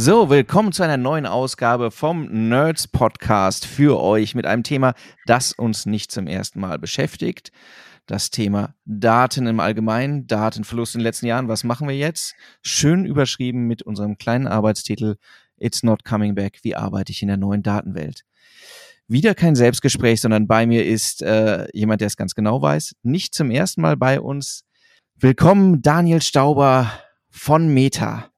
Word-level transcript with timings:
So, 0.00 0.30
willkommen 0.30 0.70
zu 0.70 0.84
einer 0.84 0.96
neuen 0.96 1.26
Ausgabe 1.26 1.90
vom 1.90 2.48
Nerds 2.48 2.86
Podcast 2.86 3.66
für 3.66 4.00
euch 4.00 4.36
mit 4.36 4.46
einem 4.46 4.62
Thema, 4.62 4.94
das 5.26 5.52
uns 5.52 5.86
nicht 5.86 6.12
zum 6.12 6.28
ersten 6.28 6.60
Mal 6.60 6.78
beschäftigt. 6.78 7.50
Das 8.06 8.30
Thema 8.30 8.76
Daten 8.84 9.48
im 9.48 9.58
Allgemeinen, 9.58 10.28
Datenverlust 10.28 10.94
in 10.94 11.00
den 11.00 11.04
letzten 11.04 11.26
Jahren. 11.26 11.48
Was 11.48 11.64
machen 11.64 11.88
wir 11.88 11.96
jetzt? 11.96 12.36
Schön 12.62 13.06
überschrieben 13.06 13.66
mit 13.66 13.82
unserem 13.82 14.18
kleinen 14.18 14.46
Arbeitstitel 14.46 15.16
It's 15.56 15.82
Not 15.82 16.04
Coming 16.04 16.36
Back. 16.36 16.60
Wie 16.62 16.76
arbeite 16.76 17.10
ich 17.10 17.20
in 17.22 17.28
der 17.28 17.36
neuen 17.36 17.64
Datenwelt? 17.64 18.22
Wieder 19.08 19.34
kein 19.34 19.56
Selbstgespräch, 19.56 20.20
sondern 20.20 20.46
bei 20.46 20.64
mir 20.64 20.86
ist 20.86 21.22
äh, 21.22 21.66
jemand, 21.76 22.02
der 22.02 22.06
es 22.06 22.16
ganz 22.16 22.36
genau 22.36 22.62
weiß. 22.62 22.94
Nicht 23.02 23.34
zum 23.34 23.50
ersten 23.50 23.80
Mal 23.80 23.96
bei 23.96 24.20
uns. 24.20 24.64
Willkommen, 25.16 25.82
Daniel 25.82 26.22
Stauber 26.22 26.88
von 27.30 27.66
Meta. 27.74 28.30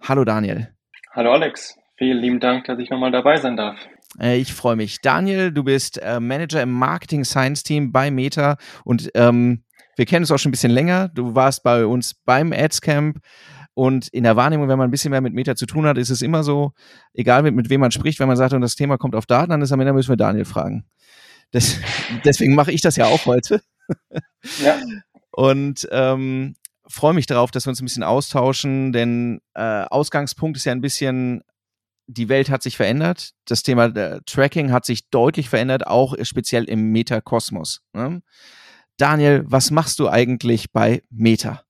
Hallo, 0.00 0.24
Daniel. 0.24 0.72
Hallo 1.14 1.30
Alex, 1.30 1.76
vielen 1.98 2.16
lieben 2.22 2.40
Dank, 2.40 2.64
dass 2.64 2.78
ich 2.78 2.88
nochmal 2.88 3.12
dabei 3.12 3.36
sein 3.36 3.54
darf. 3.54 3.76
Äh, 4.18 4.38
ich 4.38 4.54
freue 4.54 4.76
mich. 4.76 5.02
Daniel, 5.02 5.52
du 5.52 5.62
bist 5.62 6.00
äh, 6.00 6.18
Manager 6.20 6.62
im 6.62 6.70
Marketing 6.70 7.26
Science 7.26 7.62
Team 7.62 7.92
bei 7.92 8.10
Meta 8.10 8.56
und 8.82 9.10
ähm, 9.14 9.62
wir 9.96 10.06
kennen 10.06 10.22
uns 10.22 10.30
auch 10.30 10.38
schon 10.38 10.48
ein 10.48 10.52
bisschen 10.52 10.72
länger. 10.72 11.08
Du 11.08 11.34
warst 11.34 11.64
bei 11.64 11.84
uns 11.84 12.14
beim 12.14 12.54
Ads 12.54 12.80
Camp 12.80 13.18
und 13.74 14.08
in 14.08 14.24
der 14.24 14.36
Wahrnehmung, 14.36 14.68
wenn 14.68 14.78
man 14.78 14.88
ein 14.88 14.90
bisschen 14.90 15.10
mehr 15.10 15.20
mit 15.20 15.34
Meta 15.34 15.54
zu 15.54 15.66
tun 15.66 15.84
hat, 15.84 15.98
ist 15.98 16.08
es 16.08 16.22
immer 16.22 16.42
so, 16.44 16.72
egal 17.12 17.42
mit, 17.42 17.54
mit 17.54 17.68
wem 17.68 17.82
man 17.82 17.90
spricht, 17.90 18.18
wenn 18.18 18.28
man 18.28 18.38
sagt, 18.38 18.54
und 18.54 18.62
das 18.62 18.74
Thema 18.74 18.96
kommt 18.96 19.14
auf 19.14 19.26
Daten, 19.26 19.50
dann 19.50 19.60
ist 19.60 19.70
am 19.70 19.80
Ende 19.80 19.92
müssen 19.92 20.08
wir 20.08 20.16
Daniel 20.16 20.46
fragen. 20.46 20.86
Das, 21.50 21.78
deswegen 22.24 22.54
mache 22.54 22.72
ich 22.72 22.80
das 22.80 22.96
ja 22.96 23.04
auch 23.04 23.26
heute. 23.26 23.60
Ja. 24.64 24.76
Und 25.30 25.86
ähm, 25.92 26.54
freue 26.92 27.14
mich 27.14 27.26
darauf, 27.26 27.50
dass 27.50 27.66
wir 27.66 27.70
uns 27.70 27.80
ein 27.80 27.84
bisschen 27.84 28.02
austauschen, 28.02 28.92
denn 28.92 29.40
äh, 29.54 29.84
Ausgangspunkt 29.90 30.56
ist 30.56 30.64
ja 30.64 30.72
ein 30.72 30.80
bisschen, 30.80 31.42
die 32.06 32.28
Welt 32.28 32.50
hat 32.50 32.62
sich 32.62 32.76
verändert. 32.76 33.32
Das 33.46 33.62
Thema 33.62 33.86
äh, 33.86 34.20
Tracking 34.26 34.72
hat 34.72 34.84
sich 34.84 35.08
deutlich 35.10 35.48
verändert, 35.48 35.86
auch 35.86 36.14
speziell 36.22 36.64
im 36.64 36.92
Meta-Kosmos. 36.92 37.82
Ne? 37.92 38.22
Daniel, 38.98 39.44
was 39.46 39.70
machst 39.70 39.98
du 39.98 40.08
eigentlich 40.08 40.72
bei 40.72 41.02
Meta? 41.10 41.62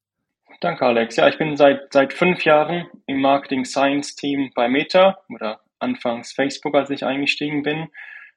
Danke, 0.60 0.86
Alex. 0.86 1.16
Ja, 1.16 1.28
ich 1.28 1.38
bin 1.38 1.56
seit, 1.56 1.92
seit 1.92 2.12
fünf 2.12 2.44
Jahren 2.44 2.86
im 3.06 3.20
Marketing 3.20 3.64
Science 3.64 4.14
Team 4.14 4.50
bei 4.54 4.68
Meta 4.68 5.18
oder 5.28 5.60
anfangs 5.80 6.32
Facebook, 6.32 6.74
als 6.74 6.90
ich 6.90 7.04
eingestiegen 7.04 7.62
bin. 7.62 7.88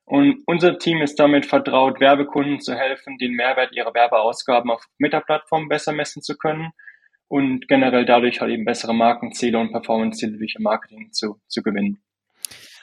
Und 0.05 0.43
unser 0.45 0.77
Team 0.77 1.01
ist 1.01 1.19
damit 1.19 1.47
vertraut, 1.47 1.99
Werbekunden 1.99 2.59
zu 2.59 2.75
helfen, 2.75 3.17
den 3.17 3.33
Mehrwert 3.33 3.75
ihrer 3.75 3.93
Werbeausgaben 3.93 4.69
auf 4.69 4.85
Meta-Plattformen 4.99 5.67
besser 5.67 5.93
messen 5.93 6.21
zu 6.21 6.37
können 6.37 6.71
und 7.27 7.67
generell 7.67 8.05
dadurch 8.05 8.39
halt 8.39 8.51
eben 8.51 8.65
bessere 8.65 8.93
Markenziele 8.93 9.57
und 9.57 9.71
Performance-Ziele 9.71 10.37
durch 10.37 10.55
Marketing 10.59 11.11
zu, 11.11 11.41
zu 11.47 11.63
gewinnen. 11.63 12.03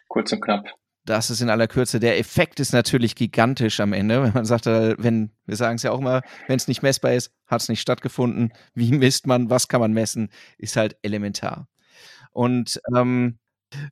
Kurz 0.09 0.33
und 0.33 0.41
knapp. 0.41 0.75
Das 1.05 1.31
ist 1.31 1.41
in 1.41 1.51
aller 1.51 1.67
Kürze. 1.67 1.99
Der 1.99 2.19
Effekt 2.19 2.61
ist 2.61 2.73
natürlich 2.73 3.15
gigantisch 3.17 3.81
am 3.81 3.93
Ende. 3.93 4.23
Wenn 4.23 4.33
man 4.33 4.45
sagt, 4.45 4.67
äh, 4.67 4.95
wenn, 4.99 5.31
wir 5.47 5.57
sagen 5.57 5.77
es 5.77 5.83
ja 5.83 5.91
auch 5.91 5.99
immer, 5.99 6.23
wenn 6.47 6.57
es 6.57 6.69
nicht 6.69 6.83
messbar 6.83 7.15
ist, 7.15 7.33
hat 7.47 7.61
es 7.61 7.69
nicht 7.69 7.81
stattgefunden. 7.81 8.53
Wie 8.75 8.93
misst 8.93 9.27
man, 9.27 9.51
was 9.51 9.69
kann 9.69 9.81
man 9.81 9.93
messen, 9.93 10.31
ist 10.59 10.77
halt 10.77 10.97
elementar. 11.03 11.69
Und 12.31 12.81
ähm, 12.97 13.39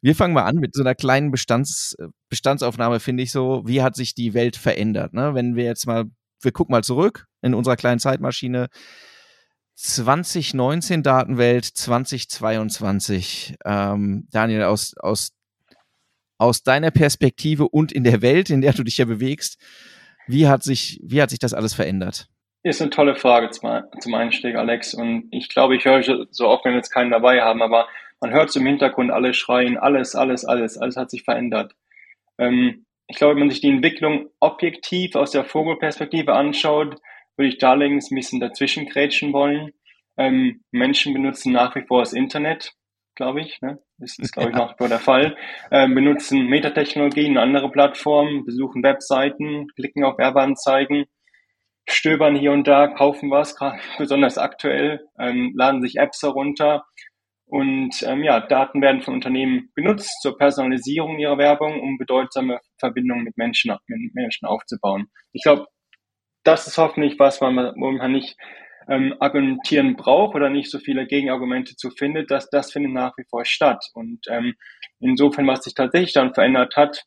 wir 0.02 0.14
fangen 0.14 0.34
mal 0.34 0.44
an 0.44 0.56
mit 0.56 0.74
so 0.74 0.82
einer 0.82 0.94
kleinen 0.94 1.30
Bestands, 1.30 1.96
Bestandsaufnahme, 2.28 3.00
finde 3.00 3.22
ich 3.22 3.32
so. 3.32 3.62
Wie 3.66 3.82
hat 3.82 3.96
sich 3.96 4.14
die 4.14 4.34
Welt 4.34 4.56
verändert? 4.56 5.12
Ne? 5.12 5.34
Wenn 5.34 5.56
wir 5.56 5.64
jetzt 5.64 5.86
mal, 5.86 6.04
wir 6.40 6.52
gucken 6.52 6.72
mal 6.72 6.84
zurück 6.84 7.26
in 7.42 7.54
unserer 7.54 7.76
kleinen 7.76 8.00
Zeitmaschine. 8.00 8.68
2019 9.76 11.02
Datenwelt, 11.02 11.64
2022. 11.64 13.56
Ähm, 13.64 14.28
Daniel, 14.30 14.64
aus, 14.64 14.94
aus, 14.98 15.32
aus 16.38 16.62
deiner 16.62 16.90
Perspektive 16.90 17.68
und 17.68 17.90
in 17.92 18.04
der 18.04 18.20
Welt, 18.20 18.50
in 18.50 18.60
der 18.60 18.74
du 18.74 18.82
dich 18.82 18.98
ja 18.98 19.06
bewegst, 19.06 19.58
wie 20.26 20.48
hat 20.48 20.62
sich, 20.62 21.00
wie 21.02 21.22
hat 21.22 21.30
sich 21.30 21.38
das 21.38 21.54
alles 21.54 21.72
verändert? 21.74 22.28
Ist 22.62 22.82
eine 22.82 22.90
tolle 22.90 23.16
Frage 23.16 23.48
zum 23.50 24.14
Einstieg, 24.14 24.54
Alex. 24.54 24.92
Und 24.92 25.28
ich 25.30 25.48
glaube, 25.48 25.76
ich 25.76 25.86
höre 25.86 26.26
so 26.30 26.46
oft, 26.46 26.64
wenn 26.64 26.72
wir 26.72 26.78
jetzt 26.78 26.92
keinen 26.92 27.10
dabei 27.10 27.40
haben, 27.40 27.62
aber 27.62 27.88
man 28.20 28.32
hört 28.32 28.54
im 28.54 28.66
Hintergrund 28.66 29.10
alle 29.10 29.34
schreien, 29.34 29.78
alles, 29.78 30.14
alles, 30.14 30.44
alles, 30.44 30.76
alles 30.78 30.96
hat 30.96 31.10
sich 31.10 31.24
verändert. 31.24 31.74
Ähm, 32.38 32.86
ich 33.08 33.16
glaube, 33.16 33.34
wenn 33.34 33.40
man 33.40 33.50
sich 33.50 33.60
die 33.60 33.70
Entwicklung 33.70 34.28
objektiv 34.38 35.16
aus 35.16 35.32
der 35.32 35.44
Vogelperspektive 35.44 36.32
anschaut, 36.32 37.00
würde 37.36 37.48
ich 37.48 37.58
da 37.58 37.70
allerdings 37.70 38.10
ein 38.10 38.14
bisschen 38.14 38.40
dazwischen 38.40 38.86
grätschen 38.86 39.32
wollen. 39.32 39.72
Ähm, 40.16 40.62
Menschen 40.70 41.14
benutzen 41.14 41.52
nach 41.52 41.74
wie 41.74 41.84
vor 41.86 42.00
das 42.00 42.12
Internet, 42.12 42.72
glaube 43.16 43.40
ich. 43.40 43.60
Ne? 43.62 43.80
Das 43.98 44.18
ist, 44.18 44.32
glaube 44.32 44.50
ich, 44.50 44.56
nach 44.56 44.72
wie 44.72 44.76
vor 44.78 44.88
der 44.88 45.00
Fall. 45.00 45.36
Ähm, 45.70 45.94
benutzen 45.94 46.46
Metatechnologien, 46.46 47.38
andere 47.38 47.70
Plattformen, 47.70 48.44
besuchen 48.44 48.82
Webseiten, 48.82 49.66
klicken 49.74 50.04
auf 50.04 50.18
Werbeanzeigen, 50.18 51.06
stöbern 51.88 52.36
hier 52.36 52.52
und 52.52 52.68
da, 52.68 52.88
kaufen 52.88 53.30
was, 53.30 53.56
besonders 53.98 54.38
aktuell, 54.38 55.06
ähm, 55.18 55.52
laden 55.56 55.82
sich 55.82 55.96
Apps 55.96 56.22
herunter 56.22 56.84
und 57.50 58.02
ähm, 58.02 58.22
ja, 58.22 58.40
Daten 58.40 58.80
werden 58.80 59.02
von 59.02 59.14
Unternehmen 59.14 59.70
genutzt 59.74 60.22
zur 60.22 60.38
Personalisierung 60.38 61.18
ihrer 61.18 61.38
Werbung, 61.38 61.80
um 61.80 61.98
bedeutsame 61.98 62.60
Verbindungen 62.78 63.24
mit 63.24 63.36
Menschen, 63.36 63.74
mit 63.88 64.14
Menschen 64.14 64.46
aufzubauen. 64.46 65.08
Ich 65.32 65.42
glaube, 65.42 65.66
das 66.44 66.66
ist 66.66 66.78
hoffentlich 66.78 67.18
was, 67.18 67.40
man 67.40 68.12
nicht 68.12 68.36
ähm, 68.88 69.14
argumentieren 69.20 69.96
braucht 69.96 70.34
oder 70.34 70.48
nicht 70.48 70.70
so 70.70 70.78
viele 70.78 71.06
Gegenargumente 71.06 71.76
zu 71.76 71.90
findet, 71.90 72.30
dass 72.30 72.48
das 72.50 72.72
findet 72.72 72.92
nach 72.92 73.12
wie 73.18 73.24
vor 73.28 73.44
statt. 73.44 73.84
Und 73.94 74.26
ähm, 74.28 74.54
insofern, 75.00 75.46
was 75.46 75.64
sich 75.64 75.74
tatsächlich 75.74 76.12
dann 76.12 76.34
verändert 76.34 76.76
hat, 76.76 77.04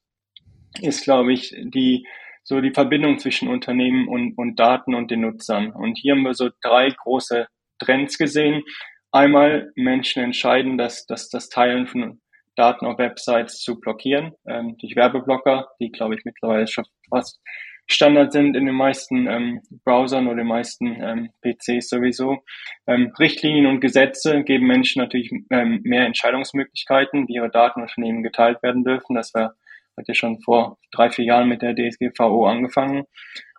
ist, 0.82 1.04
glaube 1.04 1.34
ich, 1.34 1.56
die 1.64 2.06
so 2.44 2.60
die 2.60 2.72
Verbindung 2.72 3.20
zwischen 3.20 3.48
Unternehmen 3.48 4.08
und, 4.08 4.38
und 4.38 4.60
Daten 4.60 4.94
und 4.94 5.10
den 5.10 5.22
Nutzern. 5.22 5.72
Und 5.72 5.98
hier 5.98 6.14
haben 6.14 6.24
wir 6.24 6.34
so 6.34 6.50
drei 6.62 6.90
große 6.90 7.48
Trends 7.80 8.18
gesehen. 8.18 8.64
Einmal 9.14 9.72
Menschen 9.76 10.24
entscheiden, 10.24 10.78
dass, 10.78 11.06
dass 11.06 11.30
das 11.30 11.48
Teilen 11.48 11.86
von 11.86 12.20
Daten 12.56 12.88
auf 12.88 12.98
Websites 12.98 13.60
zu 13.60 13.80
blockieren 13.80 14.34
ähm, 14.48 14.76
durch 14.80 14.96
Werbeblocker, 14.96 15.70
die, 15.80 15.92
glaube 15.92 16.16
ich, 16.16 16.26
mittlerweile 16.26 16.68
schon 16.68 16.86
fast 17.12 17.40
Standard 17.86 18.32
sind 18.32 18.56
in 18.56 18.66
den 18.66 18.76
meisten 18.76 19.28
ähm, 19.28 19.62
Browsern 19.86 20.28
oder 20.28 20.38
den 20.38 20.48
meisten 20.48 21.00
ähm, 21.00 21.30
PCs 21.42 21.90
sowieso. 21.90 22.40
Ähm, 22.88 23.12
Richtlinien 23.20 23.68
und 23.68 23.82
Gesetze 23.82 24.44
geben 24.44 24.66
Menschen 24.66 25.02
natürlich 25.02 25.32
ähm, 25.52 25.82
mehr 25.84 26.08
Entscheidungsmöglichkeiten, 26.08 27.28
wie 27.28 27.36
ihre 27.36 27.52
Datenunternehmen 27.52 28.24
geteilt 28.24 28.64
werden 28.64 28.84
dürfen. 28.84 29.16
Das 29.16 29.32
war, 29.36 29.54
hat 29.96 30.08
ja 30.08 30.16
schon 30.16 30.40
vor 30.42 30.80
drei, 30.92 31.12
vier 31.12 31.26
Jahren 31.26 31.50
mit 31.50 31.62
der 31.62 31.76
DSGVO 31.76 32.48
angefangen. 32.48 33.04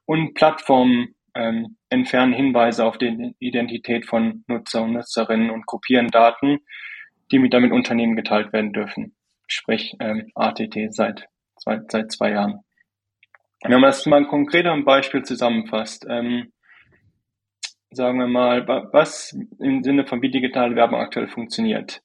Und 0.04 0.34
Plattformen 0.34 1.14
ähm, 1.36 1.76
entfernen 1.94 2.32
Hinweise 2.32 2.84
auf 2.84 2.98
die 2.98 3.34
Identität 3.38 4.06
von 4.06 4.44
Nutzer 4.46 4.82
und 4.82 4.92
Nutzerinnen 4.92 5.50
und 5.50 5.66
kopieren 5.66 6.08
Daten, 6.08 6.58
die 7.30 7.38
mit 7.38 7.54
damit 7.54 7.72
Unternehmen 7.72 8.16
geteilt 8.16 8.52
werden 8.52 8.72
dürfen. 8.72 9.16
Sprich 9.46 9.94
ähm, 10.00 10.30
ATT 10.34 10.76
seit 10.90 11.28
zwei, 11.56 11.80
seit 11.88 12.12
zwei 12.12 12.32
Jahren. 12.32 12.60
Wenn 13.62 13.80
man 13.80 13.90
das 13.90 14.04
mal 14.06 14.26
konkret 14.26 14.66
am 14.66 14.84
Beispiel 14.84 15.22
zusammenfasst, 15.22 16.06
ähm, 16.08 16.52
sagen 17.90 18.18
wir 18.18 18.26
mal, 18.26 18.66
was 18.92 19.36
im 19.58 19.82
Sinne 19.82 20.06
von 20.06 20.20
wie 20.20 20.30
digitale 20.30 20.76
Werbung 20.76 21.00
aktuell 21.00 21.28
funktioniert. 21.28 22.02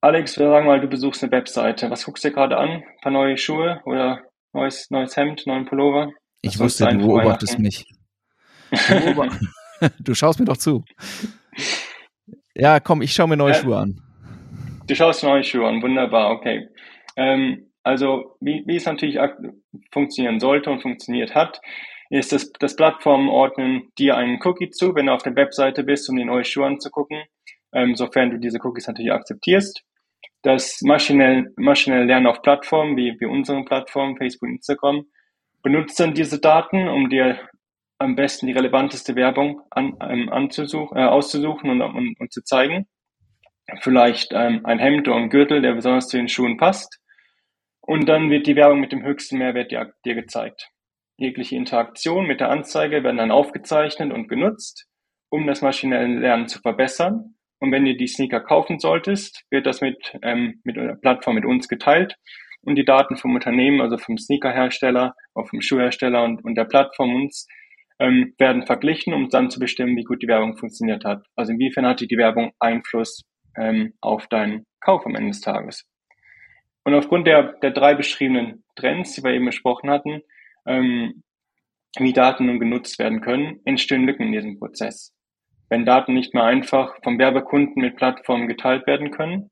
Alex, 0.00 0.38
wir 0.38 0.48
sagen 0.48 0.66
mal, 0.66 0.80
du 0.80 0.88
besuchst 0.88 1.22
eine 1.22 1.32
Webseite. 1.32 1.90
Was 1.90 2.04
guckst 2.04 2.24
du 2.24 2.28
dir 2.28 2.34
gerade 2.34 2.56
an? 2.58 2.68
Ein 2.68 3.00
paar 3.02 3.12
neue 3.12 3.36
Schuhe 3.36 3.80
oder 3.84 4.22
neues, 4.52 4.90
neues 4.90 5.16
Hemd, 5.16 5.46
neuen 5.46 5.64
Pullover? 5.64 6.12
Ich 6.42 6.58
wusste, 6.58 6.86
du 6.86 6.98
beobachtest 6.98 7.58
mich. 7.58 7.84
Du, 9.98 10.14
schaust 10.14 10.38
mir 10.38 10.46
doch 10.46 10.56
zu. 10.56 10.84
Ja, 12.54 12.80
komm, 12.80 13.02
ich 13.02 13.12
schaue 13.12 13.28
mir 13.28 13.36
neue 13.36 13.52
ja, 13.52 13.58
Schuhe 13.58 13.76
an. 13.76 14.00
Du 14.86 14.94
schaust 14.94 15.22
neue 15.22 15.44
Schuhe 15.44 15.68
an, 15.68 15.82
wunderbar, 15.82 16.30
okay. 16.30 16.68
Ähm, 17.16 17.70
also, 17.82 18.36
wie, 18.40 18.64
wie 18.66 18.76
es 18.76 18.86
natürlich 18.86 19.18
funktionieren 19.92 20.40
sollte 20.40 20.70
und 20.70 20.80
funktioniert 20.80 21.34
hat, 21.34 21.60
ist 22.10 22.32
das, 22.32 22.52
das 22.52 22.76
Plattformen 22.76 23.28
ordnen 23.28 23.92
dir 23.98 24.16
einen 24.16 24.40
Cookie 24.44 24.70
zu, 24.70 24.94
wenn 24.94 25.06
du 25.06 25.12
auf 25.12 25.22
der 25.22 25.36
Webseite 25.36 25.84
bist, 25.84 26.08
um 26.08 26.16
die 26.16 26.24
neue 26.24 26.44
Schuhe 26.44 26.66
anzugucken, 26.66 27.24
ähm, 27.72 27.94
sofern 27.96 28.30
du 28.30 28.38
diese 28.38 28.58
Cookies 28.62 28.86
natürlich 28.86 29.12
akzeptierst. 29.12 29.82
Das 30.42 30.80
maschinell, 30.82 31.52
maschinell 31.56 32.06
Lernen 32.06 32.26
auf 32.26 32.42
Plattformen 32.42 32.96
wie, 32.96 33.16
wie 33.18 33.26
unseren 33.26 33.64
Plattformen, 33.64 34.16
Facebook, 34.16 34.48
Instagram, 34.48 35.06
benutzt 35.62 35.98
dann 35.98 36.14
diese 36.14 36.40
Daten, 36.40 36.88
um 36.88 37.10
dir 37.10 37.38
am 37.98 38.16
besten 38.16 38.46
die 38.46 38.52
relevanteste 38.52 39.14
Werbung 39.14 39.62
an, 39.70 39.96
ähm, 40.00 40.28
anzusuchen, 40.28 40.96
äh, 40.96 41.04
auszusuchen 41.04 41.70
und, 41.70 41.82
und, 41.82 42.20
und 42.20 42.32
zu 42.32 42.42
zeigen. 42.42 42.86
Vielleicht 43.80 44.32
ähm, 44.32 44.60
ein 44.64 44.78
Hemd 44.78 45.08
oder 45.08 45.16
ein 45.16 45.30
Gürtel, 45.30 45.60
der 45.60 45.74
besonders 45.74 46.08
zu 46.08 46.16
den 46.16 46.28
Schuhen 46.28 46.56
passt. 46.56 47.00
Und 47.80 48.08
dann 48.08 48.30
wird 48.30 48.46
die 48.46 48.56
Werbung 48.56 48.80
mit 48.80 48.92
dem 48.92 49.04
höchsten 49.04 49.38
Mehrwert 49.38 49.70
dir, 49.70 49.92
dir 50.04 50.14
gezeigt. 50.14 50.70
Jegliche 51.18 51.56
Interaktion 51.56 52.26
mit 52.26 52.40
der 52.40 52.50
Anzeige 52.50 53.02
werden 53.02 53.16
dann 53.16 53.30
aufgezeichnet 53.30 54.12
und 54.12 54.28
genutzt, 54.28 54.86
um 55.30 55.46
das 55.46 55.62
maschinelle 55.62 56.20
Lernen 56.20 56.48
zu 56.48 56.60
verbessern. 56.60 57.36
Und 57.58 57.72
wenn 57.72 57.84
du 57.84 57.96
die 57.96 58.06
Sneaker 58.06 58.40
kaufen 58.40 58.78
solltest, 58.78 59.44
wird 59.50 59.66
das 59.66 59.80
mit, 59.80 60.18
ähm, 60.22 60.60
mit 60.62 60.76
einer 60.76 60.96
Plattform 60.96 61.36
mit 61.36 61.46
uns 61.46 61.68
geteilt 61.68 62.16
und 62.60 62.74
die 62.74 62.84
Daten 62.84 63.16
vom 63.16 63.34
Unternehmen, 63.34 63.80
also 63.80 63.96
vom 63.96 64.18
Sneakerhersteller, 64.18 65.14
auch 65.34 65.48
vom 65.48 65.62
Schuhhersteller 65.62 66.22
und, 66.24 66.44
und 66.44 66.54
der 66.54 66.64
Plattform 66.64 67.14
uns 67.14 67.46
ähm, 67.98 68.34
werden 68.38 68.66
verglichen, 68.66 69.14
um 69.14 69.28
dann 69.28 69.50
zu 69.50 69.58
bestimmen, 69.58 69.96
wie 69.96 70.04
gut 70.04 70.22
die 70.22 70.28
Werbung 70.28 70.56
funktioniert 70.56 71.04
hat. 71.04 71.24
Also 71.34 71.52
inwiefern 71.52 71.86
hatte 71.86 72.06
die 72.06 72.18
Werbung 72.18 72.52
Einfluss 72.58 73.22
ähm, 73.56 73.94
auf 74.00 74.26
deinen 74.28 74.66
Kauf 74.80 75.06
am 75.06 75.14
Ende 75.14 75.30
des 75.30 75.40
Tages. 75.40 75.88
Und 76.84 76.94
aufgrund 76.94 77.26
der, 77.26 77.54
der 77.62 77.72
drei 77.72 77.94
beschriebenen 77.94 78.64
Trends, 78.76 79.14
die 79.14 79.24
wir 79.24 79.32
eben 79.32 79.46
besprochen 79.46 79.90
hatten, 79.90 80.20
ähm, 80.66 81.22
wie 81.98 82.12
Daten 82.12 82.46
nun 82.46 82.60
genutzt 82.60 82.98
werden 82.98 83.20
können, 83.20 83.60
entstehen 83.64 84.06
Lücken 84.06 84.26
in 84.26 84.32
diesem 84.32 84.58
Prozess. 84.58 85.12
Wenn 85.68 85.84
Daten 85.84 86.14
nicht 86.14 86.34
mehr 86.34 86.44
einfach 86.44 86.94
vom 87.02 87.18
Werbekunden 87.18 87.82
mit 87.82 87.96
Plattformen 87.96 88.46
geteilt 88.46 88.86
werden 88.86 89.10
können, 89.10 89.50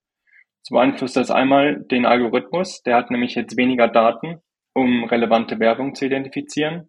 so 0.63 0.75
beeinflusst 0.75 1.17
das 1.17 1.31
einmal 1.31 1.85
den 1.91 2.07
Algorithmus, 2.07 2.83
der 2.83 2.97
hat 2.97 3.11
nämlich 3.11 3.35
jetzt 3.35 3.57
weniger 3.57 3.89
Daten, 3.89 4.41
um 4.73 5.05
relevante 5.05 5.59
Werbung 5.59 5.95
zu 5.95 6.07
identifizieren. 6.07 6.89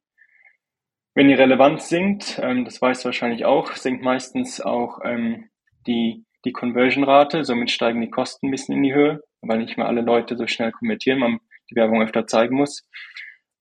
Wenn 1.16 1.30
die 1.30 1.34
Relevanz 1.34 1.88
sinkt, 1.88 2.40
ähm, 2.44 2.66
das 2.66 2.82
weißt 2.82 3.04
du 3.04 3.06
wahrscheinlich 3.06 3.46
auch, 3.46 3.72
sinkt 3.72 4.04
meistens 4.04 4.60
auch 4.60 5.00
ähm, 5.06 5.50
die, 5.88 6.26
die 6.44 6.52
Conversion-Rate, 6.52 7.46
somit 7.46 7.72
steigen 7.72 8.02
die 8.02 8.10
Kosten 8.10 8.48
ein 8.48 8.52
bisschen 8.52 8.76
in 8.76 8.84
die 8.84 8.94
Höhe, 8.94 9.22
weil 9.42 9.60
nicht 9.60 9.78
mehr 9.78 9.88
alle 9.88 10.02
Leute 10.02 10.36
so 10.36 10.46
schnell 10.46 10.74
konvertieren, 10.74 11.20
man 11.20 11.40
die 11.72 11.76
Werbung 11.76 12.02
öfter 12.02 12.28
zeigen 12.28 12.58
muss. 12.58 12.86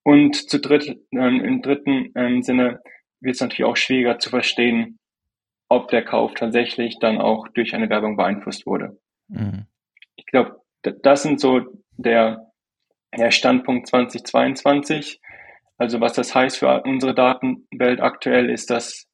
Und 0.02 0.34
zu 0.34 0.58
dritt, 0.60 0.98
ähm, 1.12 1.40
im 1.44 1.62
dritten 1.62 2.10
ähm, 2.16 2.42
Sinne 2.42 2.80
wird 3.20 3.36
es 3.36 3.40
natürlich 3.40 3.64
auch 3.64 3.76
schwieriger 3.76 4.18
zu 4.18 4.30
verstehen, 4.30 4.98
ob 5.68 5.88
der 5.88 6.04
Kauf 6.04 6.34
tatsächlich 6.34 6.98
dann 6.98 7.20
auch 7.20 7.46
durch 7.48 7.72
eine 7.74 7.88
Werbung 7.88 8.16
beeinflusst 8.16 8.66
wurde. 8.66 8.98
Mhm. 9.28 9.66
Ich 10.16 10.26
glaube, 10.26 10.60
das 10.82 11.22
sind 11.22 11.40
so 11.40 11.62
der, 11.92 12.50
der 13.16 13.30
Standpunkt 13.30 13.86
2022. 13.86 15.20
Also 15.76 16.00
was 16.00 16.12
das 16.12 16.34
heißt 16.34 16.58
für 16.58 16.82
unsere 16.84 17.14
Datenwelt 17.14 18.00
aktuell 18.00 18.50
ist, 18.50 18.70
dass 18.70 19.08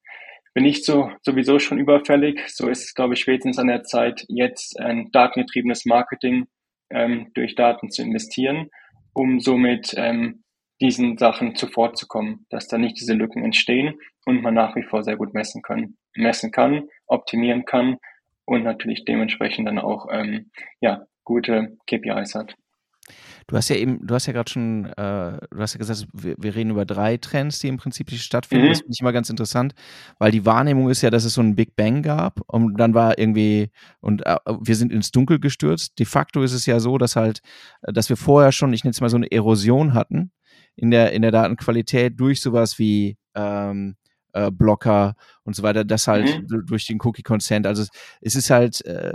bin 0.53 0.65
ich 0.65 0.85
so 0.85 1.11
sowieso 1.23 1.59
schon 1.59 1.79
überfällig. 1.79 2.41
So 2.49 2.69
ist 2.69 2.85
es, 2.85 2.95
glaube 2.95 3.15
ich, 3.15 3.21
spätestens 3.21 3.59
an 3.59 3.69
der 3.69 3.85
Zeit, 3.85 4.25
jetzt 4.29 4.79
ein 4.81 5.11
datengetriebenes 5.13 5.85
Marketing 5.87 6.47
ähm, 6.91 7.31
durch 7.35 7.55
Daten 7.55 7.91
zu 7.91 8.03
investieren, 8.03 8.69
um 9.13 9.41
somit 9.41 9.95
ähm, 9.97 10.43
diesen 10.81 11.19
Sachen 11.19 11.55
zuvorzukommen, 11.55 12.47
dass 12.51 12.67
da 12.67 12.79
nicht 12.79 12.99
diese 12.99 13.15
Lücken 13.15 13.45
entstehen 13.45 13.99
und 14.25 14.43
man 14.43 14.55
nach 14.55 14.75
wie 14.77 14.83
vor 14.83 15.03
sehr 15.03 15.17
gut 15.17 15.35
messen 15.35 15.63
können, 15.63 15.99
messen 16.17 16.51
kann, 16.51 16.89
optimieren 17.07 17.65
kann 17.65 17.99
und 18.45 18.65
natürlich 18.65 19.05
dementsprechend 19.05 19.69
dann 19.69 19.79
auch 19.79 20.07
ähm, 20.11 20.51
ja, 20.81 21.07
gute 21.25 21.77
KPIs 21.87 22.35
hat. 22.35 22.55
Du 23.51 23.57
hast 23.57 23.69
ja 23.69 23.75
eben, 23.75 24.07
du 24.07 24.15
hast 24.15 24.27
ja 24.27 24.33
gerade 24.33 24.49
schon, 24.49 24.85
äh, 24.85 24.93
du 25.51 25.59
hast 25.59 25.75
ja 25.75 25.79
gesagt, 25.79 26.07
wir, 26.13 26.37
wir, 26.39 26.55
reden 26.55 26.71
über 26.71 26.85
drei 26.85 27.17
Trends, 27.17 27.59
die 27.59 27.67
im 27.67 27.79
Prinzip 27.79 28.09
stattfinden. 28.13 28.67
Mhm. 28.67 28.69
Das 28.69 28.79
finde 28.79 28.93
ich 28.93 29.01
immer 29.01 29.13
ganz 29.13 29.29
interessant, 29.29 29.75
weil 30.21 30.31
die 30.31 30.47
Wahrnehmung 30.47 30.89
ist 30.89 31.03
ja, 31.03 31.11
dass 31.11 31.25
es 31.25 31.35
so 31.35 31.41
einen 31.41 31.57
Big 31.57 31.75
Bang 31.75 32.03
gab 32.03 32.43
und 32.47 32.79
dann 32.79 32.95
war 32.95 33.19
irgendwie, 33.19 33.73
und 33.99 34.25
äh, 34.25 34.37
wir 34.61 34.77
sind 34.77 34.93
ins 34.93 35.11
Dunkel 35.11 35.41
gestürzt. 35.41 35.99
De 35.99 36.07
facto 36.07 36.45
ist 36.45 36.53
es 36.53 36.65
ja 36.65 36.79
so, 36.79 36.97
dass 36.97 37.17
halt, 37.17 37.41
dass 37.83 38.09
wir 38.09 38.17
vorher 38.17 38.53
schon, 38.53 38.73
ich 38.73 38.85
nenne 38.85 38.93
es 38.93 39.01
mal 39.01 39.11
so 39.11 39.17
eine 39.17 39.33
Erosion 39.33 39.95
hatten 39.95 40.31
in 40.77 40.93
der, 40.93 41.11
in 41.11 41.23
der 41.23 41.33
Datenqualität 41.33 42.21
durch 42.21 42.41
sowas 42.41 42.79
wie 42.79 43.19
ähm, 43.35 43.97
äh, 44.33 44.53
Blocker 44.53 45.17
und 45.43 45.57
so 45.57 45.65
weiter, 45.65 45.85
das 45.85 46.07
halt 46.07 46.49
mhm. 46.49 46.67
durch 46.67 46.87
den 46.87 47.01
Cookie 47.03 47.25
Consent. 47.25 47.67
Also 47.67 47.85
es, 48.21 48.37
ist 48.37 48.51
halt, 48.51 48.85
äh, 48.85 49.15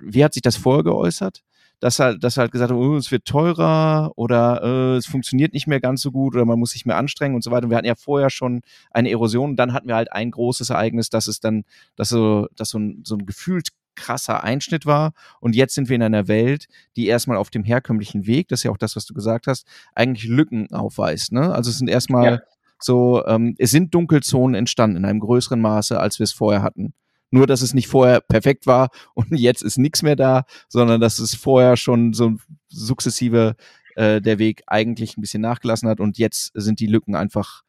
wie 0.00 0.24
hat 0.24 0.34
sich 0.34 0.42
das 0.42 0.56
vorher 0.56 0.82
geäußert? 0.82 1.44
Dass 1.80 2.00
halt, 2.00 2.24
dass 2.24 2.36
halt 2.36 2.50
gesagt 2.50 2.72
oh, 2.72 2.96
es 2.96 3.12
wird 3.12 3.24
teurer 3.24 4.12
oder 4.16 4.62
äh, 4.62 4.96
es 4.96 5.06
funktioniert 5.06 5.52
nicht 5.52 5.68
mehr 5.68 5.80
ganz 5.80 6.02
so 6.02 6.10
gut 6.10 6.34
oder 6.34 6.44
man 6.44 6.58
muss 6.58 6.72
sich 6.72 6.86
mehr 6.86 6.96
anstrengen 6.96 7.36
und 7.36 7.44
so 7.44 7.50
weiter. 7.50 7.64
Und 7.64 7.70
wir 7.70 7.76
hatten 7.76 7.86
ja 7.86 7.94
vorher 7.94 8.30
schon 8.30 8.62
eine 8.90 9.10
Erosion 9.10 9.50
und 9.50 9.56
dann 9.56 9.72
hatten 9.72 9.86
wir 9.86 9.94
halt 9.94 10.12
ein 10.12 10.30
großes 10.30 10.70
Ereignis, 10.70 11.08
dass 11.08 11.28
es 11.28 11.38
dann, 11.38 11.64
dass 11.94 12.08
so, 12.08 12.48
dass 12.56 12.70
so 12.70 12.78
ein, 12.78 13.02
so 13.04 13.14
ein 13.14 13.26
gefühlt 13.26 13.68
krasser 13.98 14.42
Einschnitt 14.42 14.86
war. 14.86 15.12
Und 15.40 15.54
jetzt 15.54 15.74
sind 15.74 15.88
wir 15.88 15.96
in 15.96 16.02
einer 16.02 16.28
Welt, 16.28 16.68
die 16.96 17.06
erstmal 17.06 17.36
auf 17.36 17.50
dem 17.50 17.64
herkömmlichen 17.64 18.26
Weg, 18.26 18.48
das 18.48 18.60
ist 18.60 18.64
ja 18.64 18.70
auch 18.70 18.78
das, 18.78 18.96
was 18.96 19.04
du 19.04 19.12
gesagt 19.12 19.46
hast, 19.46 19.66
eigentlich 19.94 20.28
Lücken 20.28 20.72
aufweist. 20.72 21.32
Ne? 21.32 21.52
Also 21.52 21.70
es 21.70 21.78
sind 21.78 21.88
erstmal 21.88 22.24
ja. 22.24 22.40
so, 22.78 23.24
ähm, 23.26 23.54
es 23.58 23.70
sind 23.70 23.94
Dunkelzonen 23.94 24.54
entstanden 24.54 24.96
in 24.96 25.04
einem 25.04 25.20
größeren 25.20 25.60
Maße, 25.60 26.00
als 26.00 26.18
wir 26.18 26.24
es 26.24 26.32
vorher 26.32 26.62
hatten. 26.62 26.94
Nur, 27.30 27.46
dass 27.46 27.62
es 27.62 27.74
nicht 27.74 27.88
vorher 27.88 28.20
perfekt 28.20 28.66
war 28.66 28.88
und 29.14 29.26
jetzt 29.32 29.62
ist 29.62 29.78
nichts 29.78 30.02
mehr 30.02 30.16
da, 30.16 30.44
sondern 30.68 31.00
dass 31.00 31.18
es 31.18 31.34
vorher 31.34 31.76
schon 31.76 32.12
so 32.12 32.36
sukzessive 32.68 33.56
äh, 33.96 34.20
der 34.20 34.38
Weg 34.38 34.62
eigentlich 34.66 35.16
ein 35.16 35.20
bisschen 35.20 35.42
nachgelassen 35.42 35.88
hat 35.88 36.00
und 36.00 36.18
jetzt 36.18 36.52
sind 36.54 36.80
die 36.80 36.86
Lücken 36.86 37.14
einfach 37.14 37.62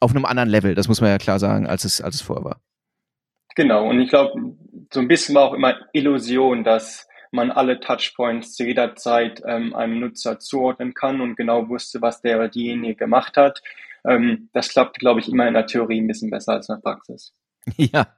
auf 0.00 0.12
einem 0.12 0.24
anderen 0.24 0.48
Level, 0.48 0.74
das 0.74 0.88
muss 0.88 1.00
man 1.00 1.10
ja 1.10 1.18
klar 1.18 1.38
sagen, 1.38 1.66
als 1.66 1.84
es, 1.84 2.00
als 2.00 2.16
es 2.16 2.22
vorher 2.22 2.44
war. 2.44 2.60
Genau, 3.54 3.88
und 3.88 4.00
ich 4.00 4.08
glaube, 4.08 4.32
so 4.92 5.00
ein 5.00 5.08
bisschen 5.08 5.34
war 5.34 5.44
auch 5.44 5.54
immer 5.54 5.76
Illusion, 5.92 6.64
dass 6.64 7.06
man 7.30 7.50
alle 7.50 7.80
Touchpoints 7.80 8.54
zu 8.54 8.64
jeder 8.64 8.96
Zeit 8.96 9.42
ähm, 9.46 9.74
einem 9.74 10.00
Nutzer 10.00 10.38
zuordnen 10.38 10.94
kann 10.94 11.20
und 11.20 11.36
genau 11.36 11.68
wusste, 11.68 12.00
was 12.02 12.22
der 12.22 12.38
oder 12.38 12.48
diejenige 12.48 12.96
gemacht 12.96 13.36
hat. 13.36 13.62
Ähm, 14.04 14.48
das 14.52 14.70
klappt, 14.70 14.98
glaube 14.98 15.20
ich, 15.20 15.28
immer 15.28 15.46
in 15.46 15.54
der 15.54 15.66
Theorie 15.66 16.00
ein 16.00 16.06
bisschen 16.06 16.30
besser 16.30 16.54
als 16.54 16.68
in 16.68 16.76
der 16.76 16.82
Praxis. 16.82 17.34
Ja, 17.76 18.08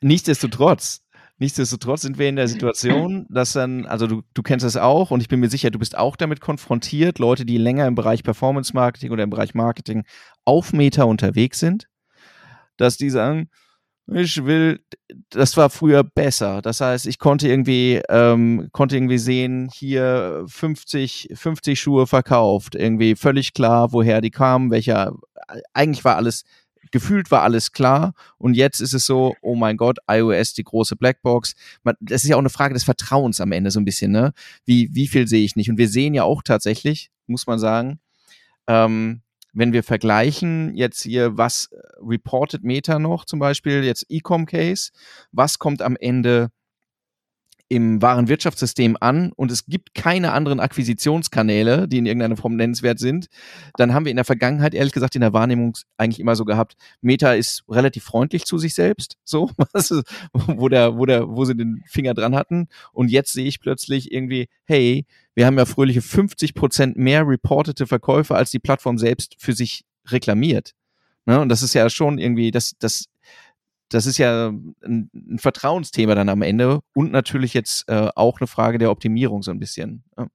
nichtsdestotrotz. 0.00 1.02
Nichtsdestotrotz 1.38 2.02
sind 2.02 2.16
wir 2.16 2.28
in 2.28 2.36
der 2.36 2.46
Situation, 2.46 3.26
dass 3.28 3.52
dann, 3.54 3.86
also 3.86 4.06
du, 4.06 4.22
du 4.34 4.42
kennst 4.42 4.64
das 4.64 4.76
auch 4.76 5.10
und 5.10 5.20
ich 5.20 5.28
bin 5.28 5.40
mir 5.40 5.48
sicher, 5.48 5.70
du 5.72 5.80
bist 5.80 5.98
auch 5.98 6.14
damit 6.14 6.40
konfrontiert, 6.40 7.18
Leute, 7.18 7.44
die 7.44 7.58
länger 7.58 7.88
im 7.88 7.96
Bereich 7.96 8.22
Performance 8.22 8.72
Marketing 8.72 9.10
oder 9.10 9.24
im 9.24 9.30
Bereich 9.30 9.52
Marketing 9.52 10.04
auf 10.44 10.72
Meta 10.72 11.02
unterwegs 11.04 11.58
sind, 11.58 11.88
dass 12.76 12.96
die 12.96 13.10
sagen, 13.10 13.50
ich 14.06 14.44
will, 14.44 14.80
das 15.30 15.56
war 15.56 15.70
früher 15.70 16.04
besser. 16.04 16.60
Das 16.62 16.80
heißt, 16.80 17.06
ich 17.06 17.18
konnte 17.18 17.48
irgendwie, 17.48 18.02
ähm, 18.08 18.68
konnte 18.72 18.96
irgendwie 18.96 19.18
sehen, 19.18 19.70
hier 19.72 20.44
50, 20.46 21.30
50 21.34 21.80
Schuhe 21.80 22.06
verkauft, 22.06 22.74
irgendwie 22.74 23.16
völlig 23.16 23.54
klar, 23.54 23.92
woher 23.92 24.20
die 24.20 24.30
kamen, 24.30 24.70
welcher, 24.70 25.14
eigentlich 25.72 26.04
war 26.04 26.16
alles, 26.16 26.44
gefühlt 26.94 27.32
war 27.32 27.42
alles 27.42 27.72
klar. 27.72 28.14
Und 28.38 28.54
jetzt 28.54 28.80
ist 28.80 28.94
es 28.94 29.04
so, 29.04 29.34
oh 29.42 29.56
mein 29.56 29.76
Gott, 29.76 29.98
iOS, 30.08 30.54
die 30.54 30.62
große 30.62 30.94
Blackbox. 30.94 31.56
Man, 31.82 31.96
das 31.98 32.22
ist 32.22 32.30
ja 32.30 32.36
auch 32.36 32.40
eine 32.40 32.50
Frage 32.50 32.72
des 32.72 32.84
Vertrauens 32.84 33.40
am 33.40 33.50
Ende 33.50 33.72
so 33.72 33.80
ein 33.80 33.84
bisschen, 33.84 34.12
ne? 34.12 34.32
Wie, 34.64 34.88
wie 34.92 35.08
viel 35.08 35.26
sehe 35.26 35.44
ich 35.44 35.56
nicht? 35.56 35.68
Und 35.68 35.76
wir 35.76 35.88
sehen 35.88 36.14
ja 36.14 36.22
auch 36.22 36.40
tatsächlich, 36.42 37.10
muss 37.26 37.48
man 37.48 37.58
sagen, 37.58 37.98
ähm, 38.68 39.22
wenn 39.52 39.72
wir 39.72 39.82
vergleichen 39.82 40.76
jetzt 40.76 41.02
hier, 41.02 41.36
was 41.36 41.68
reported 42.00 42.62
Meta 42.62 43.00
noch 43.00 43.24
zum 43.24 43.40
Beispiel, 43.40 43.82
jetzt 43.82 44.06
Ecom 44.08 44.46
Case, 44.46 44.92
was 45.32 45.58
kommt 45.58 45.82
am 45.82 45.96
Ende 45.96 46.52
im 47.74 48.02
wahren 48.02 48.28
Wirtschaftssystem 48.28 48.96
an 49.00 49.32
und 49.32 49.50
es 49.50 49.66
gibt 49.66 49.94
keine 49.94 50.32
anderen 50.32 50.60
Akquisitionskanäle, 50.60 51.88
die 51.88 51.98
in 51.98 52.06
irgendeiner 52.06 52.36
Form 52.36 52.56
nennenswert 52.56 52.98
sind, 52.98 53.26
dann 53.76 53.94
haben 53.94 54.04
wir 54.04 54.10
in 54.10 54.16
der 54.16 54.24
Vergangenheit 54.24 54.74
ehrlich 54.74 54.92
gesagt 54.92 55.14
in 55.14 55.20
der 55.20 55.32
Wahrnehmung 55.32 55.76
eigentlich 55.96 56.20
immer 56.20 56.36
so 56.36 56.44
gehabt, 56.44 56.74
Meta 57.00 57.32
ist 57.34 57.64
relativ 57.68 58.04
freundlich 58.04 58.44
zu 58.44 58.58
sich 58.58 58.74
selbst, 58.74 59.16
so, 59.24 59.50
wo 60.32 60.68
der, 60.68 60.96
wo 60.96 61.06
der, 61.06 61.28
wo 61.28 61.44
sie 61.44 61.56
den 61.56 61.82
Finger 61.86 62.14
dran 62.14 62.34
hatten 62.34 62.68
und 62.92 63.10
jetzt 63.10 63.32
sehe 63.32 63.46
ich 63.46 63.60
plötzlich 63.60 64.12
irgendwie, 64.12 64.48
hey, 64.64 65.06
wir 65.34 65.46
haben 65.46 65.58
ja 65.58 65.66
fröhliche 65.66 66.02
50 66.02 66.54
Prozent 66.54 66.96
mehr 66.96 67.26
reportete 67.26 67.86
Verkäufe, 67.86 68.34
als 68.34 68.50
die 68.50 68.58
Plattform 68.60 68.98
selbst 68.98 69.34
für 69.38 69.52
sich 69.52 69.84
reklamiert. 70.06 70.74
Ne? 71.26 71.40
Und 71.40 71.48
das 71.48 71.62
ist 71.62 71.74
ja 71.74 71.88
schon 71.90 72.18
irgendwie, 72.18 72.50
das, 72.50 72.74
das 72.78 73.06
das 73.90 74.06
ist 74.06 74.18
ja 74.18 74.48
ein, 74.48 75.10
ein, 75.12 75.38
Vertrauensthema 75.38 76.14
dann 76.14 76.28
am 76.28 76.42
Ende 76.42 76.80
und 76.94 77.12
natürlich 77.12 77.54
jetzt 77.54 77.88
äh, 77.88 78.08
auch 78.14 78.40
eine 78.40 78.46
Frage 78.46 78.78
der 78.78 78.90
Optimierung 78.90 79.42
so 79.42 79.50
ein 79.50 79.58
bisschen. 79.58 80.04
Ja. 80.16 80.26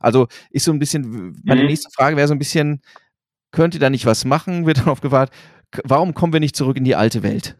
Also 0.00 0.28
ist 0.50 0.64
so 0.64 0.72
ein 0.72 0.78
bisschen, 0.78 1.36
meine 1.44 1.62
mhm. 1.62 1.68
nächste 1.68 1.90
Frage 1.90 2.16
wäre 2.16 2.28
so 2.28 2.34
ein 2.34 2.38
bisschen, 2.38 2.82
könnt 3.50 3.74
ihr 3.74 3.80
da 3.80 3.90
nicht 3.90 4.06
was 4.06 4.24
machen? 4.24 4.66
Wird 4.66 4.78
dann 4.78 4.88
aufgefragt, 4.88 5.32
warum 5.84 6.14
kommen 6.14 6.32
wir 6.32 6.40
nicht 6.40 6.56
zurück 6.56 6.76
in 6.76 6.84
die 6.84 6.96
alte 6.96 7.22
Welt? 7.22 7.56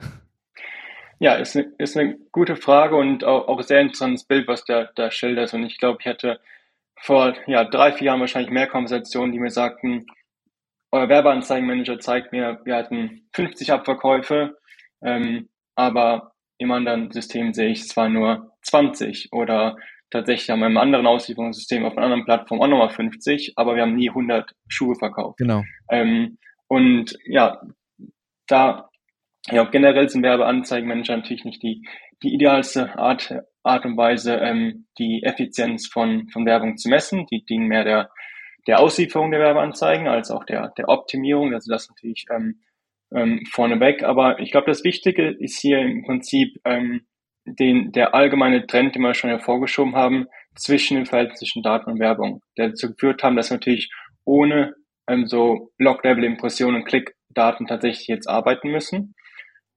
Ja, 1.20 1.34
ist 1.34 1.56
eine, 1.56 1.72
ist 1.78 1.96
eine 1.96 2.16
gute 2.30 2.54
Frage 2.54 2.96
und 2.96 3.24
auch, 3.24 3.48
auch 3.48 3.60
sehr 3.62 3.80
interessantes 3.80 4.24
Bild, 4.24 4.46
was 4.46 4.64
da, 4.64 4.88
da 4.94 5.10
schildert. 5.10 5.52
Und 5.52 5.64
ich 5.64 5.78
glaube, 5.78 5.98
ich 6.00 6.06
hatte 6.06 6.40
vor 7.00 7.34
ja, 7.46 7.64
drei, 7.64 7.92
vier 7.92 8.08
Jahren 8.08 8.20
wahrscheinlich 8.20 8.52
mehr 8.52 8.68
Konversationen, 8.68 9.32
die 9.32 9.40
mir 9.40 9.50
sagten, 9.50 10.06
euer 10.90 11.08
Werbeanzeigenmanager 11.08 11.98
zeigt 11.98 12.32
mir, 12.32 12.60
wir 12.64 12.76
hatten 12.76 13.28
50 13.34 13.72
Abverkäufe, 13.72 14.57
ähm, 15.02 15.48
aber 15.74 16.32
im 16.58 16.72
anderen 16.72 17.10
System 17.12 17.52
sehe 17.52 17.70
ich 17.70 17.88
zwar 17.88 18.08
nur 18.08 18.52
20 18.62 19.32
oder 19.32 19.76
tatsächlich 20.10 20.50
an 20.50 20.60
meinem 20.60 20.78
anderen 20.78 21.06
Auslieferungssystem 21.06 21.84
auf 21.84 21.96
einer 21.96 22.06
anderen 22.06 22.24
Plattform 22.24 22.60
auch 22.60 22.66
nochmal 22.66 22.90
50, 22.90 23.52
aber 23.56 23.76
wir 23.76 23.82
haben 23.82 23.94
nie 23.94 24.08
100 24.08 24.52
Schuhe 24.66 24.94
verkauft. 24.94 25.38
Genau. 25.38 25.62
Ähm, 25.90 26.38
und 26.66 27.16
ja, 27.24 27.60
da, 28.46 28.88
ja, 29.50 29.64
generell 29.64 30.08
sind 30.08 30.22
Werbeanzeigenmanager 30.22 31.16
natürlich 31.16 31.44
nicht 31.44 31.62
die, 31.62 31.86
die 32.22 32.34
idealste 32.34 32.98
Art, 32.98 33.34
Art 33.62 33.84
und 33.84 33.96
Weise, 33.96 34.36
ähm, 34.36 34.86
die 34.98 35.22
Effizienz 35.22 35.86
von, 35.86 36.28
von 36.30 36.46
Werbung 36.46 36.76
zu 36.76 36.88
messen. 36.88 37.26
Die 37.26 37.44
dienen 37.44 37.68
mehr 37.68 37.84
der, 37.84 38.10
der 38.66 38.80
Auslieferung 38.80 39.30
der 39.30 39.40
Werbeanzeigen 39.40 40.08
als 40.08 40.30
auch 40.30 40.44
der, 40.44 40.72
der 40.76 40.88
Optimierung. 40.88 41.54
Also 41.54 41.70
das 41.70 41.88
natürlich 41.88 42.26
ähm, 42.34 42.60
ähm, 43.14 43.44
vorneweg. 43.50 44.02
Aber 44.02 44.38
ich 44.40 44.50
glaube, 44.50 44.66
das 44.66 44.84
Wichtige 44.84 45.28
ist 45.28 45.60
hier 45.60 45.78
im 45.78 46.04
Prinzip 46.04 46.56
ähm, 46.64 47.02
den, 47.44 47.92
der 47.92 48.14
allgemeine 48.14 48.66
Trend, 48.66 48.94
den 48.94 49.02
wir 49.02 49.14
schon 49.14 49.30
hervorgeschoben 49.30 49.94
haben, 49.94 50.26
zwischen 50.54 50.96
dem 50.96 51.06
Verhältnis 51.06 51.38
zwischen 51.38 51.62
Daten 51.62 51.90
und 51.90 52.00
Werbung, 52.00 52.42
der 52.56 52.68
dazu 52.68 52.88
geführt 52.88 53.22
haben, 53.22 53.36
dass 53.36 53.50
natürlich 53.50 53.90
ohne 54.24 54.74
ähm, 55.08 55.26
so 55.26 55.70
Log-Level-Impressionen 55.78 56.82
und 56.82 56.84
Klickdaten 56.84 57.66
tatsächlich 57.66 58.08
jetzt 58.08 58.28
arbeiten 58.28 58.70
müssen. 58.70 59.14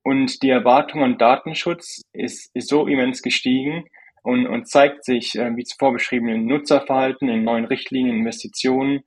Und 0.03 0.41
die 0.41 0.49
Erwartung 0.49 1.03
an 1.03 1.17
Datenschutz 1.17 2.01
ist, 2.11 2.49
ist 2.55 2.69
so 2.69 2.87
immens 2.87 3.21
gestiegen 3.21 3.85
und, 4.23 4.47
und 4.47 4.67
zeigt 4.67 5.05
sich, 5.05 5.35
äh, 5.35 5.55
wie 5.55 5.63
zuvor 5.63 5.93
beschrieben, 5.93 6.27
in 6.27 6.45
Nutzerverhalten, 6.47 7.29
in 7.29 7.43
neuen 7.43 7.65
Richtlinien, 7.65 8.17
Investitionen 8.17 9.03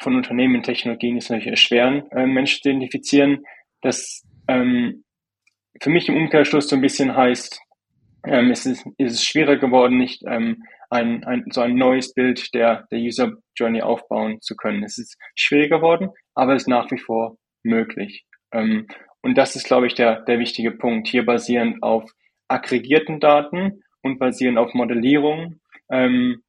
von 0.00 0.16
Unternehmen 0.16 0.56
in 0.56 0.62
Technologien, 0.62 1.14
die 1.14 1.18
es 1.18 1.30
natürlich 1.30 1.50
erschweren, 1.50 2.10
äh, 2.10 2.26
Menschen 2.26 2.62
zu 2.62 2.68
identifizieren, 2.68 3.44
dass 3.84 4.22
ähm, 4.48 5.04
für 5.80 5.90
mich 5.90 6.08
im 6.08 6.16
Umkehrschluss 6.16 6.68
so 6.68 6.76
ein 6.76 6.82
bisschen 6.82 7.14
heißt, 7.14 7.60
ähm, 8.26 8.50
es 8.50 8.64
ist, 8.64 8.86
ist 8.96 9.12
es 9.12 9.24
schwieriger 9.24 9.58
geworden, 9.58 9.98
nicht 9.98 10.22
ähm, 10.26 10.64
ein, 10.88 11.24
ein, 11.24 11.44
so 11.50 11.60
ein 11.60 11.74
neues 11.74 12.14
Bild 12.14 12.54
der, 12.54 12.86
der 12.90 12.98
User 12.98 13.32
Journey 13.56 13.82
aufbauen 13.82 14.40
zu 14.40 14.56
können. 14.56 14.82
Es 14.84 14.98
ist 14.98 15.16
schwieriger 15.34 15.78
geworden, 15.78 16.10
aber 16.34 16.54
es 16.54 16.62
ist 16.62 16.68
nach 16.68 16.90
wie 16.90 16.98
vor 16.98 17.36
möglich. 17.62 18.24
Ähm, 18.52 18.86
und 19.20 19.36
das 19.36 19.54
ist, 19.54 19.66
glaube 19.66 19.86
ich, 19.86 19.94
der, 19.94 20.22
der 20.22 20.38
wichtige 20.38 20.70
Punkt. 20.70 21.08
Hier 21.08 21.26
basierend 21.26 21.82
auf 21.82 22.10
aggregierten 22.48 23.20
Daten 23.20 23.82
und 24.02 24.18
basierend 24.18 24.58
auf 24.58 24.72
Modellierung, 24.72 25.60
ähm, 25.90 26.42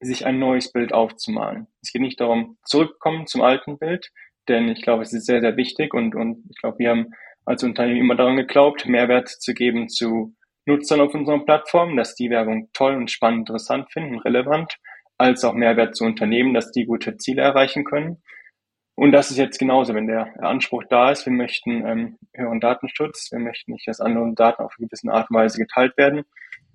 sich 0.00 0.26
ein 0.26 0.38
neues 0.38 0.72
Bild 0.72 0.92
aufzumalen. 0.92 1.68
Es 1.80 1.92
geht 1.92 2.02
nicht 2.02 2.20
darum, 2.20 2.58
zurückkommen 2.64 3.26
zum 3.26 3.40
alten 3.40 3.78
Bild, 3.78 4.10
denn 4.48 4.68
ich 4.68 4.82
glaube, 4.82 5.02
es 5.02 5.12
ist 5.12 5.26
sehr, 5.26 5.40
sehr 5.40 5.56
wichtig 5.56 5.94
und, 5.94 6.14
und 6.14 6.44
ich 6.50 6.60
glaube, 6.60 6.78
wir 6.78 6.90
haben 6.90 7.10
als 7.44 7.62
Unternehmen 7.64 8.00
immer 8.00 8.16
daran 8.16 8.36
geglaubt, 8.36 8.86
Mehrwert 8.86 9.28
zu 9.28 9.54
geben 9.54 9.88
zu 9.88 10.34
Nutzern 10.64 11.00
auf 11.00 11.14
unseren 11.14 11.44
Plattformen, 11.44 11.96
dass 11.96 12.14
die 12.14 12.30
Werbung 12.30 12.70
toll 12.72 12.94
und 12.94 13.10
spannend, 13.10 13.40
interessant 13.40 13.90
finden, 13.92 14.18
relevant, 14.20 14.76
als 15.18 15.44
auch 15.44 15.54
Mehrwert 15.54 15.96
zu 15.96 16.04
Unternehmen, 16.04 16.54
dass 16.54 16.70
die 16.70 16.86
gute 16.86 17.16
Ziele 17.16 17.42
erreichen 17.42 17.84
können. 17.84 18.22
Und 18.94 19.12
das 19.12 19.30
ist 19.30 19.38
jetzt 19.38 19.58
genauso, 19.58 19.94
wenn 19.94 20.06
der 20.06 20.32
Anspruch 20.42 20.84
da 20.88 21.10
ist, 21.10 21.26
wir 21.26 21.32
möchten 21.32 21.86
ähm, 21.86 22.18
höheren 22.34 22.60
Datenschutz, 22.60 23.32
wir 23.32 23.38
möchten 23.38 23.72
nicht, 23.72 23.88
dass 23.88 24.00
andere 24.00 24.32
Daten 24.34 24.62
auf 24.62 24.74
eine 24.78 24.86
gewisse 24.86 25.10
Art 25.10 25.30
und 25.30 25.36
Weise 25.36 25.58
geteilt 25.58 25.96
werden. 25.96 26.22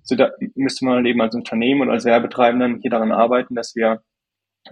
So 0.02 0.16
da 0.16 0.30
müsste 0.54 0.84
man 0.84 1.04
eben 1.06 1.20
als 1.20 1.34
Unternehmen 1.34 1.82
oder 1.82 1.92
als 1.92 2.04
Werbetreibenden 2.04 2.80
hier 2.80 2.90
daran 2.90 3.12
arbeiten, 3.12 3.54
dass 3.54 3.76
wir 3.76 4.02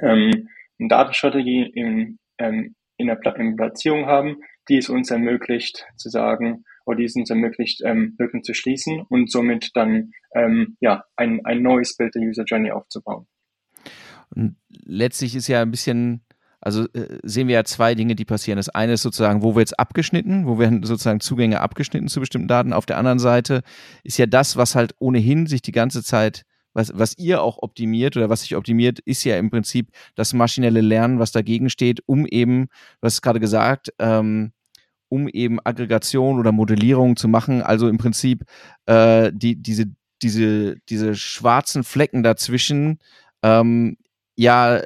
ähm, 0.00 0.48
eine 0.78 0.88
Datenstrategie 0.88 1.62
in, 1.62 2.18
ähm, 2.38 2.74
in 2.96 3.06
der 3.06 3.18
in 3.36 3.56
Platzierung 3.56 4.06
haben, 4.06 4.38
die 4.68 4.78
es 4.78 4.88
uns 4.88 5.10
ermöglicht 5.10 5.86
zu 5.96 6.08
sagen, 6.08 6.64
oder 6.86 6.98
die 6.98 7.04
es 7.04 7.16
uns 7.16 7.30
ermöglicht, 7.30 7.82
ähm, 7.84 8.14
Lücken 8.18 8.42
zu 8.42 8.54
schließen 8.54 9.02
und 9.08 9.30
somit 9.30 9.70
dann 9.74 10.12
ähm, 10.34 10.76
ja 10.80 11.04
ein, 11.16 11.44
ein 11.44 11.62
neues 11.62 11.96
Bild 11.96 12.14
der 12.14 12.22
User 12.22 12.44
Journey 12.44 12.70
aufzubauen. 12.70 13.26
Und 14.30 14.56
letztlich 14.68 15.36
ist 15.36 15.48
ja 15.48 15.62
ein 15.62 15.70
bisschen 15.70 16.22
also 16.66 16.84
äh, 16.94 17.20
sehen 17.22 17.46
wir 17.46 17.54
ja 17.54 17.64
zwei 17.64 17.94
Dinge, 17.94 18.16
die 18.16 18.24
passieren. 18.24 18.56
Das 18.56 18.68
eine 18.68 18.94
ist 18.94 19.02
sozusagen, 19.02 19.42
wo 19.42 19.54
wir 19.54 19.60
jetzt 19.60 19.78
abgeschnitten, 19.78 20.46
wo 20.46 20.58
werden 20.58 20.82
sozusagen 20.82 21.20
Zugänge 21.20 21.60
abgeschnitten 21.60 22.08
zu 22.08 22.18
bestimmten 22.18 22.48
Daten. 22.48 22.72
Auf 22.72 22.86
der 22.86 22.98
anderen 22.98 23.20
Seite 23.20 23.62
ist 24.02 24.18
ja 24.18 24.26
das, 24.26 24.56
was 24.56 24.74
halt 24.74 24.92
ohnehin 24.98 25.46
sich 25.46 25.62
die 25.62 25.70
ganze 25.70 26.02
Zeit 26.02 26.42
was, 26.76 26.92
was 26.94 27.16
ihr 27.16 27.42
auch 27.42 27.58
optimiert 27.62 28.16
oder 28.16 28.28
was 28.28 28.42
sich 28.42 28.54
optimiert, 28.54 29.00
ist 29.00 29.24
ja 29.24 29.38
im 29.38 29.50
Prinzip 29.50 29.88
das 30.14 30.34
maschinelle 30.34 30.82
Lernen, 30.82 31.18
was 31.18 31.32
dagegen 31.32 31.70
steht, 31.70 32.00
um 32.06 32.26
eben, 32.26 32.66
du 33.00 33.06
hast 33.06 33.22
gerade 33.22 33.40
gesagt, 33.40 33.94
ähm, 33.98 34.52
um 35.08 35.26
eben 35.28 35.58
Aggregation 35.64 36.38
oder 36.38 36.52
Modellierung 36.52 37.16
zu 37.16 37.28
machen. 37.28 37.62
Also 37.62 37.88
im 37.88 37.96
Prinzip 37.96 38.44
äh, 38.84 39.32
die, 39.34 39.56
diese, 39.56 39.86
diese, 40.20 40.76
diese 40.90 41.14
schwarzen 41.14 41.82
Flecken 41.82 42.22
dazwischen 42.22 42.98
ähm, 43.42 43.96
ja 44.36 44.82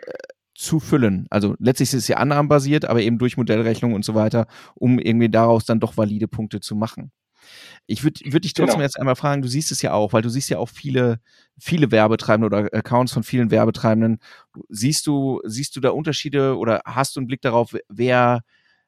zu 0.54 0.78
füllen. 0.78 1.26
Also 1.30 1.56
letztlich 1.58 1.88
ist 1.88 2.02
es 2.02 2.08
ja 2.08 2.18
annahmenbasiert, 2.18 2.84
aber 2.84 3.00
eben 3.00 3.18
durch 3.18 3.36
Modellrechnung 3.36 3.94
und 3.94 4.04
so 4.04 4.14
weiter, 4.14 4.46
um 4.74 4.98
irgendwie 5.00 5.30
daraus 5.30 5.64
dann 5.64 5.80
doch 5.80 5.96
valide 5.96 6.28
Punkte 6.28 6.60
zu 6.60 6.76
machen. 6.76 7.10
Ich 7.86 8.04
würde 8.04 8.20
würd 8.32 8.44
dich 8.44 8.54
trotzdem 8.54 8.74
genau. 8.74 8.84
jetzt 8.84 8.98
einmal 8.98 9.16
fragen, 9.16 9.42
du 9.42 9.48
siehst 9.48 9.72
es 9.72 9.82
ja 9.82 9.92
auch, 9.92 10.12
weil 10.12 10.22
du 10.22 10.28
siehst 10.28 10.50
ja 10.50 10.58
auch 10.58 10.68
viele, 10.68 11.20
viele 11.58 11.90
Werbetreibende 11.90 12.46
oder 12.46 12.72
Accounts 12.72 13.12
von 13.12 13.22
vielen 13.22 13.50
Werbetreibenden. 13.50 14.18
Siehst 14.68 15.06
du, 15.06 15.40
siehst 15.44 15.76
du 15.76 15.80
da 15.80 15.90
Unterschiede 15.90 16.56
oder 16.56 16.82
hast 16.84 17.16
du 17.16 17.20
einen 17.20 17.26
Blick 17.26 17.42
darauf, 17.42 17.76
wer, 17.88 18.42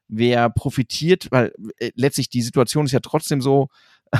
wer 0.07 0.49
profitiert? 0.49 1.27
Weil 1.31 1.53
äh, 1.77 1.91
letztlich 1.95 2.29
die 2.29 2.41
Situation 2.41 2.85
ist 2.85 2.91
ja 2.91 2.99
trotzdem 2.99 3.41
so, 3.41 3.69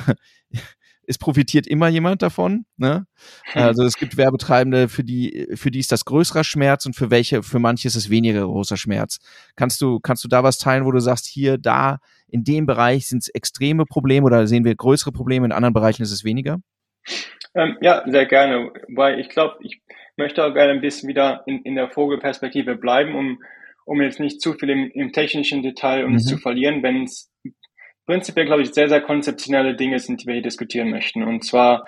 es 1.07 1.17
profitiert 1.17 1.67
immer 1.67 1.88
jemand 1.88 2.22
davon. 2.22 2.65
Ne? 2.77 3.05
Also 3.53 3.83
es 3.83 3.98
gibt 3.98 4.17
Werbetreibende, 4.17 4.88
für 4.89 5.03
die, 5.03 5.50
für 5.55 5.72
die 5.72 5.79
ist 5.79 5.91
das 5.91 6.05
größerer 6.05 6.43
Schmerz 6.43 6.86
und 6.86 6.95
für 6.95 7.12
welche, 7.12 7.43
für 7.43 7.60
manche 7.60 7.88
ist 7.88 7.95
es 7.95 8.10
weniger 8.10 8.45
großer 8.45 8.77
Schmerz. 8.77 9.19
Kannst 9.55 9.81
du, 9.81 10.00
kannst 10.00 10.24
du 10.24 10.27
da 10.27 10.43
was 10.43 10.57
teilen, 10.57 10.86
wo 10.86 10.91
du 10.91 11.00
sagst, 11.00 11.25
hier, 11.25 11.57
da, 11.57 12.00
in 12.27 12.43
dem 12.43 12.65
Bereich 12.65 13.07
sind 13.07 13.24
es 13.24 13.29
extreme 13.29 13.86
Probleme 13.86 14.25
oder 14.25 14.48
sehen 14.48 14.65
wir 14.65 14.75
größere 14.75 15.12
Probleme, 15.12 15.45
in 15.45 15.51
anderen 15.51 15.74
Bereichen 15.74 16.03
ist 16.03 16.12
es 16.12 16.24
weniger? 16.24 16.60
Ähm, 17.55 17.77
ja, 17.81 18.03
sehr 18.07 18.25
gerne, 18.25 18.72
weil 18.95 19.19
ich 19.19 19.29
glaube, 19.29 19.57
ich 19.62 19.81
möchte 20.17 20.43
auch 20.43 20.53
gerne 20.53 20.74
ein 20.74 20.81
bisschen 20.81 21.10
wieder 21.10 21.43
in, 21.45 21.62
in 21.63 21.75
der 21.75 21.89
Vogelperspektive 21.89 22.75
bleiben, 22.75 23.15
um, 23.15 23.43
um 23.86 24.01
jetzt 24.01 24.19
nicht 24.19 24.41
zu 24.41 24.53
viel 24.53 24.69
im, 24.69 24.89
im 24.91 25.12
technischen 25.12 25.62
Detail 25.62 26.05
uns 26.05 26.25
mhm. 26.25 26.29
zu 26.29 26.38
verlieren, 26.38 26.81
wenn 26.81 27.03
es 27.03 27.31
prinzipiell, 28.05 28.45
glaube 28.45 28.62
ich, 28.62 28.74
sehr, 28.74 28.89
sehr 28.89 29.01
konzeptionelle 29.01 29.75
Dinge 29.75 30.00
sind, 30.00 30.22
die 30.22 30.27
wir 30.27 30.33
hier 30.33 30.43
diskutieren 30.43 30.89
möchten. 30.89 31.24
Und 31.24 31.43
zwar 31.43 31.86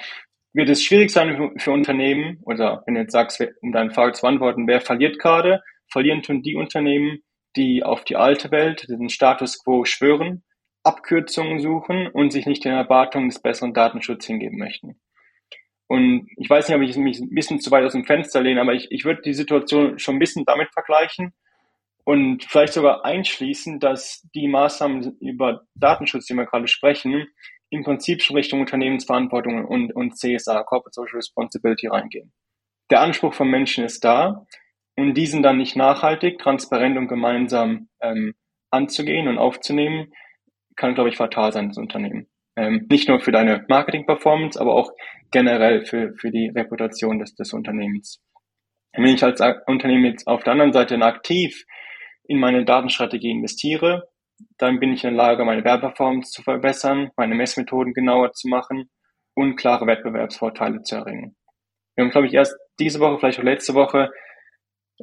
wird 0.54 0.70
es 0.70 0.84
schwierig 0.84 1.12
sein 1.12 1.52
für 1.58 1.72
Unternehmen, 1.72 2.40
oder 2.44 2.84
wenn 2.86 2.96
du 2.96 3.02
jetzt 3.02 3.12
sagst, 3.12 3.44
um 3.62 3.72
deine 3.72 3.92
Frage 3.92 4.14
zu 4.14 4.22
beantworten, 4.22 4.68
wer 4.68 4.82
verliert 4.82 5.20
gerade? 5.20 5.62
Verlieren 5.92 6.22
tun 6.22 6.42
die 6.42 6.56
Unternehmen, 6.56 7.20
die 7.56 7.84
auf 7.84 8.04
die 8.06 8.16
alte 8.16 8.52
Welt, 8.52 8.88
den 8.90 9.10
Status 9.10 9.64
quo 9.64 9.86
schwören, 9.86 10.44
Abkürzungen 10.84 11.60
suchen 11.60 12.08
und 12.08 12.32
sich 12.32 12.46
nicht 12.46 12.64
den 12.64 12.74
Erwartungen 12.74 13.30
des 13.30 13.42
besseren 13.42 13.74
Datenschutzes 13.74 14.28
hingeben 14.28 14.58
möchten. 14.58 15.00
Und 15.88 16.28
ich 16.38 16.50
weiß 16.50 16.68
nicht, 16.68 16.78
ob 16.78 16.84
ich 16.84 16.96
mich 16.98 17.20
ein 17.20 17.30
bisschen 17.30 17.60
zu 17.60 17.70
weit 17.72 17.84
aus 17.84 17.94
dem 17.94 18.06
Fenster 18.06 18.42
lehne, 18.42 18.62
aber 18.62 18.74
ich, 18.74 18.92
ich 18.92 19.06
würde 19.06 19.22
die 19.22 19.34
Situation 19.34 20.00
schon 20.00 20.16
ein 20.16 20.20
bisschen 20.20 20.46
damit 20.46 20.70
vergleichen, 20.74 21.34
und 22.06 22.44
vielleicht 22.44 22.74
sogar 22.74 23.04
einschließen, 23.04 23.80
dass 23.80 24.28
die 24.36 24.48
Maßnahmen 24.48 25.18
über 25.20 25.64
Datenschutz, 25.74 26.28
die 26.28 26.36
wir 26.36 26.46
gerade 26.46 26.68
sprechen, 26.68 27.28
im 27.72 27.84
Prinzip 27.84 28.22
schon 28.22 28.38
Richtung 28.38 28.62
Unternehmensverantwortung 28.62 29.66
und, 29.66 29.94
und 29.94 30.16
CSR, 30.16 30.64
Corporate 30.64 30.94
Social 30.94 31.18
Responsibility, 31.18 31.88
reingehen. 31.88 32.32
Der 32.92 33.02
Anspruch 33.02 33.34
von 33.34 33.50
Menschen 33.50 33.84
ist 33.84 34.04
da 34.04 34.46
und 34.96 35.16
diesen 35.16 35.42
dann 35.42 35.58
nicht 35.58 35.76
nachhaltig, 35.76 36.38
transparent 36.38 36.96
und 36.98 37.08
gemeinsam 37.08 37.90
ähm, 38.02 38.36
anzugehen 38.70 39.28
und 39.28 39.40
aufzunehmen, 39.40 40.14
kann, 40.76 40.94
glaube 40.94 41.10
ich, 41.10 41.18
fatal 41.18 41.52
sein, 41.52 41.70
das 41.70 41.78
Unternehmen. 41.78 42.28
Ähm, 42.56 42.86
nicht 42.90 43.10
nur 43.10 43.20
für 43.20 43.32
deine 43.32 43.66
Marketing-Performance, 43.68 44.62
aber 44.62 44.76
auch 44.76 44.92
generell 45.32 45.86
für, 45.86 46.14
für 46.14 46.30
die 46.30 46.50
Reputation 46.50 47.18
des, 47.18 47.34
des 47.34 47.52
Unternehmens. 47.52 48.22
Wenn 48.94 49.16
ich 49.16 49.24
als 49.24 49.42
Unternehmen 49.66 50.06
jetzt 50.06 50.28
auf 50.28 50.44
der 50.44 50.54
anderen 50.54 50.72
Seite 50.72 50.96
aktiv 51.02 51.66
in 52.28 52.40
meine 52.40 52.66
Datenstrategie 52.66 53.32
investiere, 53.32 54.10
dann 54.58 54.80
bin 54.80 54.94
ich 54.94 55.04
in 55.04 55.16
der 55.16 55.18
Lage, 55.18 55.46
meine 55.46 55.64
Werbeperformance 55.64 56.32
zu 56.32 56.44
verbessern, 56.44 57.12
meine 57.16 57.36
Messmethoden 57.36 57.94
genauer 57.94 58.34
zu 58.34 58.48
machen 58.48 58.90
und 59.34 59.56
klare 59.56 59.88
Wettbewerbsvorteile 59.88 60.82
zu 60.84 60.96
erringen. 60.96 61.36
Wir 61.96 62.04
haben, 62.04 62.12
glaube 62.12 62.28
ich, 62.28 62.34
erst 62.34 62.56
diese 62.80 63.00
Woche, 63.00 63.20
vielleicht 63.20 63.40
auch 63.40 63.44
letzte 63.44 63.74
Woche, 63.74 64.12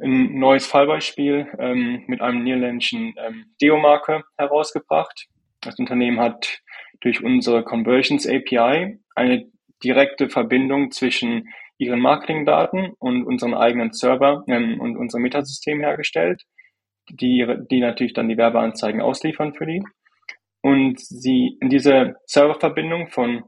ein 0.01 0.39
neues 0.39 0.65
Fallbeispiel 0.65 1.47
ähm, 1.59 2.03
mit 2.07 2.21
einem 2.21 2.43
niederländischen 2.43 3.13
ähm, 3.17 3.45
Deo-Marke 3.61 4.23
herausgebracht. 4.37 5.27
Das 5.61 5.77
Unternehmen 5.77 6.19
hat 6.19 6.61
durch 7.01 7.23
unsere 7.23 7.63
Conversions 7.63 8.27
API 8.27 8.99
eine 9.15 9.51
direkte 9.83 10.29
Verbindung 10.29 10.91
zwischen 10.91 11.47
ihren 11.77 11.99
Marketingdaten 11.99 12.93
und 12.99 13.23
unseren 13.23 13.53
eigenen 13.53 13.93
Server 13.93 14.43
ähm, 14.47 14.79
und 14.79 14.97
unserem 14.97 15.23
Metasystem 15.23 15.79
hergestellt 15.79 16.43
die, 17.09 17.45
die 17.69 17.79
natürlich 17.79 18.13
dann 18.13 18.29
die 18.29 18.37
Werbeanzeigen 18.37 19.01
ausliefern 19.01 19.53
für 19.53 19.65
die. 19.65 19.83
Und 20.61 20.99
sie 20.99 21.57
diese 21.61 22.15
Serververbindung 22.25 23.09
von 23.09 23.43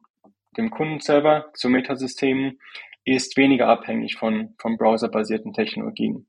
dem 0.58 0.70
Kundenserver 0.70 1.52
zu 1.54 1.70
Metasystemen 1.70 2.60
ist 3.06 3.38
weniger 3.38 3.68
abhängig 3.68 4.16
von, 4.16 4.56
von 4.58 4.78
browserbasierten 4.78 5.54
Technologien 5.54 6.28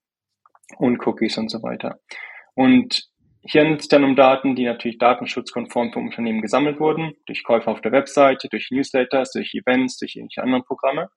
und 0.79 1.05
Cookies 1.07 1.39
und 1.39 1.51
so 1.51 1.63
weiter. 1.63 1.99
Und 2.55 3.09
hier 3.43 3.63
handelt 3.63 3.81
es 3.81 3.89
dann 3.89 4.05
um 4.05 4.17
Daten, 4.17 4.57
die 4.57 4.65
natürlich 4.65 4.99
datenschutzkonform 4.99 5.93
vom 5.93 6.07
Unternehmen 6.07 6.43
gesammelt 6.43 6.81
wurden, 6.81 7.15
durch 7.27 7.45
Käufe 7.45 7.71
auf 7.71 7.81
der 7.81 7.93
Webseite, 7.93 8.49
durch 8.49 8.71
Newsletters, 8.71 9.33
durch 9.33 9.55
Events, 9.55 9.99
durch 9.99 10.17
irgendwelche 10.17 10.43
anderen 10.43 10.65
Programme 10.65 11.09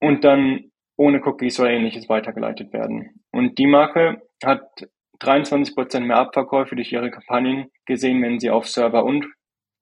und 0.00 0.24
dann 0.24 0.70
ohne 0.96 1.20
Cookies 1.26 1.58
oder 1.58 1.70
ähnliches 1.70 2.08
weitergeleitet 2.08 2.72
werden. 2.72 3.24
Und 3.32 3.58
die 3.58 3.66
Marke 3.66 4.22
hat 4.46 4.88
23 5.20 5.74
Prozent 5.74 6.06
mehr 6.06 6.18
Abverkäufe 6.18 6.76
durch 6.76 6.92
ihre 6.92 7.10
Kampagnen 7.10 7.70
gesehen, 7.86 8.22
wenn 8.22 8.38
sie 8.38 8.50
auf 8.50 8.66
Server- 8.66 9.04
und 9.04 9.26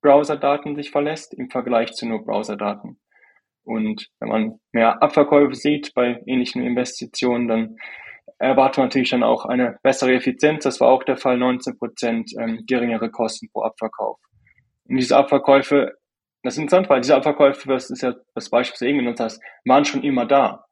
Browserdaten 0.02 0.74
sich 0.76 0.90
verlässt, 0.90 1.34
im 1.34 1.50
Vergleich 1.50 1.92
zu 1.92 2.06
nur 2.06 2.24
Browserdaten. 2.24 3.00
Und 3.64 4.08
wenn 4.18 4.28
man 4.28 4.60
mehr 4.72 5.02
Abverkäufe 5.02 5.54
sieht 5.54 5.94
bei 5.94 6.20
ähnlichen 6.26 6.62
Investitionen, 6.62 7.48
dann 7.48 7.76
erwartet 8.38 8.78
man 8.78 8.86
natürlich 8.86 9.10
dann 9.10 9.22
auch 9.22 9.44
eine 9.44 9.78
bessere 9.82 10.14
Effizienz. 10.14 10.64
Das 10.64 10.80
war 10.80 10.88
auch 10.88 11.04
der 11.04 11.16
Fall, 11.16 11.38
19 11.38 11.78
Prozent 11.78 12.32
ähm, 12.38 12.64
geringere 12.66 13.10
Kosten 13.10 13.48
pro 13.52 13.62
Abverkauf. 13.62 14.18
Und 14.88 14.96
diese 14.96 15.16
Abverkäufe, 15.16 15.92
das 16.42 16.54
ist 16.54 16.58
interessant, 16.58 16.90
weil 16.90 17.00
diese 17.00 17.14
Abverkäufe, 17.14 17.68
das 17.68 17.90
ist 17.90 18.02
ja 18.02 18.14
das 18.34 18.50
Beispiel, 18.50 18.72
was 18.72 18.78
du 18.80 18.86
eben 18.86 18.98
genutzt 18.98 19.20
hast, 19.20 19.40
waren 19.64 19.84
schon 19.84 20.02
immer 20.02 20.26
da. 20.26 20.64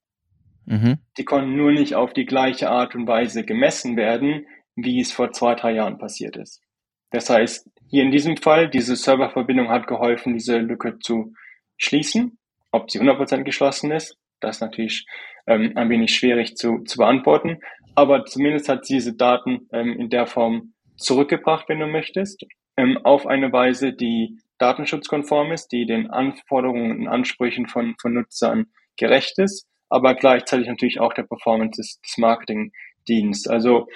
Mhm. 0.66 0.98
Die 1.16 1.24
konnten 1.24 1.56
nur 1.56 1.72
nicht 1.72 1.94
auf 1.94 2.12
die 2.12 2.26
gleiche 2.26 2.70
Art 2.70 2.94
und 2.94 3.06
Weise 3.06 3.44
gemessen 3.44 3.96
werden, 3.96 4.46
wie 4.76 5.00
es 5.00 5.12
vor 5.12 5.32
zwei, 5.32 5.54
drei 5.54 5.72
Jahren 5.72 5.98
passiert 5.98 6.36
ist. 6.36 6.62
Das 7.10 7.28
heißt, 7.28 7.68
hier 7.88 8.04
in 8.04 8.12
diesem 8.12 8.36
Fall, 8.36 8.70
diese 8.70 8.94
Serververbindung 8.94 9.68
hat 9.68 9.86
geholfen, 9.86 10.34
diese 10.34 10.58
Lücke 10.58 10.98
zu 11.00 11.34
schließen. 11.76 12.38
Ob 12.70 12.90
sie 12.90 13.00
100% 13.00 13.42
geschlossen 13.42 13.90
ist, 13.90 14.16
das 14.38 14.56
ist 14.56 14.60
natürlich 14.60 15.06
ähm, 15.46 15.72
ein 15.74 15.90
wenig 15.90 16.14
schwierig 16.14 16.56
zu, 16.56 16.84
zu 16.84 16.98
beantworten. 16.98 17.58
Aber 17.96 18.24
zumindest 18.24 18.68
hat 18.68 18.86
sie 18.86 18.94
diese 18.94 19.14
Daten 19.14 19.68
ähm, 19.72 19.98
in 19.98 20.08
der 20.08 20.26
Form 20.26 20.74
zurückgebracht, 20.96 21.68
wenn 21.68 21.80
du 21.80 21.86
möchtest, 21.86 22.44
ähm, 22.76 22.98
auf 23.02 23.26
eine 23.26 23.52
Weise, 23.52 23.92
die 23.92 24.38
datenschutzkonform 24.58 25.52
ist, 25.52 25.68
die 25.68 25.86
den 25.86 26.10
Anforderungen 26.10 26.92
und 26.92 27.08
Ansprüchen 27.08 27.66
von, 27.66 27.96
von 28.00 28.14
Nutzern 28.14 28.66
gerecht 28.96 29.38
ist, 29.38 29.66
aber 29.90 30.14
gleichzeitig 30.14 30.68
natürlich 30.68 31.00
auch 31.00 31.12
der 31.12 31.24
Performance 31.24 31.80
des, 31.80 32.00
des 32.00 32.16
Marketingdienstes. 32.16 33.48
Also 33.48 33.88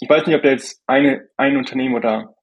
ich 0.00 0.08
weiß 0.08 0.26
nicht, 0.26 0.36
ob 0.36 0.42
da 0.42 0.50
jetzt 0.50 0.82
eine, 0.86 1.28
ein 1.36 1.56
Unternehmen 1.56 1.94
oder 1.94 2.34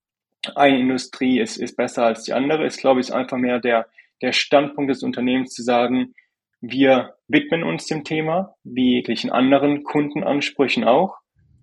eine 0.55 0.79
Industrie 0.79 1.39
ist, 1.39 1.57
ist 1.57 1.77
besser 1.77 2.05
als 2.05 2.23
die 2.23 2.33
andere. 2.33 2.65
Ich 2.65 2.77
glaube, 2.77 2.99
es 2.99 3.09
ist 3.09 3.15
einfach 3.15 3.37
mehr 3.37 3.59
der, 3.59 3.87
der 4.21 4.31
Standpunkt 4.31 4.89
des 4.89 5.03
Unternehmens 5.03 5.51
zu 5.53 5.61
sagen, 5.63 6.13
wir 6.61 7.15
widmen 7.27 7.63
uns 7.63 7.85
dem 7.87 8.03
Thema, 8.03 8.55
wie 8.63 8.95
jeglichen 8.95 9.29
anderen 9.31 9.83
Kundenansprüchen 9.83 10.85
auch, 10.85 11.17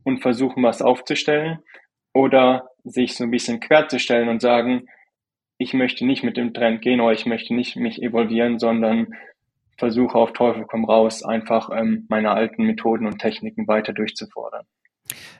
und 0.04 0.20
versuchen 0.20 0.62
was 0.62 0.82
aufzustellen 0.82 1.58
oder 2.12 2.70
sich 2.84 3.14
so 3.14 3.24
ein 3.24 3.30
bisschen 3.30 3.60
querzustellen 3.60 4.28
und 4.28 4.40
sagen, 4.40 4.86
ich 5.58 5.74
möchte 5.74 6.06
nicht 6.06 6.22
mit 6.22 6.36
dem 6.36 6.54
Trend 6.54 6.80
gehen 6.80 7.00
oder 7.00 7.12
ich 7.12 7.26
möchte 7.26 7.54
nicht 7.54 7.76
mich 7.76 8.02
evolvieren, 8.02 8.58
sondern 8.58 9.14
versuche 9.80 10.14
auf 10.16 10.32
Teufel 10.32 10.64
komm 10.68 10.84
raus, 10.84 11.24
einfach 11.24 11.70
ähm, 11.74 12.06
meine 12.08 12.30
alten 12.30 12.64
Methoden 12.64 13.06
und 13.06 13.18
Techniken 13.18 13.66
weiter 13.66 13.92
durchzufordern. 13.92 14.64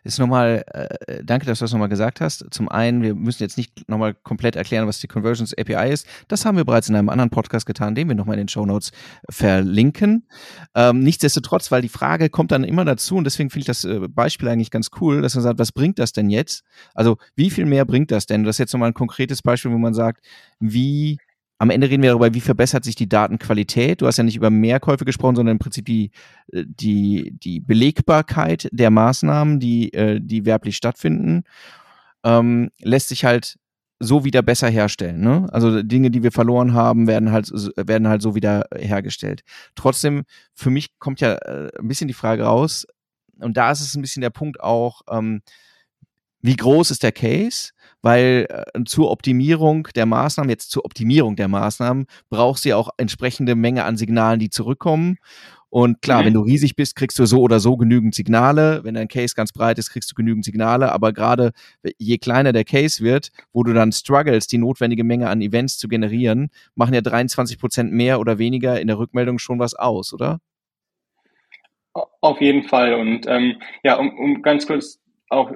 Ist 0.02 0.18
nochmal, 0.18 0.64
äh, 0.72 1.22
danke, 1.22 1.46
dass 1.46 1.60
du 1.60 1.64
das 1.64 1.72
nochmal 1.72 1.88
gesagt 1.88 2.20
hast. 2.20 2.44
Zum 2.50 2.68
einen, 2.68 3.02
wir 3.02 3.14
müssen 3.14 3.42
jetzt 3.42 3.56
nicht 3.56 3.88
nochmal 3.88 4.14
komplett 4.14 4.56
erklären, 4.56 4.88
was 4.88 4.98
die 4.98 5.06
Conversions 5.06 5.56
API 5.56 5.92
ist. 5.92 6.06
Das 6.26 6.44
haben 6.44 6.56
wir 6.56 6.64
bereits 6.64 6.88
in 6.88 6.96
einem 6.96 7.08
anderen 7.08 7.30
Podcast 7.30 7.66
getan, 7.66 7.94
den 7.94 8.08
wir 8.08 8.16
nochmal 8.16 8.34
in 8.34 8.46
den 8.46 8.48
Show 8.48 8.66
Notes 8.66 8.90
verlinken. 9.30 10.26
Ähm, 10.74 11.00
nichtsdestotrotz, 11.00 11.70
weil 11.70 11.82
die 11.82 11.88
Frage 11.88 12.30
kommt 12.30 12.50
dann 12.50 12.64
immer 12.64 12.84
dazu 12.84 13.16
und 13.16 13.24
deswegen 13.24 13.50
finde 13.50 13.60
ich 13.60 13.66
das 13.66 13.84
äh, 13.84 14.00
Beispiel 14.08 14.48
eigentlich 14.48 14.70
ganz 14.70 14.90
cool, 15.00 15.22
dass 15.22 15.34
man 15.34 15.44
sagt, 15.44 15.58
was 15.58 15.70
bringt 15.70 15.98
das 15.98 16.12
denn 16.12 16.30
jetzt? 16.30 16.64
Also, 16.94 17.18
wie 17.36 17.50
viel 17.50 17.66
mehr 17.66 17.84
bringt 17.84 18.10
das 18.10 18.26
denn? 18.26 18.42
Das 18.42 18.56
ist 18.56 18.58
jetzt 18.58 18.72
nochmal 18.72 18.90
ein 18.90 18.94
konkretes 18.94 19.42
Beispiel, 19.42 19.70
wo 19.70 19.78
man 19.78 19.94
sagt, 19.94 20.26
wie 20.58 21.18
am 21.60 21.68
Ende 21.68 21.90
reden 21.90 22.02
wir 22.02 22.10
darüber, 22.10 22.32
wie 22.32 22.40
verbessert 22.40 22.84
sich 22.84 22.94
die 22.94 23.08
Datenqualität. 23.08 24.00
Du 24.00 24.06
hast 24.06 24.16
ja 24.16 24.24
nicht 24.24 24.36
über 24.36 24.48
Mehrkäufe 24.48 25.04
gesprochen, 25.04 25.36
sondern 25.36 25.56
im 25.56 25.58
Prinzip 25.58 25.84
die, 25.84 26.10
äh, 26.52 26.64
die, 26.66 27.32
die 27.34 27.60
Belegbarkeit 27.60 28.66
der 28.72 28.90
Maßnahmen, 28.90 29.60
die, 29.60 29.92
äh, 29.92 30.20
die 30.22 30.46
werblich 30.46 30.78
stattfinden, 30.78 31.42
ähm, 32.24 32.70
lässt 32.80 33.10
sich 33.10 33.26
halt 33.26 33.56
so 33.98 34.24
wieder 34.24 34.40
besser 34.40 34.70
herstellen. 34.70 35.20
Ne? 35.20 35.48
Also 35.52 35.82
Dinge, 35.82 36.10
die 36.10 36.22
wir 36.22 36.32
verloren 36.32 36.72
haben, 36.72 37.06
werden 37.06 37.30
halt, 37.30 37.50
werden 37.76 38.08
halt 38.08 38.22
so 38.22 38.34
wieder 38.34 38.64
hergestellt. 38.74 39.42
Trotzdem, 39.74 40.22
für 40.54 40.70
mich 40.70 40.98
kommt 40.98 41.20
ja 41.20 41.34
äh, 41.34 41.70
ein 41.78 41.88
bisschen 41.88 42.08
die 42.08 42.14
Frage 42.14 42.44
raus, 42.44 42.86
und 43.38 43.58
da 43.58 43.70
ist 43.70 43.80
es 43.80 43.94
ein 43.94 44.02
bisschen 44.02 44.22
der 44.22 44.30
Punkt 44.30 44.60
auch, 44.60 45.02
ähm, 45.10 45.42
wie 46.40 46.56
groß 46.56 46.90
ist 46.90 47.02
der 47.02 47.12
Case? 47.12 47.72
Weil 48.02 48.46
äh, 48.48 48.84
zur 48.84 49.10
Optimierung 49.10 49.88
der 49.94 50.06
Maßnahmen, 50.06 50.50
jetzt 50.50 50.70
zur 50.70 50.84
Optimierung 50.84 51.36
der 51.36 51.48
Maßnahmen, 51.48 52.06
brauchst 52.30 52.64
du 52.64 52.70
ja 52.70 52.76
auch 52.76 52.90
entsprechende 52.96 53.54
Menge 53.54 53.84
an 53.84 53.96
Signalen, 53.96 54.40
die 54.40 54.50
zurückkommen. 54.50 55.18
Und 55.70 56.02
klar, 56.02 56.22
mhm. 56.22 56.26
wenn 56.26 56.34
du 56.34 56.40
riesig 56.40 56.74
bist, 56.74 56.96
kriegst 56.96 57.18
du 57.20 57.26
so 57.26 57.40
oder 57.40 57.60
so 57.60 57.76
genügend 57.76 58.14
Signale. 58.14 58.82
Wenn 58.82 58.94
dein 58.94 59.06
Case 59.06 59.34
ganz 59.36 59.52
breit 59.52 59.78
ist, 59.78 59.90
kriegst 59.90 60.10
du 60.10 60.16
genügend 60.16 60.44
Signale. 60.44 60.90
Aber 60.92 61.12
gerade 61.12 61.52
je 61.96 62.18
kleiner 62.18 62.52
der 62.52 62.64
Case 62.64 63.02
wird, 63.02 63.30
wo 63.52 63.62
du 63.62 63.72
dann 63.72 63.92
struggles, 63.92 64.48
die 64.48 64.58
notwendige 64.58 65.04
Menge 65.04 65.28
an 65.28 65.40
Events 65.40 65.78
zu 65.78 65.86
generieren, 65.86 66.50
machen 66.74 66.92
ja 66.92 67.00
23 67.00 67.58
Prozent 67.58 67.92
mehr 67.92 68.18
oder 68.18 68.38
weniger 68.38 68.80
in 68.80 68.88
der 68.88 68.98
Rückmeldung 68.98 69.38
schon 69.38 69.60
was 69.60 69.74
aus, 69.74 70.12
oder? 70.12 70.40
Auf 72.20 72.40
jeden 72.40 72.64
Fall. 72.64 72.94
Und 72.94 73.26
ähm, 73.28 73.62
ja, 73.84 73.96
um, 73.96 74.16
um 74.18 74.42
ganz 74.42 74.66
kurz 74.66 74.98
auch 75.28 75.52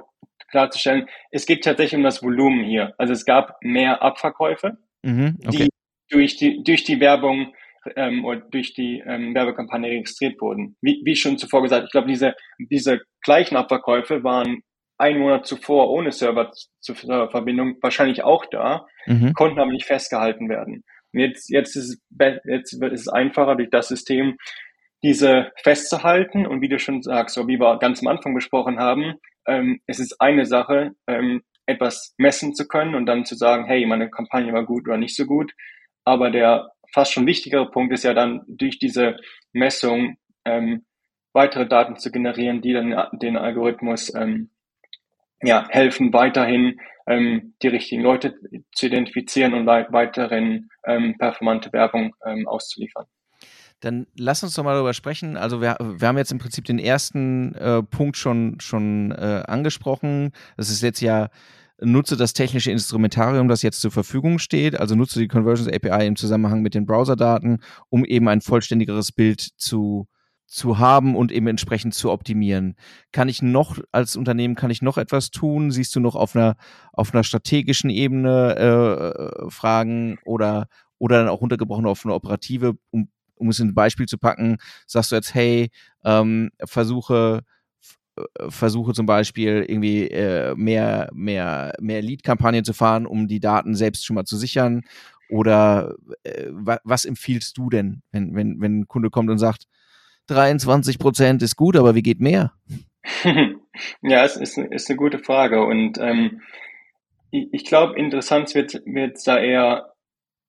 klarzustellen, 0.55 1.07
es 1.31 1.45
geht 1.45 1.63
tatsächlich 1.63 1.97
um 1.97 2.03
das 2.03 2.23
Volumen 2.23 2.63
hier. 2.63 2.93
Also 2.97 3.11
es 3.11 3.25
gab 3.25 3.57
mehr 3.61 4.01
Abverkäufe, 4.01 4.77
mhm, 5.03 5.37
okay. 5.45 5.57
die 5.57 5.69
durch 6.09 6.37
die, 6.37 6.63
durch 6.63 6.83
die 6.83 6.99
Werbung 7.01 7.53
ähm, 7.95 8.23
oder 8.23 8.39
durch 8.39 8.73
die 8.73 9.03
ähm, 9.05 9.35
Werbekampagne 9.35 9.89
registriert 9.89 10.39
wurden. 10.39 10.77
Wie, 10.81 11.01
wie 11.03 11.15
schon 11.15 11.37
zuvor 11.37 11.61
gesagt, 11.61 11.85
ich 11.85 11.91
glaube, 11.91 12.07
diese, 12.07 12.35
diese 12.57 13.01
gleichen 13.21 13.57
Abverkäufe 13.57 14.23
waren 14.23 14.61
ein 14.97 15.19
Monat 15.19 15.45
zuvor 15.45 15.89
ohne 15.89 16.11
Serververbindung 16.13 17.75
wahrscheinlich 17.81 18.23
auch 18.23 18.45
da, 18.45 18.85
mhm. 19.07 19.33
konnten 19.33 19.59
aber 19.59 19.71
nicht 19.71 19.85
festgehalten 19.85 20.47
werden. 20.47 20.85
Und 21.11 21.19
jetzt, 21.19 21.49
jetzt, 21.49 21.75
ist 21.75 21.89
es, 21.89 22.39
jetzt 22.45 22.73
ist 22.73 23.01
es 23.01 23.07
einfacher 23.09 23.55
durch 23.55 23.69
das 23.69 23.89
System, 23.89 24.37
diese 25.03 25.51
festzuhalten 25.61 26.47
und 26.47 26.61
wie 26.61 26.69
du 26.69 26.79
schon 26.79 27.01
sagst, 27.01 27.35
so 27.35 27.47
wie 27.47 27.59
wir 27.59 27.77
ganz 27.77 28.01
am 28.01 28.07
Anfang 28.07 28.33
besprochen 28.33 28.79
haben, 28.79 29.15
ähm, 29.47 29.81
es 29.87 29.99
ist 29.99 30.19
eine 30.21 30.45
Sache, 30.45 30.91
ähm, 31.07 31.41
etwas 31.65 32.13
messen 32.17 32.53
zu 32.53 32.67
können 32.67 32.95
und 32.95 33.05
dann 33.05 33.25
zu 33.25 33.35
sagen, 33.35 33.65
hey, 33.65 33.85
meine 33.85 34.09
Kampagne 34.09 34.53
war 34.53 34.65
gut 34.65 34.87
oder 34.87 34.97
nicht 34.97 35.15
so 35.15 35.25
gut. 35.25 35.53
Aber 36.03 36.29
der 36.29 36.71
fast 36.93 37.13
schon 37.13 37.25
wichtigere 37.25 37.69
Punkt 37.69 37.93
ist 37.93 38.03
ja 38.03 38.13
dann 38.13 38.43
durch 38.47 38.79
diese 38.79 39.17
Messung 39.51 40.17
ähm, 40.45 40.85
weitere 41.33 41.67
Daten 41.67 41.97
zu 41.97 42.11
generieren, 42.11 42.61
die 42.61 42.73
dann 42.73 42.95
den 43.13 43.37
Algorithmus 43.37 44.13
ähm, 44.15 44.51
ja, 45.41 45.67
helfen, 45.69 46.13
weiterhin 46.13 46.79
ähm, 47.07 47.55
die 47.61 47.67
richtigen 47.67 48.01
Leute 48.01 48.35
zu 48.73 48.87
identifizieren 48.87 49.53
und 49.53 49.65
weiterhin 49.65 50.69
ähm, 50.85 51.15
performante 51.17 51.73
Werbung 51.73 52.15
ähm, 52.25 52.47
auszuliefern. 52.47 53.05
Dann 53.81 54.07
lass 54.15 54.43
uns 54.43 54.55
doch 54.55 54.63
mal 54.63 54.73
darüber 54.73 54.93
sprechen. 54.93 55.37
Also 55.37 55.61
wir, 55.61 55.77
wir 55.79 56.07
haben 56.07 56.17
jetzt 56.17 56.31
im 56.31 56.39
Prinzip 56.39 56.65
den 56.65 56.79
ersten 56.79 57.53
äh, 57.55 57.83
Punkt 57.83 58.17
schon, 58.17 58.59
schon 58.59 59.11
äh, 59.11 59.43
angesprochen. 59.47 60.31
Das 60.57 60.69
ist 60.69 60.81
jetzt 60.81 61.01
ja, 61.01 61.29
nutze 61.79 62.17
das 62.17 62.33
technische 62.33 62.71
Instrumentarium, 62.71 63.47
das 63.47 63.61
jetzt 63.61 63.81
zur 63.81 63.91
Verfügung 63.91 64.39
steht. 64.39 64.79
Also 64.79 64.95
nutze 64.95 65.19
die 65.19 65.27
Conversions 65.27 65.71
API 65.71 66.07
im 66.07 66.15
Zusammenhang 66.15 66.61
mit 66.61 66.73
den 66.73 66.85
Browserdaten, 66.85 67.59
um 67.89 68.05
eben 68.05 68.27
ein 68.27 68.41
vollständigeres 68.41 69.11
Bild 69.11 69.41
zu 69.41 70.07
zu 70.47 70.77
haben 70.77 71.15
und 71.15 71.31
eben 71.31 71.47
entsprechend 71.47 71.95
zu 71.95 72.11
optimieren. 72.11 72.75
Kann 73.11 73.29
ich 73.29 73.41
noch 73.41 73.79
als 73.91 74.15
Unternehmen 74.15 74.55
kann 74.55 74.69
ich 74.69 74.81
noch 74.81 74.97
etwas 74.97 75.31
tun? 75.31 75.71
Siehst 75.71 75.95
du 75.95 75.99
noch 75.99 76.15
auf 76.15 76.35
einer 76.35 76.55
auf 76.93 77.13
einer 77.13 77.23
strategischen 77.23 77.89
Ebene 77.89 78.55
äh, 78.55 79.49
Fragen 79.49 80.19
oder 80.23 80.67
oder 80.97 81.19
dann 81.19 81.29
auch 81.29 81.41
runtergebrochen 81.41 81.85
auf 81.87 82.05
eine 82.05 82.13
operative, 82.13 82.75
um 82.91 83.09
um 83.35 83.49
es 83.49 83.59
in 83.59 83.69
ein 83.69 83.73
Beispiel 83.73 84.05
zu 84.07 84.17
packen, 84.17 84.57
sagst 84.87 85.11
du 85.11 85.15
jetzt, 85.15 85.33
hey, 85.33 85.69
ähm, 86.03 86.51
versuche 86.63 87.43
äh, 88.17 88.49
versuche 88.49 88.93
zum 88.93 89.05
Beispiel 89.05 89.65
irgendwie 89.67 90.07
äh, 90.07 90.55
mehr, 90.55 91.09
mehr, 91.13 91.73
mehr 91.79 92.01
Lead-Kampagnen 92.01 92.63
zu 92.63 92.73
fahren, 92.73 93.05
um 93.05 93.27
die 93.27 93.39
Daten 93.39 93.75
selbst 93.75 94.05
schon 94.05 94.15
mal 94.15 94.25
zu 94.25 94.37
sichern? 94.37 94.83
Oder 95.29 95.95
äh, 96.23 96.49
was 96.51 97.05
empfiehlst 97.05 97.57
du 97.57 97.69
denn, 97.69 98.03
wenn, 98.11 98.35
wenn, 98.35 98.61
wenn 98.61 98.79
ein 98.81 98.87
Kunde 98.87 99.09
kommt 99.09 99.29
und 99.29 99.39
sagt, 99.39 99.65
23 100.27 100.99
Prozent 100.99 101.41
ist 101.41 101.55
gut, 101.55 101.75
aber 101.75 101.95
wie 101.95 102.03
geht 102.03 102.19
mehr? 102.19 102.53
ja, 104.01 104.23
es 104.23 104.37
ist, 104.37 104.57
ist 104.57 104.89
eine 104.89 104.97
gute 104.97 105.19
Frage 105.19 105.63
und 105.63 105.97
ähm, 105.99 106.41
ich, 107.31 107.47
ich 107.51 107.65
glaube, 107.65 107.97
interessant 107.97 108.53
wird 108.55 108.81
wird 108.85 109.17
da 109.25 109.37
eher 109.37 109.94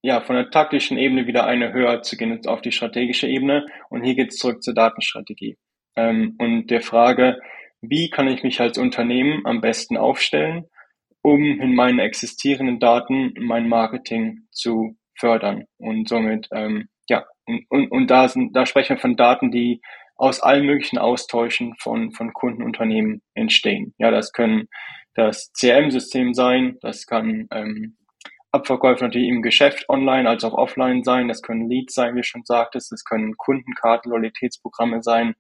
ja 0.07 0.21
von 0.21 0.37
der 0.37 0.51
taktischen 0.51 0.99
Ebene 0.99 1.27
wieder 1.27 1.47
eine 1.47 1.73
höher 1.73 2.01
zu 2.03 2.17
gehen 2.17 2.47
auf 2.47 2.63
die 2.63 2.71
strategische 2.71 3.27
Ebene. 3.27 3.67
Und 3.91 4.05
hier 4.05 4.15
geht 4.15 4.31
es 4.31 4.37
zurück 4.37 4.63
zur 4.63 4.73
Datenstrategie. 4.73 5.59
Ähm, 5.97 6.37
und 6.39 6.69
der 6.69 6.81
Frage, 6.81 7.41
wie 7.81 8.09
kann 8.09 8.29
ich 8.29 8.45
mich 8.45 8.61
als 8.61 8.79
Unternehmen 8.79 9.45
am 9.45 9.61
besten 9.61 9.97
aufstellen, 9.97 10.67
um 11.23 11.43
in 11.61 11.75
meinen 11.75 11.99
existierenden 11.99 12.79
Daten 12.79 13.35
mein 13.37 13.69
Marketing 13.69 14.47
zu 14.53 14.97
fördern? 15.17 15.65
Und 15.77 16.09
somit 16.09 16.47
ähm, 16.53 16.89
ja 17.09 17.25
und, 17.45 17.65
und, 17.69 17.91
und 17.91 18.11
da 18.11 18.29
sind 18.29 18.55
da 18.55 18.65
sprechen 18.65 18.97
wir 18.97 19.01
von 19.01 19.17
Daten, 19.17 19.51
die 19.51 19.81
aus 20.15 20.41
allen 20.41 20.67
möglichen 20.67 20.99
Austauschen 20.99 21.75
von, 21.79 22.13
von 22.13 22.33
Kundenunternehmen 22.33 23.23
entstehen. 23.35 23.93
Ja, 23.99 24.11
das 24.11 24.33
können 24.33 24.69
das 25.15 25.53
CRM-System 25.53 26.33
sein, 26.33 26.79
das 26.81 27.07
kann 27.07 27.49
ähm, 27.51 27.97
Abverkäufe 28.57 29.05
natürlich 29.05 29.29
im 29.29 29.43
Geschäft 29.43 29.89
online 29.89 30.29
als 30.29 30.45
auch 30.45 30.55
offline 30.55 31.05
sein, 31.05 31.29
das 31.29 31.43
können 31.43 31.69
Leads 31.69 31.95
sein, 31.95 32.17
wie 32.17 32.23
schon 32.23 32.45
sagtest, 32.45 32.93
das 32.93 33.05
können 33.05 33.37
Kundenkarten, 33.37 34.11
Loyalitätsprogramme 34.11 35.03
sein. 35.03 35.35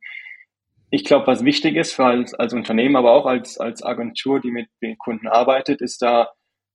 Ich 0.90 1.04
glaube, 1.04 1.26
was 1.26 1.44
wichtig 1.44 1.76
ist 1.76 1.94
für 1.94 2.06
als, 2.06 2.34
als 2.34 2.52
Unternehmen, 2.52 2.96
aber 2.96 3.12
auch 3.12 3.26
als, 3.26 3.58
als 3.58 3.82
Agentur, 3.82 4.40
die 4.40 4.50
mit 4.50 4.68
den 4.82 4.96
Kunden 4.98 5.26
arbeitet, 5.26 5.80
ist 5.80 6.00
da 6.00 6.30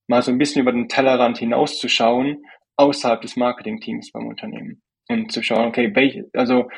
mal 0.06 0.22
so 0.22 0.30
ein 0.30 0.38
bisschen 0.38 0.62
über 0.62 0.72
den 0.72 0.88
Tellerrand 0.88 1.38
hinauszuschauen, 1.38 2.44
außerhalb 2.76 3.20
des 3.20 3.36
Marketingteams 3.36 4.12
beim 4.12 4.26
Unternehmen. 4.26 4.82
Und 5.08 5.32
zu 5.32 5.42
schauen, 5.42 5.68
okay, 5.68 5.90
welche, 5.94 6.28
also 6.34 6.68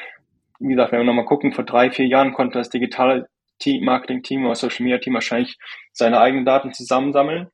wie 0.61 0.69
gesagt, 0.69 0.93
wenn 0.93 1.01
wir 1.01 1.05
nochmal 1.05 1.25
gucken, 1.25 1.53
vor 1.53 1.65
drei, 1.65 1.91
vier 1.91 2.07
Jahren 2.07 2.33
konnte 2.33 2.59
das 2.59 2.71
digitale 2.71 3.29
Marketing-Team 3.67 4.45
oder 4.45 4.55
Social 4.55 4.85
Media 4.85 4.99
Team 4.99 5.15
wahrscheinlich 5.15 5.57
seine 5.93 6.21
eigenen 6.21 6.45
Daten 6.45 6.73
zusammensammeln 6.73 7.49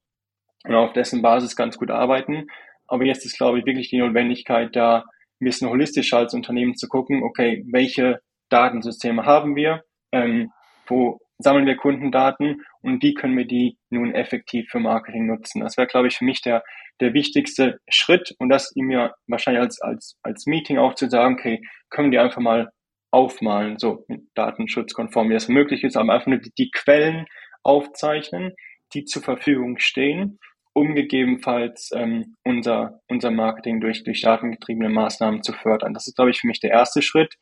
und 0.65 0.75
auf 0.75 0.93
dessen 0.93 1.23
Basis 1.23 1.57
ganz 1.57 1.79
gut 1.79 1.91
arbeiten. 1.91 2.47
Aber 2.87 3.05
jetzt 3.05 3.25
ist, 3.25 3.37
glaube 3.37 3.59
ich, 3.59 3.67
wirklich 3.67 3.91
die 3.91 3.99
Notwendigkeit, 3.99 4.75
da 4.75 5.05
ein 5.41 5.45
bisschen 5.45 5.71
holistischer 5.71 6.19
als 6.19 6.35
Unternehmen 6.35 6.77
zu 6.77 6.89
gucken, 6.89 7.23
okay, 7.23 7.65
welche 7.71 8.21
Datensysteme 8.51 9.25
haben 9.25 9.57
wir, 9.57 9.85
ähm, 10.13 10.53
wo 10.87 11.21
sammeln 11.39 11.67
wir 11.67 11.77
Kundendaten 11.77 12.63
und 12.83 13.03
wie 13.03 13.15
können 13.15 13.37
wir 13.37 13.47
die 13.47 13.79
nun 13.89 14.15
effektiv 14.15 14.69
für 14.71 14.81
Marketing 14.81 15.27
nutzen. 15.27 15.61
Das 15.61 15.77
wäre, 15.77 15.87
glaube 15.87 16.09
ich, 16.09 16.17
für 16.17 16.25
mich 16.25 16.43
der, 16.43 16.63
der 17.01 17.15
wichtigste 17.15 17.81
Schritt 17.89 18.35
und 18.39 18.51
das 18.51 18.75
ihm 18.77 18.91
ja 18.91 19.15
wahrscheinlich 19.27 19.63
als, 19.63 19.81
als, 19.81 20.19
als 20.23 20.47
Meeting 20.47 20.79
auch 20.79 20.95
zu 20.95 21.09
sagen, 21.09 21.35
okay, 21.35 21.63
können 21.89 22.13
wir 22.13 22.23
einfach 22.23 22.43
mal 22.43 22.71
aufmalen, 23.11 23.79
so 23.79 24.05
mit 24.09 24.23
datenschutzkonform, 24.35 25.31
wie 25.31 25.35
das 25.35 25.49
möglich 25.49 25.83
ist, 25.83 25.97
aber 25.97 26.13
einfach 26.13 26.27
nur 26.27 26.39
die, 26.39 26.53
die 26.57 26.71
Quellen 26.71 27.27
aufzeichnen, 27.63 28.55
die 28.95 29.05
zur 29.05 29.23
Verfügung 29.23 29.79
stehen, 29.79 30.39
um 30.73 30.95
gegebenenfalls 30.95 31.91
ähm, 31.95 32.37
unser, 32.45 33.01
unser 33.09 33.31
Marketing 33.31 33.81
durch, 33.81 34.05
durch 34.05 34.23
datengetriebene 34.23 34.89
Maßnahmen 34.89 35.43
zu 35.43 35.53
fördern. 35.53 35.95
Das 35.95 36.07
ist, 36.07 36.17
glaube 36.17 36.31
ich, 36.31 36.41
für 36.41 36.47
mich 36.47 36.61
der 36.61 36.71
erste 36.71 37.03
Schritt. 37.03 37.35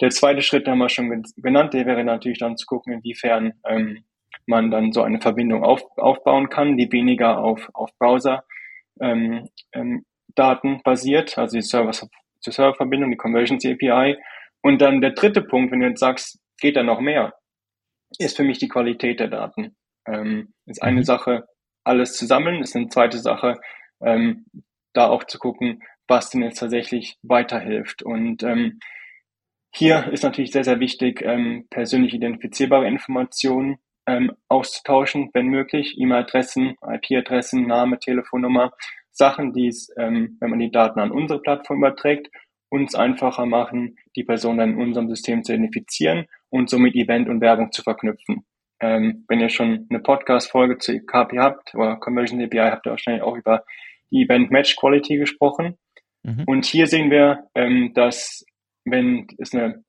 Der 0.00 0.10
zweite 0.10 0.42
Schritt 0.42 0.66
haben 0.66 0.78
wir 0.78 0.88
schon 0.88 1.22
genannt, 1.36 1.74
der 1.74 1.86
wäre 1.86 2.04
natürlich 2.04 2.38
dann 2.38 2.56
zu 2.56 2.66
gucken, 2.66 2.94
inwiefern 2.94 3.54
ähm, 3.68 4.04
man 4.46 4.70
dann 4.70 4.92
so 4.92 5.02
eine 5.02 5.20
Verbindung 5.20 5.64
auf, 5.64 5.82
aufbauen 5.96 6.48
kann, 6.48 6.76
die 6.76 6.90
weniger 6.90 7.38
auf, 7.38 7.68
auf 7.74 7.90
Browser 7.98 8.44
ähm, 9.00 9.48
ähm, 9.72 10.04
Daten 10.34 10.80
basiert, 10.82 11.36
also 11.36 11.56
die 11.56 11.62
Server-zu-Server-Verbindung, 11.62 13.10
die 13.10 13.16
Conversions 13.16 13.66
API, 13.66 14.16
und 14.62 14.80
dann 14.80 15.00
der 15.00 15.12
dritte 15.12 15.42
Punkt, 15.42 15.72
wenn 15.72 15.80
du 15.80 15.88
jetzt 15.88 16.00
sagst, 16.00 16.38
geht 16.60 16.76
da 16.76 16.82
noch 16.82 17.00
mehr, 17.00 17.34
ist 18.18 18.36
für 18.36 18.44
mich 18.44 18.58
die 18.58 18.68
Qualität 18.68 19.20
der 19.20 19.28
Daten. 19.28 19.76
Ähm, 20.06 20.52
ist 20.66 20.82
eine 20.82 20.98
mhm. 20.98 21.04
Sache, 21.04 21.46
alles 21.84 22.14
zu 22.16 22.26
sammeln, 22.26 22.62
ist 22.62 22.76
eine 22.76 22.88
zweite 22.88 23.18
Sache, 23.18 23.60
ähm, 24.00 24.46
da 24.92 25.08
auch 25.08 25.24
zu 25.24 25.38
gucken, 25.38 25.82
was 26.08 26.30
denn 26.30 26.42
jetzt 26.42 26.58
tatsächlich 26.58 27.16
weiterhilft. 27.22 28.02
Und 28.02 28.42
ähm, 28.42 28.80
hier 29.72 30.12
ist 30.12 30.24
natürlich 30.24 30.50
sehr, 30.50 30.64
sehr 30.64 30.80
wichtig, 30.80 31.22
ähm, 31.22 31.66
persönlich 31.70 32.12
identifizierbare 32.12 32.88
Informationen 32.88 33.78
ähm, 34.06 34.32
auszutauschen, 34.48 35.30
wenn 35.32 35.46
möglich, 35.46 35.96
E-Mail-Adressen, 35.98 36.76
IP-Adressen, 36.82 37.66
Name, 37.66 37.98
Telefonnummer, 37.98 38.72
Sachen, 39.12 39.52
die 39.52 39.68
es, 39.68 39.92
ähm, 39.96 40.36
wenn 40.40 40.50
man 40.50 40.58
die 40.58 40.70
Daten 40.70 40.98
an 40.98 41.12
unsere 41.12 41.40
Plattform 41.40 41.78
überträgt, 41.78 42.28
uns 42.70 42.94
einfacher 42.94 43.46
machen, 43.46 43.96
die 44.16 44.24
Person 44.24 44.58
dann 44.58 44.74
in 44.74 44.80
unserem 44.80 45.08
System 45.08 45.44
zu 45.44 45.52
identifizieren 45.52 46.26
und 46.48 46.70
somit 46.70 46.94
Event 46.94 47.28
und 47.28 47.40
Werbung 47.40 47.72
zu 47.72 47.82
verknüpfen. 47.82 48.44
Ähm, 48.80 49.24
wenn 49.28 49.40
ihr 49.40 49.50
schon 49.50 49.86
eine 49.90 50.00
Podcast-Folge 50.00 50.78
zu 50.78 51.00
KP 51.00 51.38
habt 51.38 51.74
oder 51.74 51.96
Conversion 51.96 52.42
API, 52.42 52.70
habt 52.70 52.86
ihr 52.86 52.90
wahrscheinlich 52.90 53.22
auch 53.22 53.36
über 53.36 53.64
die 54.10 54.22
Event 54.24 54.50
Match 54.50 54.76
Quality 54.76 55.16
gesprochen. 55.18 55.76
Mhm. 56.22 56.44
Und 56.46 56.64
hier 56.64 56.86
sehen 56.86 57.10
wir, 57.10 57.48
ähm, 57.54 57.92
dass 57.94 58.44
wenn 58.84 59.26
es 59.38 59.54
eine, 59.54 59.84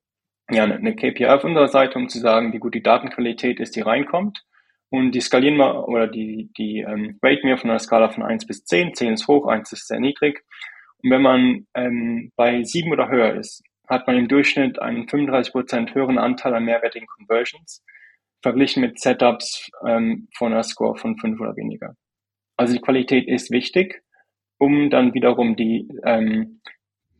ja, 0.50 0.64
eine 0.64 0.94
KPI 0.94 1.26
auf 1.26 1.44
unserer 1.44 1.68
Seite, 1.68 1.98
um 1.98 2.08
zu 2.08 2.18
sagen, 2.18 2.52
wie 2.52 2.58
gut 2.58 2.74
die 2.74 2.82
Datenqualität 2.82 3.60
ist, 3.60 3.76
die 3.76 3.80
reinkommt, 3.80 4.44
und 4.92 5.12
die 5.12 5.22
skalieren 5.22 5.56
wir 5.56 5.88
oder 5.88 6.06
die, 6.06 6.50
die 6.58 6.80
ähm, 6.80 7.18
raten 7.22 7.48
wir 7.48 7.56
von 7.56 7.70
einer 7.70 7.78
Skala 7.78 8.10
von 8.10 8.22
1 8.22 8.46
bis 8.46 8.62
10. 8.66 8.94
10 8.94 9.14
ist 9.14 9.26
hoch, 9.26 9.46
1 9.46 9.72
ist 9.72 9.88
sehr 9.88 10.00
niedrig. 10.00 10.44
Und 11.02 11.10
wenn 11.10 11.22
man 11.22 11.66
ähm, 11.74 12.30
bei 12.36 12.62
sieben 12.62 12.92
oder 12.92 13.08
höher 13.08 13.34
ist, 13.34 13.62
hat 13.88 14.06
man 14.06 14.18
im 14.18 14.28
Durchschnitt 14.28 14.78
einen 14.80 15.06
35% 15.06 15.94
höheren 15.94 16.18
Anteil 16.18 16.54
an 16.54 16.66
mehrwertigen 16.66 17.08
Conversions, 17.08 17.82
verglichen 18.42 18.82
mit 18.82 19.00
Setups 19.00 19.70
ähm, 19.86 20.28
von 20.36 20.52
einer 20.52 20.62
Score 20.62 20.96
von 20.96 21.16
fünf 21.16 21.40
oder 21.40 21.56
weniger. 21.56 21.94
Also 22.56 22.74
die 22.74 22.80
Qualität 22.80 23.28
ist 23.28 23.50
wichtig, 23.50 24.02
um 24.58 24.90
dann 24.90 25.14
wiederum 25.14 25.56
die, 25.56 25.88
ähm, 26.04 26.60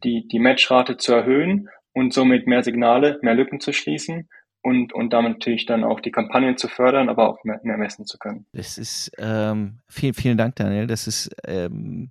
die, 0.05 0.27
die 0.29 0.39
Matchrate 0.39 0.97
zu 0.97 1.13
erhöhen 1.13 1.69
und 1.93 2.13
somit 2.13 2.47
mehr 2.47 2.63
Signale, 2.63 3.19
mehr 3.23 3.35
Lücken 3.35 3.61
zu 3.61 3.73
schließen 3.73 4.29
und, 4.63 4.93
und 4.93 5.13
damit 5.13 5.33
natürlich 5.35 5.67
dann 5.67 5.85
auch 5.85 6.01
die 6.01 6.11
Kampagnen 6.11 6.57
zu 6.57 6.69
fördern, 6.69 7.09
aber 7.09 7.29
auch 7.29 7.43
mehr, 7.45 7.61
mehr 7.63 7.79
messen 7.79 8.07
zu 8.07 8.19
können. 8.19 8.47
Das 8.53 8.79
ist, 8.79 9.11
ähm, 9.19 9.81
vielen, 9.89 10.15
vielen 10.15 10.39
Dank, 10.39 10.57
Daniel. 10.57 10.87
Das 10.87 11.07
ist, 11.07 11.35
ähm, 11.47 12.11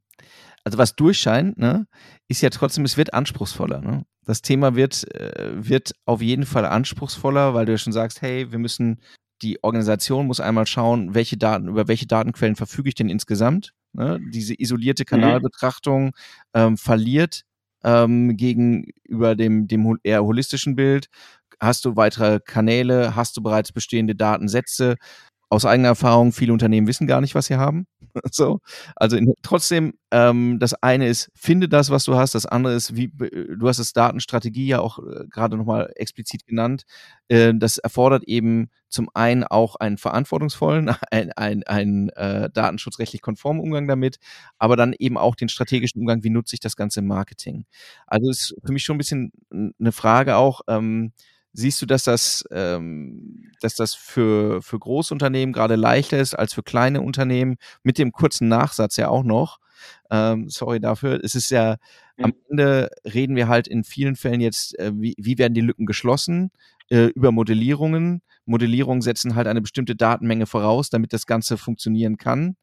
also 0.63 0.77
was 0.77 0.95
durchscheint, 0.95 1.57
ne, 1.57 1.87
ist 2.27 2.41
ja 2.41 2.49
trotzdem, 2.49 2.85
es 2.85 2.97
wird 2.97 3.13
anspruchsvoller. 3.13 3.81
Ne? 3.81 4.05
Das 4.25 4.41
Thema 4.41 4.75
wird, 4.75 5.13
äh, 5.15 5.51
wird 5.53 5.93
auf 6.05 6.21
jeden 6.21 6.45
Fall 6.45 6.65
anspruchsvoller, 6.65 7.53
weil 7.53 7.65
du 7.65 7.73
ja 7.73 7.77
schon 7.77 7.93
sagst, 7.93 8.21
hey, 8.21 8.51
wir 8.51 8.59
müssen, 8.59 9.01
die 9.41 9.63
Organisation 9.63 10.27
muss 10.27 10.39
einmal 10.39 10.67
schauen, 10.67 11.15
welche 11.15 11.37
Daten, 11.37 11.67
über 11.67 11.87
welche 11.87 12.05
Datenquellen 12.07 12.55
verfüge 12.55 12.89
ich 12.89 12.95
denn 12.95 13.09
insgesamt. 13.09 13.73
Ne? 13.93 14.19
Diese 14.31 14.53
isolierte 14.59 15.03
mhm. 15.03 15.07
Kanalbetrachtung 15.07 16.11
ähm, 16.53 16.77
verliert 16.77 17.41
ähm, 17.83 18.37
gegenüber 18.37 19.35
dem, 19.35 19.67
dem 19.67 19.97
eher 20.03 20.23
holistischen 20.23 20.75
Bild. 20.75 21.07
Hast 21.59 21.85
du 21.85 21.95
weitere 21.95 22.39
Kanäle? 22.39 23.15
Hast 23.15 23.37
du 23.37 23.41
bereits 23.41 23.71
bestehende 23.71 24.15
Datensätze? 24.15 24.97
aus 25.51 25.65
eigener 25.65 25.89
Erfahrung, 25.89 26.31
viele 26.31 26.53
Unternehmen 26.53 26.87
wissen 26.87 27.07
gar 27.07 27.19
nicht, 27.19 27.35
was 27.35 27.47
sie 27.47 27.57
haben. 27.57 27.85
so. 28.31 28.59
Also 28.95 29.17
in, 29.17 29.33
trotzdem, 29.43 29.93
ähm, 30.11 30.59
das 30.59 30.73
eine 30.75 31.07
ist, 31.07 31.31
finde 31.35 31.69
das, 31.69 31.89
was 31.89 32.05
du 32.05 32.15
hast. 32.15 32.35
Das 32.35 32.45
andere 32.45 32.73
ist, 32.73 32.95
wie 32.95 33.07
du 33.09 33.67
hast 33.67 33.79
das 33.79 33.93
Datenstrategie 33.93 34.67
ja 34.67 34.79
auch 34.79 34.99
äh, 34.99 35.25
gerade 35.29 35.57
nochmal 35.57 35.91
explizit 35.95 36.45
genannt. 36.45 36.83
Äh, 37.27 37.53
das 37.55 37.77
erfordert 37.77 38.23
eben 38.25 38.69
zum 38.89 39.09
einen 39.13 39.43
auch 39.43 39.75
einen 39.77 39.97
verantwortungsvollen, 39.97 40.89
einen, 41.11 41.63
einen 41.63 42.09
äh, 42.09 42.49
datenschutzrechtlich 42.51 43.21
konformen 43.21 43.61
Umgang 43.61 43.87
damit, 43.87 44.17
aber 44.57 44.75
dann 44.75 44.93
eben 44.97 45.17
auch 45.17 45.35
den 45.35 45.49
strategischen 45.49 46.01
Umgang, 46.01 46.23
wie 46.23 46.29
nutze 46.29 46.55
ich 46.55 46.59
das 46.59 46.75
ganze 46.75 46.99
im 46.99 47.07
Marketing. 47.07 47.65
Also 48.07 48.29
ist 48.29 48.55
für 48.63 48.73
mich 48.73 48.83
schon 48.83 48.95
ein 48.95 48.99
bisschen 48.99 49.31
eine 49.79 49.91
Frage 49.91 50.35
auch, 50.35 50.61
ähm, 50.67 51.13
Siehst 51.53 51.81
du, 51.81 51.85
dass 51.85 52.05
das, 52.05 52.45
ähm, 52.51 53.51
dass 53.59 53.75
das 53.75 53.93
für, 53.93 54.61
für 54.61 54.79
Großunternehmen 54.79 55.53
gerade 55.53 55.75
leichter 55.75 56.17
ist 56.19 56.33
als 56.33 56.53
für 56.53 56.63
kleine 56.63 57.01
Unternehmen? 57.01 57.57
Mit 57.83 57.97
dem 57.97 58.11
kurzen 58.11 58.47
Nachsatz 58.47 58.97
ja 58.97 59.09
auch 59.09 59.23
noch. 59.23 59.59
Ähm, 60.09 60.49
sorry 60.49 60.79
dafür. 60.79 61.19
Es 61.23 61.35
ist 61.35 61.49
ja, 61.51 61.77
mhm. 62.17 62.25
am 62.25 62.33
Ende 62.49 62.89
reden 63.05 63.35
wir 63.35 63.47
halt 63.47 63.67
in 63.67 63.83
vielen 63.83 64.15
Fällen 64.15 64.41
jetzt, 64.41 64.77
äh, 64.79 64.91
wie, 64.95 65.15
wie 65.17 65.37
werden 65.37 65.53
die 65.53 65.61
Lücken 65.61 65.85
geschlossen? 65.85 66.51
Äh, 66.89 67.07
über 67.07 67.31
Modellierungen. 67.31 68.21
Modellierungen 68.45 69.01
setzen 69.01 69.35
halt 69.35 69.47
eine 69.47 69.61
bestimmte 69.61 69.95
Datenmenge 69.95 70.45
voraus, 70.45 70.89
damit 70.89 71.13
das 71.13 71.25
Ganze 71.25 71.57
funktionieren 71.57 72.17
kann. 72.17 72.55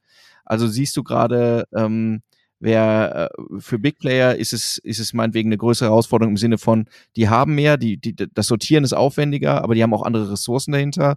Also 0.44 0.66
siehst 0.66 0.96
du 0.96 1.03
gerade, 1.03 1.64
ähm, 1.74 2.22
Wer 2.61 3.31
äh, 3.38 3.61
für 3.61 3.79
Big 3.79 3.99
Player 3.99 4.35
ist 4.35 4.53
es, 4.53 4.79
ist 4.79 4.99
es 4.99 5.12
meinetwegen 5.12 5.49
eine 5.49 5.59
größere 5.59 5.88
Herausforderung 5.88 6.33
im 6.33 6.37
Sinne 6.37 6.59
von, 6.59 6.88
die 7.16 7.29
haben 7.29 7.55
mehr, 7.55 7.77
die, 7.77 7.97
die, 7.97 8.14
das 8.14 8.47
Sortieren 8.49 8.85
ist 8.85 8.92
aufwendiger, 8.92 9.62
aber 9.62 9.75
die 9.75 9.83
haben 9.83 9.94
auch 9.94 10.03
andere 10.03 10.33
Ressourcen 10.33 10.73
dahinter. 10.73 11.16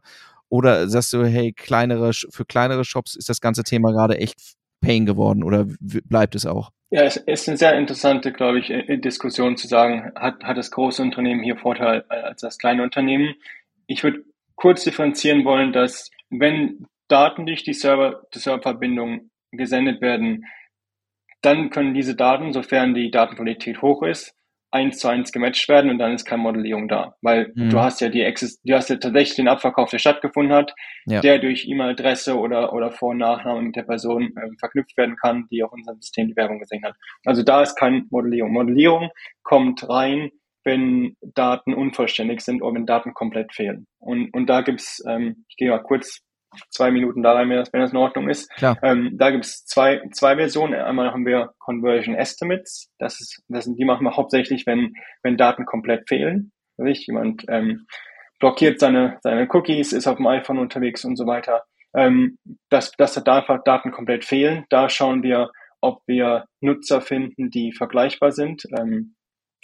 Oder 0.49 0.87
sagst 0.89 1.13
du, 1.13 1.25
hey, 1.25 1.53
kleinere, 1.53 2.11
für 2.13 2.45
kleinere 2.45 2.83
Shops 2.83 3.15
ist 3.15 3.29
das 3.29 3.41
ganze 3.41 3.63
Thema 3.63 3.91
gerade 3.91 4.17
echt 4.17 4.37
Pain 4.81 5.05
geworden 5.05 5.43
oder 5.43 5.65
bleibt 5.79 6.35
es 6.35 6.45
auch? 6.45 6.71
Ja, 6.89 7.03
es 7.03 7.15
ist 7.15 7.47
eine 7.47 7.57
sehr 7.57 7.77
interessante, 7.77 8.33
glaube 8.33 8.59
ich, 8.59 8.73
Diskussion 9.01 9.55
zu 9.55 9.67
sagen, 9.67 10.11
hat, 10.15 10.43
hat 10.43 10.57
das 10.57 10.71
große 10.71 11.01
Unternehmen 11.01 11.41
hier 11.41 11.55
Vorteil 11.55 12.03
als 12.09 12.41
das 12.41 12.57
kleine 12.57 12.83
Unternehmen? 12.83 13.35
Ich 13.87 14.03
würde 14.03 14.25
kurz 14.55 14.83
differenzieren 14.83 15.45
wollen, 15.45 15.71
dass 15.71 16.11
wenn 16.29 16.85
Daten 17.07 17.45
durch 17.45 17.63
die 17.63 17.73
Server, 17.73 18.23
die 18.33 18.39
Serververbindung 18.39 19.29
gesendet 19.51 20.01
werden, 20.01 20.45
dann 21.41 21.69
können 21.69 21.93
diese 21.93 22.15
Daten, 22.15 22.53
sofern 22.53 22.93
die 22.93 23.11
Datenqualität 23.11 23.81
hoch 23.81 24.03
ist, 24.03 24.35
eins 24.71 24.99
zu 24.99 25.09
eins 25.09 25.31
gematcht 25.31 25.67
werden 25.67 25.91
und 25.91 25.99
dann 25.99 26.13
ist 26.13 26.25
keine 26.25 26.41
Modellierung 26.43 26.87
da. 26.87 27.15
Weil 27.21 27.51
mhm. 27.55 27.69
du 27.69 27.79
hast 27.79 27.99
ja 27.99 28.09
die 28.09 28.21
Exist 28.21 28.61
du 28.63 28.73
hast 28.73 28.89
ja 28.89 28.95
tatsächlich 28.95 29.35
den 29.35 29.49
Abverkauf, 29.49 29.89
der 29.89 29.99
stattgefunden 29.99 30.55
hat, 30.55 30.73
ja. 31.05 31.19
der 31.19 31.39
durch 31.39 31.67
E-Mail-Adresse 31.67 32.37
oder, 32.37 32.73
oder 32.73 32.91
Vor- 32.91 33.09
und 33.09 33.17
Nachname 33.17 33.61
mit 33.61 33.75
der 33.75 33.83
Person 33.83 34.33
äh, 34.37 34.47
verknüpft 34.59 34.95
werden 34.97 35.17
kann, 35.17 35.47
die 35.51 35.63
auf 35.63 35.73
unserem 35.73 35.99
System 35.99 36.29
die 36.29 36.35
Werbung 36.35 36.59
gesehen 36.59 36.83
hat. 36.85 36.95
Also 37.25 37.43
da 37.43 37.61
ist 37.61 37.75
keine 37.75 38.05
Modellierung. 38.09 38.53
Modellierung 38.53 39.09
kommt 39.43 39.87
rein, 39.89 40.31
wenn 40.63 41.17
Daten 41.21 41.73
unvollständig 41.73 42.41
sind 42.41 42.61
oder 42.61 42.75
wenn 42.75 42.85
Daten 42.85 43.13
komplett 43.13 43.53
fehlen. 43.53 43.87
Und, 43.99 44.33
und 44.33 44.47
da 44.47 44.61
gibt's, 44.61 45.03
ähm, 45.07 45.45
ich 45.49 45.57
gehe 45.57 45.69
mal 45.69 45.83
kurz 45.83 46.21
zwei 46.69 46.91
Minuten 46.91 47.23
da 47.23 47.33
rein, 47.33 47.49
wenn 47.49 47.81
das, 47.81 47.91
in 47.91 47.97
Ordnung 47.97 48.29
ist. 48.29 48.49
Klar. 48.55 48.77
Ähm, 48.83 49.17
da 49.17 49.31
gibt 49.31 49.45
es 49.45 49.65
zwei, 49.65 50.01
zwei 50.11 50.35
Versionen. 50.35 50.75
Einmal 50.75 51.11
haben 51.11 51.25
wir 51.25 51.53
Conversion 51.59 52.15
Estimates. 52.15 52.91
Das 52.97 53.19
ist, 53.19 53.41
das 53.47 53.65
sind, 53.65 53.79
die 53.79 53.85
machen 53.85 54.05
wir 54.05 54.17
hauptsächlich, 54.17 54.65
wenn, 54.65 54.93
wenn 55.23 55.37
Daten 55.37 55.65
komplett 55.65 56.07
fehlen. 56.07 56.51
Richtig? 56.79 57.07
Jemand 57.07 57.45
ähm, 57.49 57.85
blockiert 58.39 58.79
seine, 58.79 59.19
seine 59.21 59.47
Cookies, 59.51 59.93
ist 59.93 60.07
auf 60.07 60.17
dem 60.17 60.27
iPhone 60.27 60.59
unterwegs 60.59 61.05
und 61.05 61.15
so 61.15 61.25
weiter. 61.25 61.63
Ähm, 61.95 62.37
dass, 62.69 62.91
dass 62.91 63.13
da 63.13 63.41
Daten 63.65 63.91
komplett 63.91 64.25
fehlen. 64.25 64.65
Da 64.69 64.89
schauen 64.89 65.23
wir, 65.23 65.51
ob 65.81 66.01
wir 66.07 66.45
Nutzer 66.61 67.01
finden, 67.01 67.49
die 67.49 67.73
vergleichbar 67.73 68.31
sind. 68.31 68.63
Ähm, 68.77 69.15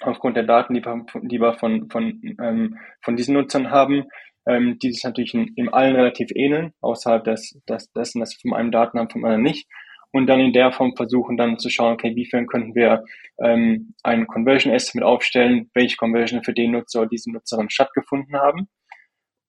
aufgrund 0.02 0.38
der 0.38 0.44
Daten, 0.44 0.74
die 0.74 0.86
wir, 0.86 1.06
die 1.22 1.40
wir 1.40 1.54
von, 1.54 1.90
von, 1.90 2.22
ähm, 2.42 2.78
von 3.02 3.16
diesen 3.16 3.34
Nutzern 3.34 3.72
haben 3.72 4.06
ähm, 4.48 4.80
die 4.80 4.92
sich 4.92 5.04
natürlich 5.04 5.34
in, 5.34 5.54
in 5.56 5.70
allen 5.70 5.96
relativ 5.96 6.30
ähneln, 6.34 6.74
außerhalb 6.82 7.24
des, 7.24 7.60
des, 7.68 7.92
dessen, 7.92 8.20
dass 8.20 8.36
von 8.36 8.54
einem 8.54 8.72
Daten 8.72 8.98
haben, 9.00 9.10
von 9.10 9.24
anderen 9.24 9.44
nicht. 9.44 9.68
Und 10.12 10.28
dann 10.28 10.40
in 10.40 10.54
der 10.54 10.72
Form 10.72 10.96
versuchen 10.96 11.38
dann 11.38 11.60
zu 11.60 11.70
schauen, 11.70 11.94
okay, 11.94 12.16
wiefern 12.16 12.48
könnten 12.48 12.74
wir 12.76 13.04
ähm, 13.44 13.94
ein 14.04 14.26
Conversion 14.26 14.74
Estimate 14.74 15.06
aufstellen, 15.06 15.70
welche 15.74 15.98
Conversion 15.98 16.44
für 16.44 16.54
den 16.54 16.72
Nutzer 16.72 17.02
oder 17.02 17.10
diese 17.10 17.32
Nutzerin 17.32 17.70
stattgefunden 17.70 18.36
haben. 18.36 18.68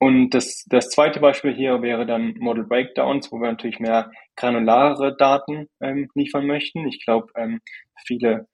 Und 0.00 0.30
das, 0.30 0.64
das 0.68 0.90
zweite 0.90 1.20
Beispiel 1.20 1.54
hier 1.54 1.82
wäre 1.82 2.06
dann 2.06 2.34
Model 2.38 2.64
Breakdowns, 2.64 3.32
wo 3.32 3.40
wir 3.40 3.48
natürlich 3.48 3.80
mehr 3.80 4.10
granularere 4.36 5.16
Daten 5.16 5.68
ähm, 5.80 6.08
liefern 6.14 6.46
möchten. 6.46 6.86
Ich 6.86 7.04
glaube, 7.04 7.28
ähm, 7.36 7.60
viele 8.06 8.46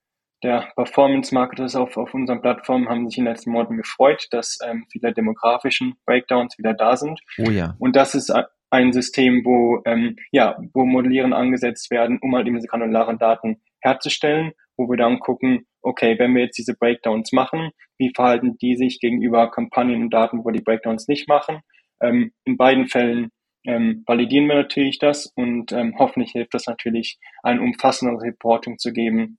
der 0.45 0.69
Performance-Marketers 0.77 1.75
auf, 1.75 1.97
auf 1.97 2.15
unseren 2.15 2.43
Plattformen 2.43 2.89
haben 2.89 3.09
sich 3.09 3.19
in 3.19 3.25
den 3.25 3.33
letzten 3.33 3.51
Monaten 3.51 3.77
gefreut, 3.77 4.29
dass 4.31 4.59
ähm, 4.65 4.87
viele 4.93 5.13
demografischen 5.13 5.95
Breakdowns 6.07 6.59
wieder 6.59 6.75
da 6.75 6.97
sind. 6.97 7.19
Oh 7.39 7.51
ja. 7.51 7.75
Und 7.79 7.97
das 7.97 8.15
ist 8.15 8.33
ein 8.71 8.93
System, 8.93 9.45
wo, 9.45 9.81
ähm, 9.87 10.17
ja, 10.33 10.59
wo 10.75 10.85
Modellieren 10.85 11.33
angesetzt 11.33 11.91
werden, 11.91 12.19
um 12.21 12.35
halt 12.35 12.47
diese 12.47 12.67
granularen 12.67 13.19
Daten 13.19 13.61
herzustellen, 13.81 14.53
wo 14.77 14.89
wir 14.89 14.97
dann 14.97 15.19
gucken, 15.19 15.67
okay, 15.83 16.19
wenn 16.19 16.35
wir 16.35 16.45
jetzt 16.45 16.59
diese 16.59 16.75
Breakdowns 16.75 17.33
machen, 17.33 17.71
wie 17.99 18.13
verhalten 18.15 18.57
die 18.59 18.77
sich 18.77 19.01
gegenüber 19.01 19.51
Kampagnen 19.51 20.03
und 20.03 20.11
Daten, 20.11 20.45
wo 20.45 20.51
die 20.51 20.63
Breakdowns 20.63 21.09
nicht 21.09 21.29
machen? 21.29 21.61
Ähm, 22.03 22.33
in 22.45 22.57
beiden 22.57 22.89
Fällen 22.89 23.31
ähm, 23.67 24.03
validieren 24.07 24.47
wir 24.47 24.57
natürlich 24.57 24.99
das 24.99 25.27
und 25.37 25.73
ähm, 25.73 25.95
hoffentlich 25.99 26.33
hilft 26.33 26.55
das 26.55 26.67
natürlich, 26.67 27.19
ein 27.43 27.61
umfassendes 27.61 28.23
Reporting 28.23 28.79
zu 28.79 28.93
geben, 28.93 29.39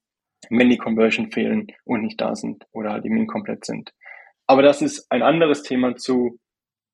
wenn 0.49 0.69
die 0.69 0.77
Conversion 0.77 1.31
fehlen 1.31 1.67
und 1.83 2.01
nicht 2.01 2.19
da 2.19 2.35
sind 2.35 2.65
oder 2.71 2.91
halt 2.91 3.05
eben 3.05 3.17
inkomplett 3.17 3.65
sind. 3.65 3.91
Aber 4.47 4.61
das 4.61 4.81
ist 4.81 5.11
ein 5.11 5.23
anderes 5.23 5.63
Thema 5.63 5.95
zu, 5.95 6.39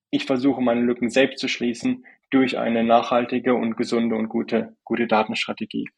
ich 0.10 0.26
versuche 0.26 0.62
meine 0.62 0.82
Lücken 0.82 1.10
selbst 1.10 1.40
zu 1.40 1.48
schließen 1.48 2.06
durch 2.30 2.58
eine 2.58 2.84
nachhaltige 2.84 3.54
und 3.56 3.76
gesunde 3.76 4.16
und 4.16 4.30
gute, 4.30 4.76
gute 4.84 5.08
Datenstrategie. 5.08 5.90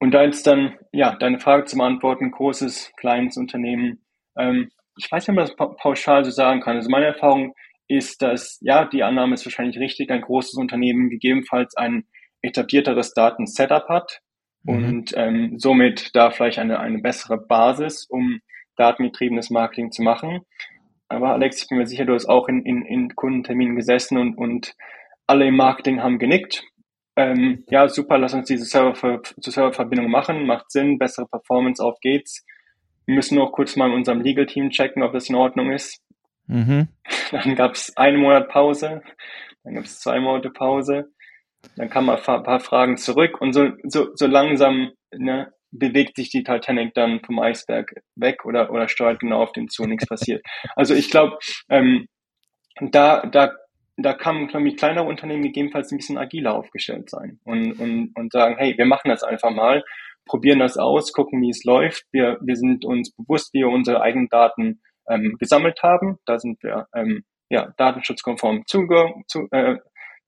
Und 0.00 0.12
da 0.12 0.22
jetzt 0.22 0.46
dann, 0.46 0.78
ja, 0.92 1.16
deine 1.16 1.40
Frage 1.40 1.64
zu 1.64 1.76
beantworten, 1.76 2.30
großes, 2.30 2.92
kleines 2.96 3.36
Unternehmen. 3.36 4.04
Ähm, 4.38 4.70
ich 4.96 5.10
weiß 5.10 5.26
nicht, 5.26 5.30
ob 5.30 5.36
man 5.36 5.46
das 5.46 5.76
pauschal 5.82 6.24
so 6.24 6.30
sagen 6.30 6.60
kann. 6.60 6.76
Also 6.76 6.90
meine 6.90 7.06
Erfahrung 7.06 7.54
ist, 7.88 8.22
dass, 8.22 8.58
ja, 8.60 8.84
die 8.84 9.02
Annahme 9.02 9.34
ist 9.34 9.44
wahrscheinlich 9.44 9.78
richtig, 9.78 10.10
ein 10.10 10.20
großes 10.20 10.54
Unternehmen 10.54 11.10
gegebenenfalls 11.10 11.76
ein 11.76 12.06
etablierteres 12.42 13.14
Datensetup 13.14 13.88
hat. 13.88 14.20
Und 14.66 15.12
ähm, 15.16 15.58
somit 15.58 16.14
da 16.14 16.30
vielleicht 16.30 16.58
eine, 16.58 16.80
eine 16.80 16.98
bessere 16.98 17.38
Basis, 17.38 18.06
um 18.06 18.40
datengetriebenes 18.76 19.50
Marketing 19.50 19.92
zu 19.92 20.02
machen. 20.02 20.40
Aber 21.08 21.32
Alex, 21.32 21.62
ich 21.62 21.68
bin 21.68 21.78
mir 21.78 21.86
sicher, 21.86 22.06
du 22.06 22.14
hast 22.14 22.26
auch 22.26 22.48
in, 22.48 22.64
in, 22.64 22.84
in 22.84 23.14
Kundenterminen 23.14 23.76
gesessen 23.76 24.18
und, 24.18 24.36
und 24.36 24.74
alle 25.26 25.46
im 25.46 25.56
Marketing 25.56 26.02
haben 26.02 26.18
genickt. 26.18 26.64
Ähm, 27.16 27.64
ja, 27.68 27.88
super, 27.88 28.18
lass 28.18 28.34
uns 28.34 28.48
diese 28.48 28.64
Server 28.64 29.22
zu 29.22 29.50
Serververbindung 29.50 30.10
machen, 30.10 30.46
macht 30.46 30.70
Sinn, 30.70 30.98
bessere 30.98 31.26
Performance, 31.26 31.82
auf 31.82 32.00
geht's. 32.00 32.44
Wir 33.06 33.14
müssen 33.14 33.38
noch 33.38 33.52
kurz 33.52 33.76
mal 33.76 33.88
in 33.88 33.94
unserem 33.94 34.22
Legal-Team 34.22 34.70
checken, 34.70 35.02
ob 35.02 35.12
das 35.12 35.28
in 35.28 35.36
Ordnung 35.36 35.70
ist. 35.70 36.02
Mhm. 36.46 36.88
Dann 37.30 37.54
gab 37.54 37.74
es 37.74 37.96
einen 37.96 38.20
Monat 38.20 38.48
Pause, 38.48 39.02
dann 39.62 39.74
gab 39.74 39.84
es 39.84 40.00
zwei 40.00 40.20
Monate 40.20 40.50
Pause. 40.50 41.10
Dann 41.76 41.90
kam 41.90 42.06
man 42.06 42.18
ein 42.18 42.42
paar 42.42 42.60
Fragen 42.60 42.96
zurück 42.96 43.40
und 43.40 43.52
so, 43.52 43.70
so, 43.84 44.08
so 44.14 44.26
langsam 44.26 44.92
ne, 45.16 45.52
bewegt 45.70 46.16
sich 46.16 46.30
die 46.30 46.44
Titanic 46.44 46.94
dann 46.94 47.20
vom 47.20 47.38
Eisberg 47.38 47.92
weg 48.16 48.44
oder, 48.44 48.70
oder 48.70 48.88
steuert 48.88 49.20
genau 49.20 49.42
auf 49.42 49.52
den 49.52 49.68
zu, 49.68 49.84
nichts 49.84 50.06
passiert. 50.06 50.44
Also 50.76 50.94
ich 50.94 51.10
glaube, 51.10 51.38
ähm, 51.68 52.06
da, 52.80 53.26
da, 53.26 53.52
da 53.96 54.12
kann, 54.14 54.48
glaube 54.48 54.68
ich, 54.68 54.76
kleinere 54.76 55.04
Unternehmen 55.04 55.42
gegebenenfalls 55.42 55.90
ein 55.90 55.98
bisschen 55.98 56.18
agiler 56.18 56.54
aufgestellt 56.54 57.10
sein 57.10 57.40
und, 57.44 57.72
und, 57.80 58.12
und 58.14 58.32
sagen, 58.32 58.56
hey, 58.58 58.76
wir 58.76 58.86
machen 58.86 59.08
das 59.08 59.22
einfach 59.22 59.50
mal, 59.50 59.82
probieren 60.26 60.60
das 60.60 60.76
aus, 60.76 61.12
gucken, 61.12 61.42
wie 61.42 61.50
es 61.50 61.64
läuft. 61.64 62.04
Wir, 62.12 62.38
wir 62.40 62.56
sind 62.56 62.84
uns 62.84 63.14
bewusst, 63.14 63.52
wie 63.52 63.60
wir 63.60 63.68
unsere 63.68 64.00
eigenen 64.00 64.28
Daten 64.28 64.80
ähm, 65.08 65.36
gesammelt 65.38 65.82
haben. 65.82 66.18
Da 66.24 66.38
sind 66.38 66.62
wir 66.62 66.86
ähm, 66.94 67.24
ja, 67.50 67.72
datenschutzkonform 67.76 68.62
zuge 68.66 69.12
zu, 69.26 69.48
äh, 69.50 69.76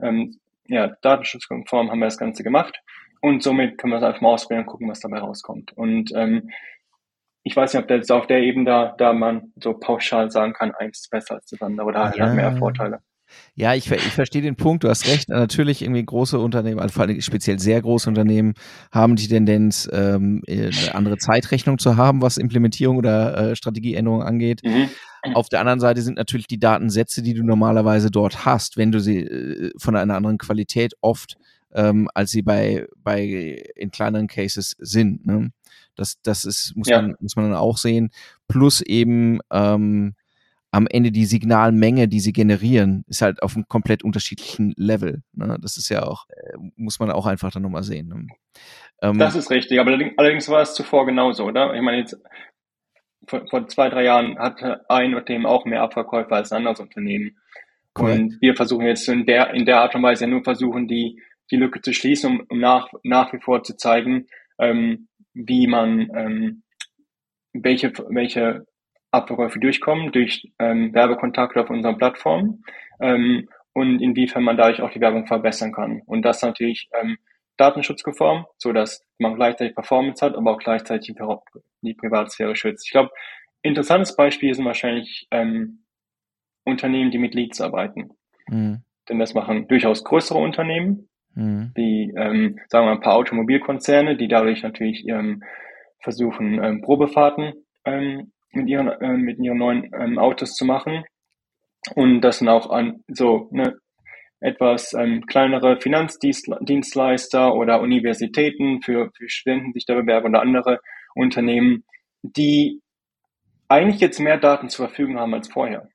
ähm, 0.02 0.38
ja, 0.68 0.88
datenschutzkonform 1.02 1.90
haben 1.90 1.98
wir 1.98 2.06
das 2.06 2.18
Ganze 2.18 2.42
gemacht 2.42 2.80
und 3.20 3.42
somit 3.42 3.78
können 3.78 3.92
wir 3.92 3.98
es 3.98 4.02
einfach 4.02 4.20
mal 4.20 4.34
ausprobieren 4.34 4.64
und 4.64 4.70
gucken, 4.70 4.88
was 4.88 5.00
dabei 5.00 5.18
rauskommt. 5.18 5.72
Und 5.76 6.12
ähm, 6.14 6.50
ich 7.42 7.56
weiß 7.56 7.74
nicht, 7.74 7.82
ob 7.82 7.88
das 7.88 8.10
auf 8.10 8.26
der 8.26 8.40
Ebene 8.40 8.64
da, 8.64 8.94
da 8.98 9.12
man 9.12 9.52
so 9.56 9.74
pauschal 9.74 10.30
sagen 10.30 10.52
kann, 10.52 10.74
eins 10.74 11.00
ist 11.00 11.10
besser 11.10 11.36
als 11.36 11.46
das 11.46 11.62
andere 11.62 11.86
oder 11.86 12.12
ja. 12.16 12.26
hat 12.26 12.34
mehr 12.34 12.56
Vorteile. 12.56 13.00
Ja, 13.54 13.74
ich, 13.74 13.90
ich 13.90 14.12
verstehe 14.12 14.42
den 14.42 14.56
Punkt, 14.56 14.84
du 14.84 14.88
hast 14.88 15.06
recht. 15.06 15.28
Natürlich 15.28 15.82
irgendwie 15.82 16.04
große 16.04 16.38
Unternehmen, 16.38 16.80
also 16.80 16.92
vor 16.92 17.04
allem 17.04 17.20
speziell 17.20 17.58
sehr 17.58 17.80
große 17.80 18.08
Unternehmen, 18.08 18.54
haben 18.92 19.16
die 19.16 19.28
Tendenz, 19.28 19.88
ähm, 19.92 20.42
eine 20.48 20.94
andere 20.94 21.18
Zeitrechnung 21.18 21.78
zu 21.78 21.96
haben, 21.96 22.22
was 22.22 22.36
Implementierung 22.36 22.96
oder 22.96 23.50
äh, 23.50 23.56
Strategieänderung 23.56 24.22
angeht. 24.22 24.62
Mhm. 24.64 24.88
Auf 25.34 25.48
der 25.48 25.60
anderen 25.60 25.80
Seite 25.80 26.02
sind 26.02 26.18
natürlich 26.18 26.46
die 26.46 26.60
Datensätze, 26.60 27.22
die 27.22 27.34
du 27.34 27.42
normalerweise 27.42 28.10
dort 28.10 28.44
hast, 28.44 28.76
wenn 28.76 28.92
du 28.92 29.00
sie 29.00 29.20
äh, 29.20 29.72
von 29.78 29.96
einer 29.96 30.14
anderen 30.14 30.38
Qualität 30.38 30.94
oft, 31.00 31.36
ähm, 31.74 32.08
als 32.14 32.30
sie 32.30 32.42
bei, 32.42 32.86
bei 33.02 33.64
in 33.74 33.90
kleineren 33.90 34.28
Cases 34.28 34.76
sind. 34.78 35.26
Ne? 35.26 35.50
Das, 35.96 36.20
das 36.22 36.44
ist, 36.44 36.74
muss, 36.76 36.88
ja. 36.88 37.02
man, 37.02 37.16
muss 37.20 37.36
man 37.36 37.50
dann 37.50 37.58
auch 37.58 37.78
sehen. 37.78 38.10
Plus 38.48 38.80
eben 38.80 39.40
ähm, 39.50 40.14
am 40.76 40.86
Ende 40.86 41.10
die 41.10 41.24
Signalmenge, 41.24 42.06
die 42.06 42.20
sie 42.20 42.34
generieren, 42.34 43.02
ist 43.08 43.22
halt 43.22 43.42
auf 43.42 43.56
einem 43.56 43.66
komplett 43.66 44.04
unterschiedlichen 44.04 44.74
Level. 44.76 45.22
Ne? 45.32 45.56
Das 45.62 45.78
ist 45.78 45.88
ja 45.88 46.02
auch, 46.02 46.26
äh, 46.28 46.58
muss 46.76 47.00
man 47.00 47.10
auch 47.10 47.24
einfach 47.24 47.50
dann 47.50 47.62
nochmal 47.62 47.82
sehen. 47.82 48.08
Ne? 48.08 48.26
Ähm, 49.00 49.18
das 49.18 49.36
ist 49.36 49.50
richtig, 49.50 49.80
aber 49.80 49.98
allerdings 50.18 50.50
war 50.50 50.60
es 50.60 50.74
zuvor 50.74 51.06
genauso, 51.06 51.44
oder? 51.44 51.74
Ich 51.74 51.80
meine, 51.80 52.00
jetzt 52.00 52.20
vor, 53.26 53.46
vor 53.48 53.66
zwei, 53.68 53.88
drei 53.88 54.04
Jahren 54.04 54.38
hatte 54.38 54.84
ein 54.90 55.14
Unternehmen 55.14 55.46
auch 55.46 55.64
mehr 55.64 55.80
Abverkäufe 55.80 56.32
als 56.32 56.52
ein 56.52 56.58
anderes 56.58 56.80
Unternehmen. 56.80 57.38
Correct. 57.94 58.18
Und 58.18 58.38
wir 58.42 58.54
versuchen 58.54 58.84
jetzt 58.84 59.08
in 59.08 59.24
der, 59.24 59.54
in 59.54 59.64
der 59.64 59.80
Art 59.80 59.94
und 59.94 60.02
Weise 60.02 60.26
nur 60.26 60.44
versuchen, 60.44 60.88
die, 60.88 61.22
die 61.50 61.56
Lücke 61.56 61.80
zu 61.80 61.94
schließen, 61.94 62.32
um, 62.32 62.46
um 62.50 62.58
nach, 62.58 62.90
nach 63.02 63.32
wie 63.32 63.40
vor 63.40 63.62
zu 63.62 63.78
zeigen, 63.78 64.26
ähm, 64.58 65.08
wie 65.32 65.68
man, 65.68 66.10
ähm, 66.14 66.62
welche, 67.54 67.94
welche 68.10 68.66
Abverkäufe 69.16 69.58
durchkommen 69.58 70.12
durch 70.12 70.50
ähm, 70.58 70.94
Werbekontakte 70.94 71.60
auf 71.60 71.70
unseren 71.70 71.98
Plattformen 71.98 72.64
ähm, 73.00 73.48
und 73.72 74.00
inwiefern 74.00 74.44
man 74.44 74.56
dadurch 74.56 74.80
auch 74.80 74.90
die 74.90 75.00
Werbung 75.00 75.26
verbessern 75.26 75.72
kann. 75.72 76.02
Und 76.06 76.22
das 76.22 76.42
natürlich 76.42 76.88
ähm, 77.00 77.18
datenschutzkonform, 77.56 78.46
so 78.56 78.72
dass 78.72 79.04
man 79.18 79.34
gleichzeitig 79.34 79.74
Performance 79.74 80.24
hat, 80.24 80.34
aber 80.34 80.52
auch 80.52 80.58
gleichzeitig 80.58 81.16
die 81.82 81.94
Privatsphäre 81.94 82.54
schützt. 82.54 82.86
Ich 82.86 82.92
glaube, 82.92 83.10
interessantes 83.62 84.14
Beispiel 84.16 84.54
sind 84.54 84.64
wahrscheinlich 84.64 85.26
ähm, 85.30 85.84
Unternehmen, 86.64 87.10
die 87.10 87.18
mit 87.18 87.34
Leads 87.34 87.60
arbeiten. 87.60 88.10
Mhm. 88.48 88.82
Denn 89.08 89.18
das 89.18 89.34
machen 89.34 89.68
durchaus 89.68 90.04
größere 90.04 90.38
Unternehmen, 90.38 91.08
mhm. 91.34 91.70
wie, 91.74 92.12
ähm, 92.16 92.58
sagen 92.68 92.86
wir 92.86 92.92
ein 92.92 93.00
paar 93.00 93.14
Automobilkonzerne, 93.14 94.16
die 94.16 94.28
dadurch 94.28 94.62
natürlich 94.62 95.06
ähm, 95.08 95.42
versuchen, 96.00 96.62
ähm, 96.62 96.82
Probefahrten 96.82 97.52
ähm, 97.84 98.32
mit, 98.52 98.68
ihren, 98.68 98.88
äh, 98.88 99.16
mit 99.16 99.38
ihren 99.38 99.58
neuen 99.58 99.90
ähm, 99.94 100.18
Autos 100.18 100.54
zu 100.54 100.64
machen. 100.64 101.04
Und 101.94 102.20
das 102.22 102.38
sind 102.38 102.48
auch 102.48 102.70
an 102.70 103.04
so 103.08 103.48
ne, 103.52 103.78
etwas 104.40 104.92
ähm, 104.92 105.24
kleinere 105.26 105.80
Finanzdienstleister 105.80 107.54
oder 107.54 107.80
Universitäten 107.80 108.82
für, 108.82 109.10
für 109.16 109.28
Studenten 109.28 109.72
sich 109.72 109.86
da 109.86 109.94
bewerben 109.94 110.28
oder 110.28 110.42
andere 110.42 110.80
Unternehmen, 111.14 111.84
die 112.22 112.80
eigentlich 113.68 114.00
jetzt 114.00 114.20
mehr 114.20 114.38
Daten 114.38 114.68
zur 114.68 114.88
Verfügung 114.88 115.18
haben 115.18 115.34
als 115.34 115.48
vorher. 115.48 115.88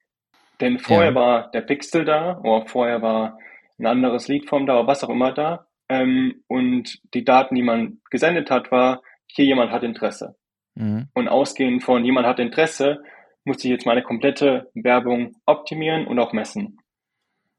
Denn 0.59 0.79
vorher 0.79 1.09
ja. 1.09 1.15
war 1.15 1.51
der 1.51 1.61
Pixel 1.61 2.05
da 2.05 2.39
oder 2.39 2.67
vorher 2.67 3.01
war 3.01 3.37
ein 3.79 3.85
anderes 3.85 4.27
Leadform 4.27 4.65
da 4.65 4.79
oder 4.79 4.87
was 4.87 5.03
auch 5.03 5.09
immer 5.09 5.33
da. 5.33 5.67
Ähm, 5.89 6.43
und 6.47 6.99
die 7.13 7.23
Daten, 7.23 7.55
die 7.55 7.63
man 7.63 7.99
gesendet 8.09 8.49
hat, 8.49 8.71
war, 8.71 9.01
hier 9.27 9.45
jemand 9.45 9.71
hat 9.71 9.83
Interesse. 9.83 10.35
Mhm. 10.75 11.07
Und 11.13 11.27
ausgehend 11.27 11.83
von 11.83 12.03
jemand 12.05 12.27
hat 12.27 12.39
Interesse, 12.39 13.01
muss 13.43 13.63
ich 13.63 13.71
jetzt 13.71 13.85
meine 13.85 14.03
komplette 14.03 14.69
Werbung 14.73 15.35
optimieren 15.45 16.07
und 16.07 16.19
auch 16.19 16.33
messen. 16.33 16.77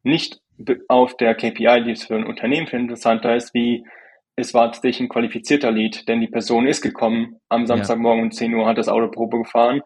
Nicht 0.03 0.41
auf 0.89 1.17
der 1.17 1.35
KPI, 1.35 1.83
die 1.85 1.93
es 1.93 2.05
für 2.05 2.17
ein 2.17 2.27
Unternehmen 2.27 2.67
viel 2.67 2.81
interessanter 2.81 3.35
ist, 3.35 3.53
wie 3.55 3.85
es 4.37 4.55
war 4.55 4.73
tatsächlich 4.73 5.01
ein 5.01 5.09
qualifizierter 5.09 5.71
Lead, 5.71 6.09
denn 6.09 6.21
die 6.21 6.29
Person 6.29 6.67
ist 6.67 6.81
gekommen 6.81 7.41
am 7.49 7.67
Samstagmorgen 7.67 8.21
ja. 8.21 8.25
um 8.25 8.31
10 8.31 8.55
Uhr, 8.55 8.67
hat 8.67 8.79
das 8.79 8.89
Auto 8.89 9.09
Probe 9.09 9.39
gefahren 9.39 9.83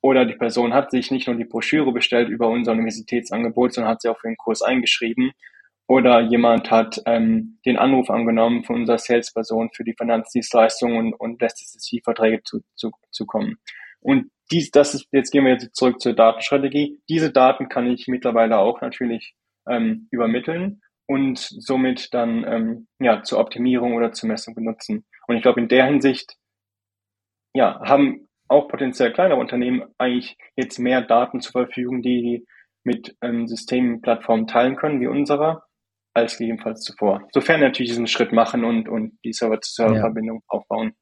oder 0.00 0.26
die 0.26 0.34
Person 0.34 0.74
hat 0.74 0.90
sich 0.90 1.10
nicht 1.10 1.28
nur 1.28 1.36
die 1.36 1.44
Broschüre 1.44 1.92
bestellt 1.92 2.28
über 2.28 2.48
unser 2.48 2.72
Universitätsangebot, 2.72 3.72
sondern 3.72 3.92
hat 3.92 4.02
sie 4.02 4.08
auch 4.08 4.18
für 4.18 4.28
den 4.28 4.36
Kurs 4.36 4.62
eingeschrieben 4.62 5.32
oder 5.86 6.20
jemand 6.20 6.70
hat 6.70 7.02
ähm, 7.06 7.58
den 7.66 7.76
Anruf 7.76 8.10
angenommen 8.10 8.64
von 8.64 8.76
unserer 8.76 8.98
Salesperson 8.98 9.70
für 9.72 9.84
die 9.84 9.94
Finanzdienstleistung 9.96 10.96
und, 10.96 11.14
und 11.14 11.40
lässt 11.40 11.60
es 11.60 11.72
die 11.88 12.00
Verträge 12.00 12.42
zu, 12.42 12.60
zu, 12.74 12.90
zu 13.10 13.26
kommen. 13.26 13.58
Und 14.00 14.30
dies, 14.50 14.70
das 14.70 14.94
ist, 14.94 15.08
jetzt 15.12 15.30
gehen 15.30 15.44
wir 15.44 15.52
jetzt 15.52 15.74
zurück 15.74 16.00
zur 16.00 16.14
Datenstrategie. 16.14 17.00
Diese 17.08 17.32
Daten 17.32 17.68
kann 17.68 17.86
ich 17.86 18.06
mittlerweile 18.08 18.58
auch 18.58 18.80
natürlich 18.80 19.34
ähm, 19.68 20.08
übermitteln 20.10 20.82
und 21.06 21.38
somit 21.38 22.12
dann 22.12 22.44
ähm, 22.44 22.86
ja 22.98 23.22
zur 23.22 23.40
Optimierung 23.40 23.94
oder 23.94 24.12
zur 24.12 24.28
Messung 24.28 24.54
benutzen. 24.54 25.04
Und 25.26 25.36
ich 25.36 25.42
glaube, 25.42 25.60
in 25.60 25.68
der 25.68 25.86
Hinsicht 25.86 26.36
ja, 27.54 27.80
haben 27.84 28.28
auch 28.48 28.68
potenziell 28.68 29.12
kleinere 29.12 29.38
Unternehmen 29.38 29.84
eigentlich 29.98 30.36
jetzt 30.56 30.78
mehr 30.78 31.02
Daten 31.02 31.40
zur 31.40 31.52
Verfügung, 31.52 32.02
die 32.02 32.46
mit 32.82 33.16
ähm, 33.22 33.46
Systemplattformen 33.46 34.46
teilen 34.46 34.76
können, 34.76 35.00
wie 35.00 35.06
unserer, 35.06 35.64
als 36.14 36.38
gegebenenfalls 36.38 36.80
zuvor. 36.82 37.28
Sofern 37.32 37.60
natürlich 37.60 37.90
diesen 37.90 38.06
Schritt 38.06 38.32
machen 38.32 38.64
und, 38.64 38.88
und 38.88 39.18
die 39.24 39.32
Server-zu-Server-Verbindung 39.32 40.38
ja. 40.38 40.42
aufbauen. 40.48 40.92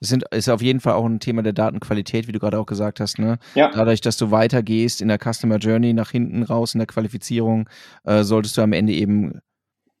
Es 0.00 0.08
sind, 0.08 0.24
ist 0.30 0.48
auf 0.48 0.62
jeden 0.62 0.80
Fall 0.80 0.94
auch 0.94 1.04
ein 1.04 1.20
Thema 1.20 1.42
der 1.42 1.52
Datenqualität, 1.52 2.26
wie 2.26 2.32
du 2.32 2.38
gerade 2.38 2.58
auch 2.58 2.66
gesagt 2.66 3.00
hast. 3.00 3.18
Ne? 3.18 3.38
Ja. 3.54 3.70
Dadurch, 3.70 4.00
dass 4.00 4.16
du 4.16 4.30
weitergehst 4.30 5.02
in 5.02 5.08
der 5.08 5.18
Customer 5.18 5.58
Journey 5.58 5.92
nach 5.92 6.10
hinten 6.10 6.42
raus 6.42 6.74
in 6.74 6.78
der 6.78 6.86
Qualifizierung, 6.86 7.68
äh, 8.04 8.22
solltest 8.22 8.56
du 8.56 8.62
am 8.62 8.72
Ende 8.72 8.94
eben, 8.94 9.40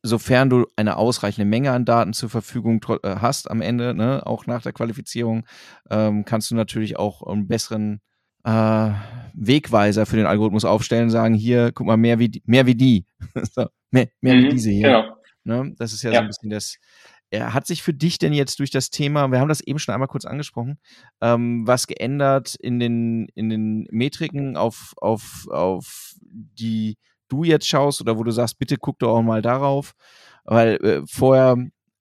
sofern 0.02 0.48
du 0.48 0.66
eine 0.76 0.96
ausreichende 0.96 1.44
Menge 1.44 1.72
an 1.72 1.84
Daten 1.84 2.14
zur 2.14 2.30
Verfügung 2.30 2.80
äh, 3.02 3.16
hast 3.16 3.50
am 3.50 3.60
Ende, 3.60 3.94
ne, 3.94 4.22
auch 4.24 4.46
nach 4.46 4.62
der 4.62 4.72
Qualifizierung, 4.72 5.44
ähm, 5.90 6.24
kannst 6.24 6.50
du 6.50 6.54
natürlich 6.54 6.98
auch 6.98 7.22
einen 7.22 7.46
besseren 7.46 8.00
äh, 8.44 8.90
Wegweiser 9.34 10.06
für 10.06 10.16
den 10.16 10.24
Algorithmus 10.24 10.64
aufstellen, 10.64 11.10
sagen, 11.10 11.34
hier, 11.34 11.72
guck 11.74 11.86
mal, 11.86 11.98
mehr 11.98 12.18
wie, 12.18 12.42
mehr 12.46 12.64
wie 12.64 12.74
die. 12.74 13.04
so, 13.52 13.66
mehr 13.90 14.08
mehr 14.20 14.34
mhm, 14.34 14.44
wie 14.44 14.48
diese 14.50 14.70
hier. 14.70 14.88
Genau. 14.88 15.62
Ne? 15.62 15.74
Das 15.78 15.92
ist 15.92 16.02
ja, 16.02 16.10
ja, 16.10 16.18
so 16.18 16.22
ein 16.22 16.26
bisschen 16.28 16.50
das. 16.50 16.76
Er 17.30 17.54
hat 17.54 17.66
sich 17.66 17.82
für 17.82 17.94
dich 17.94 18.18
denn 18.18 18.32
jetzt 18.32 18.58
durch 18.58 18.70
das 18.70 18.90
Thema, 18.90 19.30
wir 19.30 19.38
haben 19.38 19.48
das 19.48 19.60
eben 19.60 19.78
schon 19.78 19.94
einmal 19.94 20.08
kurz 20.08 20.24
angesprochen, 20.24 20.78
ähm, 21.20 21.64
was 21.64 21.86
geändert 21.86 22.56
in 22.56 22.80
den, 22.80 23.28
in 23.34 23.48
den 23.48 23.86
Metriken, 23.90 24.56
auf, 24.56 24.94
auf, 24.96 25.46
auf 25.48 26.14
die 26.20 26.98
du 27.28 27.44
jetzt 27.44 27.68
schaust 27.68 28.00
oder 28.00 28.18
wo 28.18 28.24
du 28.24 28.32
sagst, 28.32 28.58
bitte 28.58 28.76
guck 28.76 28.98
doch 28.98 29.16
auch 29.16 29.22
mal 29.22 29.42
darauf, 29.42 29.92
weil 30.44 30.74
äh, 30.84 31.02
vorher, 31.06 31.56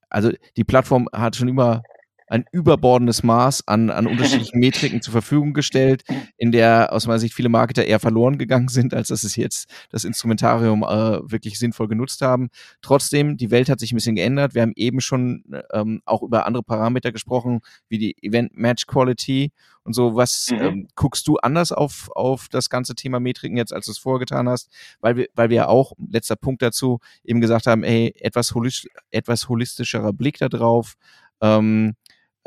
also 0.10 0.32
die 0.58 0.64
Plattform 0.64 1.08
hat 1.14 1.36
schon 1.36 1.48
immer 1.48 1.84
ein 2.30 2.46
überbordendes 2.52 3.24
Maß 3.24 3.68
an, 3.68 3.90
an 3.90 4.08
unterschiedlichen 4.08 4.60
Metriken 4.60 5.02
zur 5.02 5.12
Verfügung 5.12 5.54
gestellt, 5.54 6.04
in 6.38 6.52
der 6.52 6.94
aus 6.94 7.08
meiner 7.08 7.20
Sicht 7.20 7.34
viele 7.34 7.50
Marketer 7.50 7.86
eher 7.86 8.00
verloren 8.00 8.38
gegangen 8.38 8.68
sind, 8.68 8.94
als 8.94 9.10
dass 9.10 9.24
es 9.24 9.36
jetzt 9.36 9.70
das 9.90 10.04
Instrumentarium 10.04 10.84
äh, 10.84 11.20
wirklich 11.30 11.58
sinnvoll 11.58 11.88
genutzt 11.88 12.22
haben. 12.22 12.50
Trotzdem, 12.82 13.36
die 13.36 13.52
Welt 13.52 13.70
hat 13.70 13.80
sich 13.80 13.92
ein 13.92 13.96
bisschen 13.96 14.16
geändert. 14.16 14.54
Wir 14.54 14.62
haben 14.62 14.74
eben 14.76 15.02
schon 15.02 15.44
ähm, 15.74 16.02
auch 16.06 16.22
über 16.22 16.46
andere 16.46 16.64
Parameter 16.64 17.12
gesprochen, 17.12 17.62
wie 17.90 17.98
die 17.98 18.16
Event 18.22 18.56
Match 18.56 18.86
Quality 18.86 19.52
und 19.84 19.94
so. 19.94 20.16
Was 20.16 20.52
mhm. 20.52 20.62
ähm, 20.62 20.88
guckst 20.96 21.28
du 21.28 21.38
anders 21.38 21.72
auf, 21.72 22.10
auf 22.16 22.48
das 22.50 22.70
ganze 22.70 22.94
Thema 22.94 23.20
Metriken 23.20 23.58
jetzt, 23.58 23.74
als 23.74 23.88
du 23.88 23.92
es 23.92 23.98
vorgetan 23.98 24.48
hast? 24.48 24.70
Weil 25.02 25.18
wir, 25.18 25.28
weil 25.34 25.50
wir 25.50 25.58
ja 25.58 25.68
auch, 25.68 25.94
letzter 25.98 26.36
Punkt 26.36 26.62
dazu, 26.62 27.00
eben 27.24 27.42
gesagt 27.42 27.66
haben, 27.66 27.84
ey, 27.84 28.14
etwas, 28.20 28.54
holistisch, 28.54 28.92
etwas 29.10 29.50
holistischerer 29.50 30.14
Blick 30.14 30.38
da 30.38 30.48
drauf. 30.48 30.94
Ähm, 31.42 31.96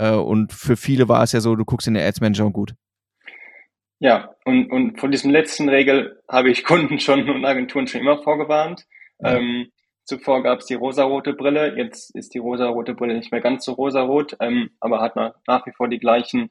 äh, 0.03 0.17
und 0.17 0.53
für 0.53 0.77
viele 0.77 1.09
war 1.09 1.23
es 1.23 1.33
ja 1.33 1.41
so, 1.41 1.55
du 1.55 1.65
guckst 1.65 1.87
in 1.87 1.95
der 1.95 2.07
Ads 2.07 2.21
Manager 2.21 2.47
und 2.47 2.53
gut. 2.53 2.75
Ja, 4.01 4.35
und, 4.45 4.71
und 4.73 4.99
von 4.99 5.13
diesem 5.13 5.31
letzten 5.31 5.69
Regel 5.69 6.21
habe 6.29 6.51
ich 6.51 6.65
Kunden 6.65 6.99
schon 6.99 7.31
und 7.31 7.45
Agenturen 7.45 7.87
schon 7.87 8.01
immer 8.01 8.21
vorgewarnt. 8.23 8.85
Ja. 9.21 9.37
Ähm, 9.37 9.69
zuvor 10.05 10.43
gab 10.43 10.59
es 10.59 10.67
die 10.67 10.75
rosarote 10.75 11.35
Brille, 11.35 11.77
jetzt 11.77 12.15
ist 12.17 12.35
die 12.35 12.39
rosarote 12.39 12.95
Brille 12.95 13.15
nicht 13.15 13.31
mehr 13.31 13.41
ganz 13.41 13.65
so 13.65 13.73
rosarot, 13.73 14.37
ähm, 14.41 14.71
aber 14.81 15.01
hat 15.01 15.15
nach, 15.15 15.35
nach 15.47 15.65
wie 15.67 15.73
vor 15.73 15.89
die 15.89 16.01
gleichen 16.01 16.51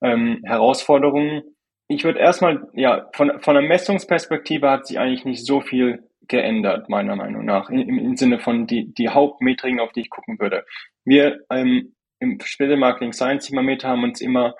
ähm, 0.00 0.40
Herausforderungen. 0.44 1.42
Ich 1.88 2.04
würde 2.04 2.20
erstmal, 2.20 2.68
ja, 2.74 3.10
von, 3.14 3.40
von 3.40 3.54
der 3.54 3.64
Messungsperspektive 3.64 4.70
hat 4.70 4.86
sich 4.86 5.00
eigentlich 5.00 5.24
nicht 5.24 5.44
so 5.44 5.60
viel 5.60 6.08
geändert, 6.28 6.88
meiner 6.88 7.16
Meinung 7.16 7.44
nach, 7.44 7.68
im, 7.68 7.98
im 7.98 8.16
Sinne 8.16 8.38
von 8.38 8.68
die, 8.68 8.94
die 8.94 9.08
Hauptmetriken, 9.08 9.80
auf 9.80 9.90
die 9.90 10.02
ich 10.02 10.10
gucken 10.10 10.38
würde. 10.38 10.64
Wir 11.04 11.40
ähm, 11.50 11.96
im 12.20 12.38
Später 12.44 12.76
Marketing 12.76 13.12
Science 13.12 13.46
Thermometer 13.46 13.88
haben 13.88 14.04
uns 14.04 14.20
immer 14.20 14.54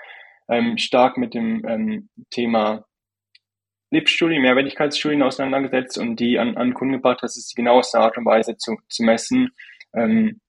ähm, 0.49 0.79
stark 0.79 1.16
mit 1.16 1.35
dem 1.35 1.64
ähm, 1.66 2.09
Thema 2.31 2.85
LIP-Studien, 3.90 4.42
Mehrwertigkeitsstudien 4.42 5.23
auseinandergesetzt 5.23 5.99
und 5.99 6.18
die 6.18 6.38
an, 6.38 6.57
an 6.57 6.75
Kunden 6.75 6.94
gebracht. 6.94 7.18
Das 7.23 7.37
ist 7.37 7.53
die 7.53 7.57
genaueste 7.57 7.99
Art 7.99 8.16
und 8.16 8.25
Weise 8.25 8.57
zu, 8.57 8.77
zu 8.88 9.03
messen, 9.03 9.51
ähm, 9.94 10.40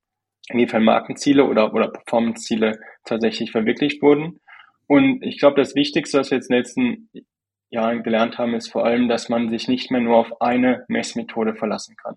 inwiefern 0.50 0.84
Markenziele 0.84 1.45
oder, 1.45 1.74
oder 1.74 1.89
Performance-Ziele 1.89 2.80
tatsächlich 3.04 3.52
verwirklicht 3.52 4.02
wurden. 4.02 4.39
Und 4.88 5.24
ich 5.24 5.39
glaube, 5.39 5.60
das 5.60 5.76
Wichtigste, 5.76 6.19
was 6.19 6.32
wir 6.32 6.38
jetzt 6.38 6.50
in 6.50 6.56
den 6.56 6.60
letzten 6.60 7.10
Jahren 7.69 8.04
gelernt 8.04 8.38
haben, 8.38 8.54
ist 8.54 8.71
vor 8.71 8.86
allem, 8.86 9.08
dass 9.08 9.30
man 9.30 9.50
sich 9.50 9.67
nicht 9.67 9.89
mehr 9.89 10.02
nur 10.02 10.17
auf 10.17 10.41
eine 10.41 10.86
Messmethode 10.88 11.56
verlassen 11.56 11.95
kann. 11.95 12.15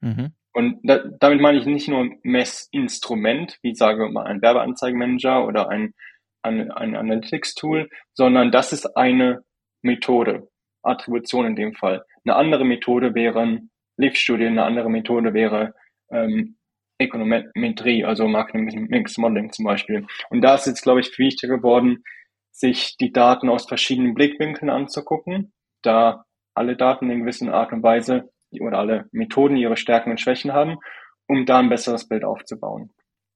Mhm. 0.00 0.34
Und 0.54 0.78
da, 0.84 1.02
damit 1.18 1.40
meine 1.40 1.58
ich 1.58 1.66
nicht 1.66 1.88
nur 1.88 2.10
Messinstrument, 2.22 3.58
wie 3.62 3.74
sage 3.74 4.08
mal 4.08 4.24
ein 4.24 4.40
Werbeanzeigenmanager 4.40 5.46
oder 5.46 5.68
ein, 5.68 5.94
ein, 6.42 6.70
ein 6.70 6.94
Analytics-Tool, 6.94 7.90
sondern 8.12 8.52
das 8.52 8.72
ist 8.72 8.96
eine 8.96 9.42
Methode, 9.82 10.48
Attribution 10.82 11.46
in 11.46 11.56
dem 11.56 11.74
Fall. 11.74 12.04
Eine 12.24 12.36
andere 12.36 12.64
Methode 12.64 13.14
wären 13.14 13.70
Live-Studien, 13.96 14.52
eine 14.52 14.64
andere 14.64 14.90
Methode 14.90 15.34
wäre 15.34 15.74
ähm, 16.10 16.56
Ökonometrie, 17.00 18.04
also 18.04 18.28
Marketing 18.28 18.86
Mix 18.88 19.18
Modeling 19.18 19.52
zum 19.52 19.64
Beispiel. 19.64 20.06
Und 20.30 20.42
da 20.42 20.54
ist 20.54 20.66
jetzt, 20.66 20.82
glaube 20.82 21.00
ich, 21.00 21.18
wichtiger 21.18 21.56
geworden, 21.56 22.04
sich 22.52 22.96
die 22.96 23.12
Daten 23.12 23.48
aus 23.48 23.66
verschiedenen 23.66 24.14
Blickwinkeln 24.14 24.70
anzugucken, 24.70 25.52
da 25.82 26.24
alle 26.54 26.76
Daten 26.76 27.10
in 27.10 27.20
gewisser 27.20 27.52
Art 27.52 27.72
und 27.72 27.82
Weise 27.82 28.30
oder 28.60 28.78
alle 28.78 29.08
Methoden 29.12 29.56
ihre 29.56 29.76
Stärken 29.76 30.10
und 30.10 30.20
Schwächen 30.20 30.52
haben, 30.52 30.78
um 31.26 31.46
da 31.46 31.58
ein 31.58 31.68
besseres 31.68 32.08
Bild 32.08 32.24
aufzubauen. 32.24 32.90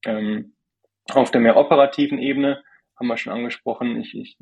Ähm, 0.05 0.53
auf 1.09 1.31
der 1.31 1.41
mehr 1.41 1.57
operativen 1.57 2.19
Ebene 2.19 2.61
haben 2.97 3.07
wir 3.07 3.17
schon 3.17 3.33
angesprochen, 3.33 3.99
ich, 3.99 4.15
ich, 4.15 4.37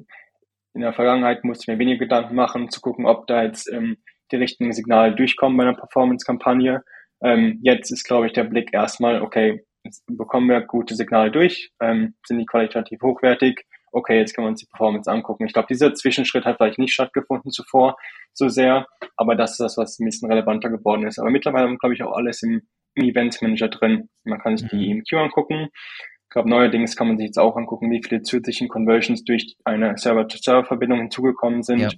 in 0.73 0.81
der 0.81 0.93
Vergangenheit 0.93 1.43
musste 1.43 1.63
ich 1.63 1.67
mir 1.67 1.79
weniger 1.79 1.99
Gedanken 1.99 2.35
machen, 2.35 2.69
zu 2.69 2.81
gucken, 2.81 3.05
ob 3.05 3.27
da 3.27 3.43
jetzt 3.43 3.71
ähm, 3.71 3.97
die 4.31 4.35
richtigen 4.35 4.73
Signale 4.73 5.15
durchkommen 5.15 5.57
bei 5.57 5.63
einer 5.63 5.77
Performance-Kampagne. 5.77 6.83
Ähm, 7.21 7.59
jetzt 7.63 7.91
ist, 7.91 8.03
glaube 8.03 8.27
ich, 8.27 8.33
der 8.33 8.43
Blick 8.43 8.73
erstmal, 8.73 9.21
okay, 9.21 9.63
jetzt 9.83 10.03
bekommen 10.07 10.49
wir 10.49 10.61
gute 10.61 10.95
Signale 10.95 11.31
durch, 11.31 11.71
ähm, 11.81 12.15
sind 12.25 12.39
die 12.39 12.45
qualitativ 12.45 13.01
hochwertig, 13.01 13.65
okay, 13.91 14.17
jetzt 14.17 14.35
können 14.35 14.47
wir 14.47 14.49
uns 14.49 14.59
die 14.59 14.67
Performance 14.67 15.09
angucken. 15.09 15.45
Ich 15.45 15.53
glaube, 15.53 15.67
dieser 15.69 15.93
Zwischenschritt 15.93 16.45
hat 16.45 16.57
vielleicht 16.57 16.79
nicht 16.79 16.93
stattgefunden 16.93 17.51
zuvor 17.51 17.97
so 18.33 18.47
sehr, 18.47 18.87
aber 19.15 19.35
das 19.35 19.51
ist 19.51 19.59
das, 19.59 19.77
was 19.77 19.99
ein 19.99 20.05
bisschen 20.05 20.29
relevanter 20.29 20.69
geworden 20.69 21.07
ist. 21.07 21.19
Aber 21.19 21.29
mittlerweile 21.29 21.67
haben 21.67 21.77
glaube 21.77 21.95
ich, 21.95 22.03
auch 22.03 22.15
alles 22.15 22.43
im, 22.43 22.61
im 22.95 23.03
Events 23.03 23.41
Manager 23.41 23.69
drin. 23.69 24.09
Man 24.23 24.39
kann 24.39 24.57
sich 24.57 24.69
die 24.69 24.91
EMQ 24.91 25.13
angucken. 25.13 25.69
Ich 25.73 26.29
glaube, 26.29 26.49
neuerdings 26.49 26.95
kann 26.95 27.07
man 27.07 27.17
sich 27.17 27.27
jetzt 27.27 27.39
auch 27.39 27.55
angucken, 27.55 27.89
wie 27.89 28.01
viele 28.03 28.21
zusätzlichen 28.21 28.67
Conversions 28.67 29.23
durch 29.23 29.55
eine 29.63 29.97
Server-to-Server-Verbindung 29.97 30.99
hinzugekommen 30.99 31.63
sind. 31.63 31.79
Ja. 31.79 31.89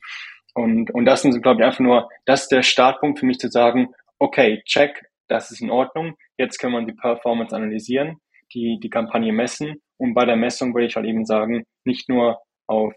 Und, 0.53 0.91
und 0.91 1.05
das 1.05 1.23
sind, 1.23 1.41
glaube 1.41 1.61
ich, 1.61 1.65
einfach 1.65 1.79
nur, 1.79 2.09
das 2.25 2.43
ist 2.43 2.51
der 2.51 2.63
Startpunkt 2.63 3.19
für 3.19 3.25
mich 3.25 3.39
zu 3.39 3.49
sagen, 3.49 3.89
okay, 4.19 4.61
check, 4.65 5.03
das 5.27 5.51
ist 5.51 5.61
in 5.61 5.71
Ordnung. 5.71 6.15
Jetzt 6.37 6.59
kann 6.59 6.71
man 6.71 6.85
die 6.85 6.93
Performance 6.93 7.55
analysieren, 7.55 8.17
die, 8.53 8.79
die 8.81 8.89
Kampagne 8.89 9.31
messen 9.33 9.81
und 9.99 10.13
bei 10.13 10.25
der 10.25 10.37
Messung 10.37 10.73
würde 10.73 10.87
ich 10.87 10.95
halt 10.95 11.05
eben 11.05 11.25
sagen, 11.25 11.63
nicht 11.85 12.09
nur 12.09 12.39
auf 12.67 12.93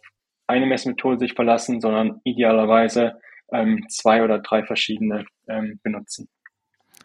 eine 0.47 0.67
Messmethode 0.67 1.19
sich 1.19 1.35
verlassen, 1.35 1.81
sondern 1.81 2.21
idealerweise 2.25 3.21
ähm, 3.53 3.85
zwei 3.89 4.23
oder 4.23 4.39
drei 4.39 4.65
verschiedene 4.65 5.25
ähm, 5.49 5.81
benutzen. 5.83 6.29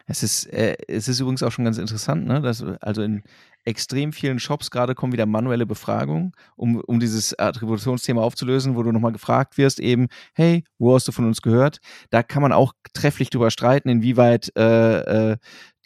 Es 0.06 0.22
ist, 0.22 0.46
äh, 0.46 0.76
es 0.86 1.08
ist 1.08 1.20
übrigens 1.20 1.42
auch 1.42 1.52
schon 1.52 1.64
ganz 1.64 1.78
interessant, 1.78 2.26
ne? 2.26 2.40
dass 2.40 2.64
also 2.80 3.02
in 3.02 3.22
extrem 3.64 4.12
vielen 4.12 4.38
Shops 4.38 4.70
gerade 4.70 4.94
kommen 4.94 5.12
wieder 5.12 5.26
manuelle 5.26 5.66
Befragungen, 5.66 6.32
um, 6.56 6.80
um 6.86 7.00
dieses 7.00 7.38
Attributionsthema 7.38 8.22
aufzulösen, 8.22 8.76
wo 8.76 8.82
du 8.82 8.92
nochmal 8.92 9.12
gefragt 9.12 9.58
wirst, 9.58 9.80
eben, 9.80 10.06
hey, 10.34 10.64
wo 10.78 10.94
hast 10.94 11.06
du 11.06 11.12
von 11.12 11.26
uns 11.26 11.42
gehört? 11.42 11.78
Da 12.08 12.22
kann 12.22 12.40
man 12.40 12.52
auch 12.52 12.72
trefflich 12.94 13.28
drüber 13.28 13.50
streiten, 13.50 13.90
inwieweit 13.90 14.50
äh, 14.56 15.32
äh, 15.32 15.36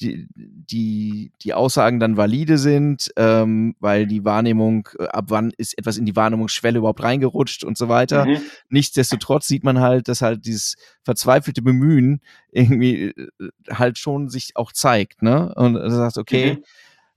die, 0.02 0.28
die, 0.34 1.32
die 1.42 1.54
Aussagen 1.54 2.00
dann 2.00 2.16
valide 2.16 2.58
sind, 2.58 3.10
ähm, 3.16 3.74
weil 3.80 4.06
die 4.06 4.24
Wahrnehmung, 4.24 4.88
äh, 4.98 5.04
ab 5.06 5.26
wann 5.28 5.52
ist 5.56 5.78
etwas 5.78 5.96
in 5.96 6.04
die 6.04 6.16
Wahrnehmungsschwelle 6.16 6.78
überhaupt 6.78 7.02
reingerutscht 7.02 7.64
und 7.64 7.78
so 7.78 7.88
weiter. 7.88 8.26
Mhm. 8.26 8.38
Nichtsdestotrotz 8.68 9.46
sieht 9.48 9.64
man 9.64 9.80
halt, 9.80 10.08
dass 10.08 10.22
halt 10.22 10.44
dieses 10.44 10.76
verzweifelte 11.02 11.62
Bemühen 11.62 12.20
irgendwie 12.50 13.06
äh, 13.06 13.28
halt 13.70 13.98
schon 13.98 14.28
sich 14.28 14.56
auch 14.56 14.72
zeigt, 14.72 15.22
ne? 15.22 15.54
Und 15.54 15.74
du 15.74 15.90
sagst, 15.90 16.18
okay, 16.18 16.54
mhm 16.54 16.64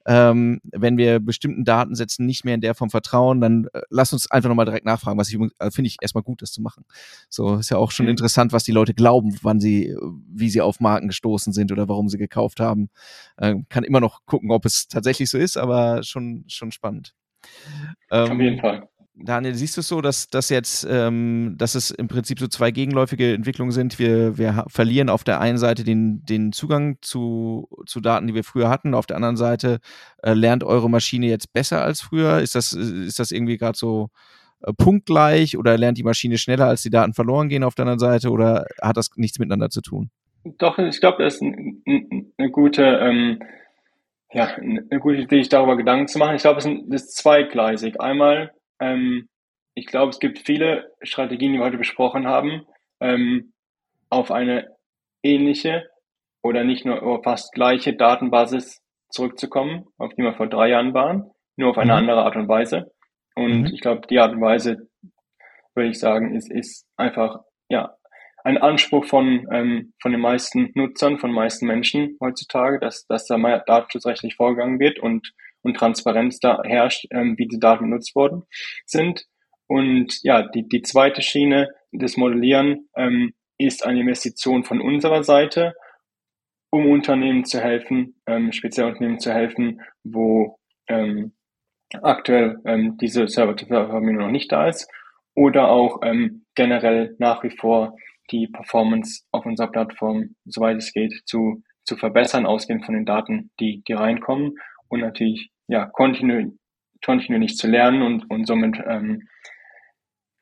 ähm, 0.05 0.61
wenn 0.71 0.97
wir 0.97 1.19
bestimmten 1.19 1.65
Datensätzen 1.65 2.25
nicht 2.25 2.45
mehr 2.45 2.55
in 2.55 2.61
der 2.61 2.75
Form 2.75 2.89
vertrauen, 2.89 3.41
dann 3.41 3.67
äh, 3.73 3.81
lass 3.89 4.13
uns 4.13 4.29
einfach 4.29 4.49
nochmal 4.49 4.65
direkt 4.65 4.85
nachfragen, 4.85 5.17
was 5.17 5.29
ich 5.29 5.39
äh, 5.59 5.71
finde 5.71 5.87
ich 5.87 5.97
erstmal 6.01 6.23
gut, 6.23 6.41
das 6.41 6.51
zu 6.51 6.61
machen. 6.61 6.85
So 7.29 7.55
ist 7.55 7.69
ja 7.69 7.77
auch 7.77 7.91
schon 7.91 8.05
mhm. 8.05 8.11
interessant, 8.11 8.53
was 8.53 8.63
die 8.63 8.71
Leute 8.71 8.93
glauben, 8.93 9.37
wann 9.41 9.59
sie, 9.59 9.95
wie 10.27 10.49
sie 10.49 10.61
auf 10.61 10.79
Marken 10.79 11.07
gestoßen 11.07 11.53
sind 11.53 11.71
oder 11.71 11.89
warum 11.89 12.07
sie 12.09 12.17
gekauft 12.17 12.59
haben. 12.59 12.89
Äh, 13.37 13.55
kann 13.69 13.83
immer 13.83 13.99
noch 13.99 14.25
gucken, 14.25 14.51
ob 14.51 14.65
es 14.65 14.87
tatsächlich 14.87 15.29
so 15.29 15.37
ist, 15.37 15.57
aber 15.57 16.03
schon, 16.03 16.45
schon 16.47 16.71
spannend. 16.71 17.15
Ähm, 18.11 18.31
auf 18.31 18.39
jeden 18.39 18.59
Fall. 18.59 18.87
Daniel, 19.17 19.55
siehst 19.55 19.77
du 19.77 19.81
es 19.81 19.87
so, 19.87 20.01
dass, 20.01 20.27
dass 20.27 20.49
jetzt, 20.49 20.85
ähm, 20.89 21.55
dass 21.57 21.75
es 21.75 21.89
im 21.89 22.09
Prinzip 22.09 22.37
so 22.37 22.47
zwei 22.47 22.71
gegenläufige 22.71 23.33
Entwicklungen 23.33 23.71
sind? 23.71 23.97
Wir, 23.97 24.37
wir 24.37 24.65
verlieren 24.67 25.09
auf 25.09 25.23
der 25.23 25.39
einen 25.39 25.57
Seite 25.57 25.85
den, 25.85 26.25
den 26.25 26.51
Zugang 26.51 26.97
zu, 27.01 27.69
zu 27.85 28.01
Daten, 28.01 28.27
die 28.27 28.35
wir 28.35 28.43
früher 28.43 28.69
hatten. 28.69 28.93
Auf 28.93 29.05
der 29.05 29.15
anderen 29.15 29.37
Seite 29.37 29.79
äh, 30.21 30.33
lernt 30.33 30.65
eure 30.65 30.89
Maschine 30.89 31.27
jetzt 31.27 31.53
besser 31.53 31.81
als 31.81 32.01
früher. 32.01 32.39
Ist 32.39 32.55
das, 32.55 32.73
ist 32.73 33.17
das 33.17 33.31
irgendwie 33.31 33.57
gerade 33.57 33.77
so 33.77 34.09
äh, 34.61 34.73
punktgleich 34.73 35.57
oder 35.57 35.77
lernt 35.77 35.97
die 35.97 36.03
Maschine 36.03 36.37
schneller, 36.37 36.67
als 36.67 36.83
die 36.83 36.89
Daten 36.89 37.13
verloren 37.13 37.47
gehen 37.47 37.63
auf 37.63 37.75
der 37.75 37.83
anderen 37.83 37.99
Seite 37.99 38.31
oder 38.31 38.65
hat 38.81 38.97
das 38.97 39.11
nichts 39.15 39.39
miteinander 39.39 39.69
zu 39.69 39.81
tun? 39.81 40.09
Doch, 40.57 40.77
ich 40.77 40.99
glaube, 40.99 41.23
das 41.23 41.35
ist 41.35 41.41
ein, 41.41 41.81
ein, 41.87 42.33
eine 42.37 42.51
gute, 42.51 42.83
ähm, 42.83 43.39
ja, 44.33 44.47
eine 44.55 44.99
gute 44.99 45.21
Idee, 45.21 45.39
sich 45.39 45.49
darüber 45.49 45.77
Gedanken 45.77 46.09
zu 46.09 46.19
machen. 46.19 46.35
Ich 46.35 46.41
glaube, 46.41 46.59
es 46.59 46.65
ist 46.65 47.15
zweigleisig. 47.15 48.01
Einmal 48.01 48.51
ähm, 48.79 49.29
ich 49.73 49.85
glaube, 49.87 50.09
es 50.09 50.19
gibt 50.19 50.39
viele 50.39 50.91
Strategien, 51.01 51.51
die 51.51 51.59
wir 51.59 51.65
heute 51.65 51.77
besprochen 51.77 52.27
haben, 52.27 52.65
ähm, 53.01 53.53
auf 54.09 54.31
eine 54.31 54.69
ähnliche 55.21 55.89
oder 56.41 56.63
nicht 56.63 56.85
nur 56.85 57.23
fast 57.23 57.53
gleiche 57.53 57.93
Datenbasis 57.95 58.81
zurückzukommen, 59.09 59.85
auf 59.97 60.13
die 60.13 60.21
wir 60.21 60.33
vor 60.35 60.47
drei 60.47 60.69
Jahren 60.69 60.93
waren, 60.93 61.31
nur 61.57 61.71
auf 61.71 61.77
eine 61.77 61.93
mhm. 61.93 61.99
andere 61.99 62.23
Art 62.23 62.35
und 62.35 62.47
Weise. 62.47 62.91
Und 63.35 63.61
mhm. 63.61 63.65
ich 63.65 63.81
glaube, 63.81 64.07
die 64.07 64.19
Art 64.19 64.33
und 64.33 64.41
Weise, 64.41 64.87
würde 65.73 65.89
ich 65.89 65.99
sagen, 65.99 66.35
ist, 66.35 66.51
ist 66.51 66.87
einfach 66.95 67.39
ja 67.69 67.95
ein 68.43 68.57
Anspruch 68.59 69.05
von, 69.05 69.47
ähm, 69.51 69.93
von 70.01 70.11
den 70.11 70.21
meisten 70.21 70.71
Nutzern, 70.75 71.17
von 71.17 71.31
den 71.31 71.35
meisten 71.35 71.65
Menschen 71.65 72.15
heutzutage, 72.21 72.79
dass, 72.79 73.07
dass 73.07 73.25
da 73.25 73.37
mal 73.37 73.63
datenschutzrechtlich 73.65 74.35
vorgegangen 74.35 74.79
wird 74.79 74.99
und 74.99 75.33
und 75.65 75.75
Transparenz 75.75 76.39
da 76.39 76.61
herrscht, 76.63 77.07
ähm, 77.11 77.37
wie 77.37 77.47
die 77.47 77.59
Daten 77.59 77.85
genutzt 77.85 78.15
worden 78.15 78.43
sind. 78.85 79.25
Und 79.67 80.21
ja, 80.23 80.43
die, 80.43 80.67
die 80.67 80.83
zweite 80.83 81.21
Schiene 81.21 81.69
des 81.91 82.17
Modellieren 82.17 82.87
ähm, 82.95 83.33
ist 83.57 83.85
eine 83.85 84.01
Investition 84.01 84.63
von 84.63 84.79
unserer 84.79 85.23
Seite, 85.23 85.73
um 86.69 86.89
Unternehmen 86.89 87.45
zu 87.45 87.59
helfen, 87.59 88.21
ähm, 88.27 88.51
speziell 88.51 88.87
Unternehmen 88.87 89.19
zu 89.19 89.33
helfen, 89.33 89.81
wo 90.03 90.59
ähm, 90.87 91.33
aktuell 92.01 92.59
ähm, 92.65 92.97
diese 92.97 93.27
Server-to-Verbindung 93.27 94.25
noch 94.25 94.31
nicht 94.31 94.51
da 94.51 94.67
ist 94.67 94.87
oder 95.33 95.69
auch 95.69 95.99
ähm, 96.03 96.45
generell 96.53 97.15
nach 97.17 97.43
wie 97.43 97.49
vor 97.49 97.95
die 98.31 98.47
Performance 98.47 99.23
auf 99.31 99.45
unserer 99.45 99.71
Plattform, 99.71 100.35
soweit 100.45 100.77
es 100.77 100.93
geht, 100.93 101.13
zu, 101.25 101.63
zu 101.85 101.95
verbessern, 101.95 102.45
ausgehend 102.45 102.85
von 102.85 102.95
den 102.95 103.05
Daten, 103.05 103.51
die, 103.59 103.83
die 103.87 103.93
reinkommen 103.93 104.57
und 104.89 105.01
natürlich 105.01 105.51
ja, 105.67 105.85
kontinu 105.85 106.57
kontinuierlich 107.03 107.55
zu 107.55 107.67
lernen 107.67 108.01
und, 108.01 108.29
und 108.31 108.47
somit 108.47 108.81
ähm, 108.87 109.27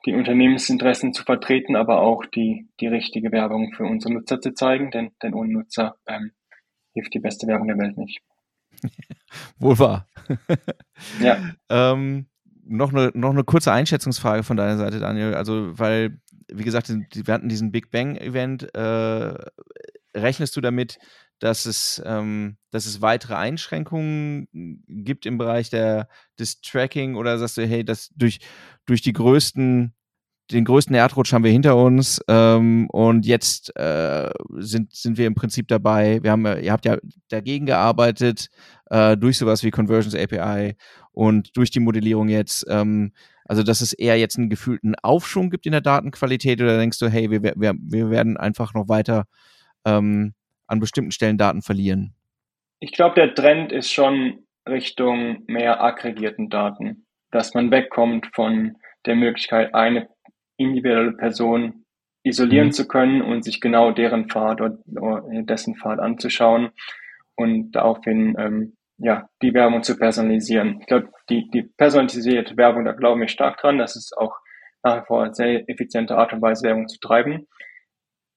die 0.05 0.13
Unternehmensinteressen 0.13 1.13
zu 1.13 1.23
vertreten, 1.23 1.75
aber 1.75 2.01
auch 2.01 2.25
die, 2.25 2.69
die 2.79 2.87
richtige 2.87 3.31
Werbung 3.31 3.73
für 3.75 3.83
unsere 3.83 4.13
Nutzer 4.13 4.39
zu 4.39 4.53
zeigen, 4.53 4.91
denn, 4.91 5.11
denn 5.21 5.33
ohne 5.33 5.51
Nutzer 5.51 5.95
ähm, 6.07 6.31
hilft 6.93 7.13
die 7.13 7.19
beste 7.19 7.47
Werbung 7.47 7.67
der 7.67 7.77
Welt 7.77 7.97
nicht. 7.97 8.21
Wohl 9.59 9.79
wahr. 9.79 10.07
ja. 11.21 11.37
ähm, 11.69 12.27
noch, 12.65 12.93
eine, 12.93 13.11
noch 13.13 13.31
eine 13.31 13.43
kurze 13.43 13.71
Einschätzungsfrage 13.71 14.43
von 14.43 14.57
deiner 14.57 14.77
Seite, 14.77 14.99
Daniel. 14.99 15.35
Also, 15.35 15.77
weil, 15.77 16.19
wie 16.51 16.63
gesagt, 16.63 16.89
wir 16.89 17.33
hatten 17.33 17.49
diesen 17.49 17.71
Big 17.71 17.91
Bang-Event. 17.91 18.73
Äh, 18.75 19.33
rechnest 20.15 20.55
du 20.55 20.61
damit, 20.61 20.97
dass 21.43 21.65
es, 21.65 22.01
ähm, 22.05 22.55
dass 22.71 22.85
es 22.85 23.01
weitere 23.01 23.35
Einschränkungen 23.35 24.47
gibt 24.87 25.25
im 25.25 25.37
Bereich 25.37 25.69
der, 25.69 26.07
des 26.39 26.61
Tracking 26.61 27.15
oder 27.15 27.37
sagst 27.37 27.57
du, 27.57 27.67
hey, 27.67 27.83
das 27.83 28.11
durch, 28.15 28.39
durch 28.85 29.01
die 29.01 29.11
größten, 29.11 29.93
den 30.51 30.63
größten 30.63 30.95
Erdrutsch 30.95 31.33
haben 31.33 31.43
wir 31.43 31.51
hinter 31.51 31.75
uns 31.75 32.21
ähm, 32.29 32.87
und 32.91 33.25
jetzt 33.25 33.75
äh, 33.75 34.29
sind, 34.57 34.95
sind 34.95 35.17
wir 35.17 35.27
im 35.27 35.35
Prinzip 35.35 35.67
dabei. 35.67 36.23
Wir 36.23 36.31
haben, 36.31 36.45
ihr 36.45 36.71
habt 36.71 36.85
ja 36.85 36.97
dagegen 37.27 37.65
gearbeitet 37.65 38.47
äh, 38.89 39.17
durch 39.17 39.37
sowas 39.37 39.63
wie 39.63 39.71
Conversions 39.71 40.15
API 40.15 40.77
und 41.11 41.57
durch 41.57 41.71
die 41.71 41.81
Modellierung 41.81 42.29
jetzt. 42.29 42.65
Ähm, 42.69 43.11
also, 43.43 43.63
dass 43.63 43.81
es 43.81 43.91
eher 43.91 44.17
jetzt 44.17 44.37
einen 44.37 44.49
gefühlten 44.49 44.95
Aufschwung 44.95 45.49
gibt 45.49 45.65
in 45.65 45.73
der 45.73 45.81
Datenqualität 45.81 46.61
oder 46.61 46.77
denkst 46.77 46.99
du, 46.99 47.09
hey, 47.09 47.29
wir, 47.29 47.43
wir, 47.43 47.73
wir 47.77 48.09
werden 48.09 48.37
einfach 48.37 48.73
noch 48.73 48.87
weiter 48.87 49.25
ähm, 49.83 50.33
an 50.74 50.80
bestimmten 50.80 51.11
Stellen 51.11 51.38
Daten 51.38 51.61
verlieren? 51.61 52.13
Ich 52.80 52.91
glaube, 52.91 53.15
der 53.15 53.34
Trend 53.34 53.71
ist 53.71 53.91
schon 53.91 54.45
Richtung 54.67 55.43
mehr 55.47 55.82
aggregierten 55.82 56.49
Daten, 56.49 57.05
dass 57.32 57.53
man 57.53 57.71
wegkommt 57.71 58.28
von 58.34 58.78
der 59.05 59.15
Möglichkeit, 59.15 59.74
eine 59.74 60.09
individuelle 60.57 61.13
Person 61.13 61.86
isolieren 62.24 62.67
mhm. 62.67 62.71
zu 62.71 62.88
können 62.88 63.21
und 63.21 63.43
sich 63.43 63.59
genau 63.59 63.91
deren 63.91 64.30
Pfad 64.30 64.61
oder, 64.61 64.78
dessen 65.43 65.76
Pfad 65.76 65.99
anzuschauen 65.99 66.71
und 67.36 67.71
daraufhin 67.71 68.36
ähm, 68.38 68.78
ja, 68.97 69.28
die 69.41 69.53
Werbung 69.53 69.84
zu 69.84 69.97
personalisieren. 69.97 70.80
Ich 70.80 70.88
glaube, 70.88 71.09
die, 71.30 71.49
die 71.49 71.63
personalisierte 71.63 72.55
Werbung, 72.55 72.86
da 72.86 72.93
glauben 72.93 73.21
wir 73.21 73.28
stark 73.28 73.57
dran, 73.57 73.78
dass 73.78 73.95
es 73.95 74.13
auch 74.15 74.36
nach 74.84 75.01
wie 75.01 75.05
vor 75.05 75.34
sehr 75.34 75.69
effiziente 75.69 76.17
Art 76.17 76.34
und 76.34 76.41
Weise 76.41 76.67
Werbung 76.67 76.88
zu 76.88 76.99
treiben. 76.99 77.47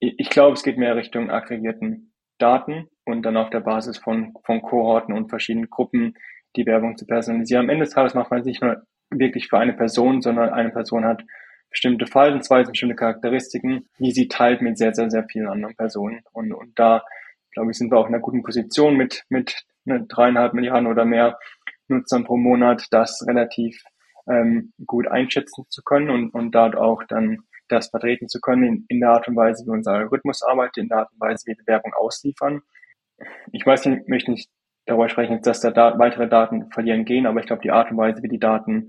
Ich 0.00 0.30
glaube, 0.30 0.54
es 0.54 0.62
geht 0.62 0.78
mehr 0.78 0.96
Richtung 0.96 1.30
aggregierten 1.30 2.12
Daten 2.38 2.88
und 3.04 3.22
dann 3.22 3.36
auf 3.36 3.50
der 3.50 3.60
Basis 3.60 3.98
von, 3.98 4.34
von 4.44 4.62
Kohorten 4.62 5.14
und 5.14 5.28
verschiedenen 5.28 5.70
Gruppen 5.70 6.14
die 6.56 6.66
Werbung 6.66 6.96
zu 6.96 7.06
personalisieren. 7.06 7.64
Am 7.64 7.70
Ende 7.70 7.84
des 7.84 7.94
Tages 7.94 8.14
macht 8.14 8.30
man 8.30 8.40
es 8.40 8.46
nicht 8.46 8.62
nur 8.62 8.82
wirklich 9.10 9.48
für 9.48 9.58
eine 9.58 9.74
Person, 9.74 10.22
sondern 10.22 10.50
eine 10.50 10.70
Person 10.70 11.04
hat 11.04 11.22
bestimmte 11.70 12.06
Verhaltensweisen, 12.06 12.72
bestimmte 12.72 12.96
Charakteristiken, 12.96 13.88
die 13.98 14.12
sie 14.12 14.28
teilt 14.28 14.62
mit 14.62 14.78
sehr, 14.78 14.94
sehr, 14.94 15.10
sehr 15.10 15.24
vielen 15.24 15.48
anderen 15.48 15.76
Personen. 15.76 16.22
Und, 16.32 16.52
und 16.52 16.78
da, 16.78 17.04
glaube 17.52 17.70
ich, 17.70 17.76
sind 17.76 17.90
wir 17.90 17.98
auch 17.98 18.08
in 18.08 18.14
einer 18.14 18.22
guten 18.22 18.42
Position 18.42 18.96
mit, 18.96 19.24
mit 19.28 19.64
ne, 19.84 20.04
dreieinhalb 20.08 20.54
Milliarden 20.54 20.86
oder 20.86 21.04
mehr 21.04 21.38
Nutzern 21.88 22.24
pro 22.24 22.36
Monat, 22.36 22.86
das 22.90 23.24
relativ 23.26 23.82
ähm, 24.28 24.72
gut 24.86 25.06
einschätzen 25.06 25.64
zu 25.68 25.82
können 25.82 26.10
und, 26.10 26.30
und 26.30 26.54
dort 26.54 26.76
auch 26.76 27.02
dann 27.04 27.40
das 27.68 27.88
vertreten 27.88 28.28
zu 28.28 28.40
können 28.40 28.62
in, 28.64 28.84
in 28.88 29.00
der 29.00 29.10
Art 29.10 29.28
und 29.28 29.36
Weise, 29.36 29.64
wie 29.66 29.70
unser 29.70 29.92
Algorithmus 29.92 30.42
arbeitet, 30.42 30.78
in 30.78 30.88
der 30.88 30.98
Art 30.98 31.12
und 31.12 31.20
Weise, 31.20 31.44
wie 31.46 31.56
wir 31.56 31.66
Werbung 31.66 31.92
ausliefern. 31.94 32.62
Ich 33.52 33.64
weiß 33.64 33.86
nicht, 33.86 34.08
möchte 34.08 34.30
nicht 34.30 34.50
darüber 34.86 35.08
sprechen, 35.08 35.40
dass 35.42 35.60
da, 35.60 35.98
weitere 35.98 36.28
Daten 36.28 36.70
verlieren 36.70 37.04
gehen, 37.04 37.26
aber 37.26 37.40
ich 37.40 37.46
glaube, 37.46 37.62
die 37.62 37.70
Art 37.70 37.90
und 37.90 37.96
Weise, 37.96 38.22
wie 38.22 38.28
die 38.28 38.38
Daten 38.38 38.88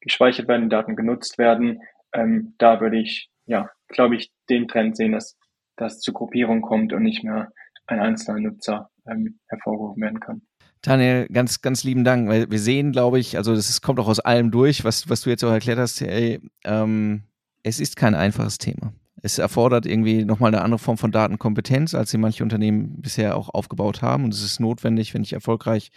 gespeichert 0.00 0.48
werden, 0.48 0.62
die 0.62 0.74
Daten 0.74 0.96
genutzt 0.96 1.38
werden, 1.38 1.80
ähm, 2.12 2.54
da 2.58 2.80
würde 2.80 2.98
ich, 2.98 3.30
ja, 3.46 3.70
glaube 3.88 4.16
ich, 4.16 4.32
den 4.48 4.66
Trend 4.66 4.96
sehen, 4.96 5.12
dass 5.12 5.38
das 5.76 6.00
zu 6.00 6.12
Gruppierung 6.12 6.62
kommt 6.62 6.92
und 6.92 7.02
nicht 7.02 7.22
mehr 7.22 7.52
ein 7.86 8.00
einzelner 8.00 8.40
Nutzer 8.40 8.90
ähm, 9.08 9.38
hervorgehoben 9.48 10.02
werden 10.02 10.20
kann. 10.20 10.42
Daniel, 10.82 11.26
ganz, 11.28 11.60
ganz 11.60 11.84
lieben 11.84 12.04
Dank, 12.04 12.28
weil 12.28 12.50
wir 12.50 12.58
sehen, 12.58 12.92
glaube 12.92 13.18
ich, 13.18 13.36
also 13.36 13.54
das 13.54 13.82
kommt 13.82 14.00
auch 14.00 14.08
aus 14.08 14.20
allem 14.20 14.50
durch, 14.50 14.82
was, 14.82 15.10
was 15.10 15.22
du 15.22 15.30
jetzt 15.30 15.44
auch 15.44 15.52
erklärt 15.52 15.78
hast, 15.78 16.00
ey, 16.00 16.40
ähm, 16.64 17.24
es 17.62 17.80
ist 17.80 17.96
kein 17.96 18.14
einfaches 18.14 18.58
Thema. 18.58 18.92
Es 19.22 19.38
erfordert 19.38 19.86
irgendwie 19.86 20.24
nochmal 20.24 20.54
eine 20.54 20.62
andere 20.62 20.78
Form 20.78 20.96
von 20.96 21.12
Datenkompetenz, 21.12 21.94
als 21.94 22.10
sie 22.10 22.18
manche 22.18 22.42
Unternehmen 22.42 23.02
bisher 23.02 23.36
auch 23.36 23.50
aufgebaut 23.50 24.00
haben. 24.00 24.24
Und 24.24 24.34
es 24.34 24.42
ist 24.42 24.60
notwendig, 24.60 25.12
wenn 25.12 25.22
ich 25.22 25.34
erfolgreich 25.34 25.90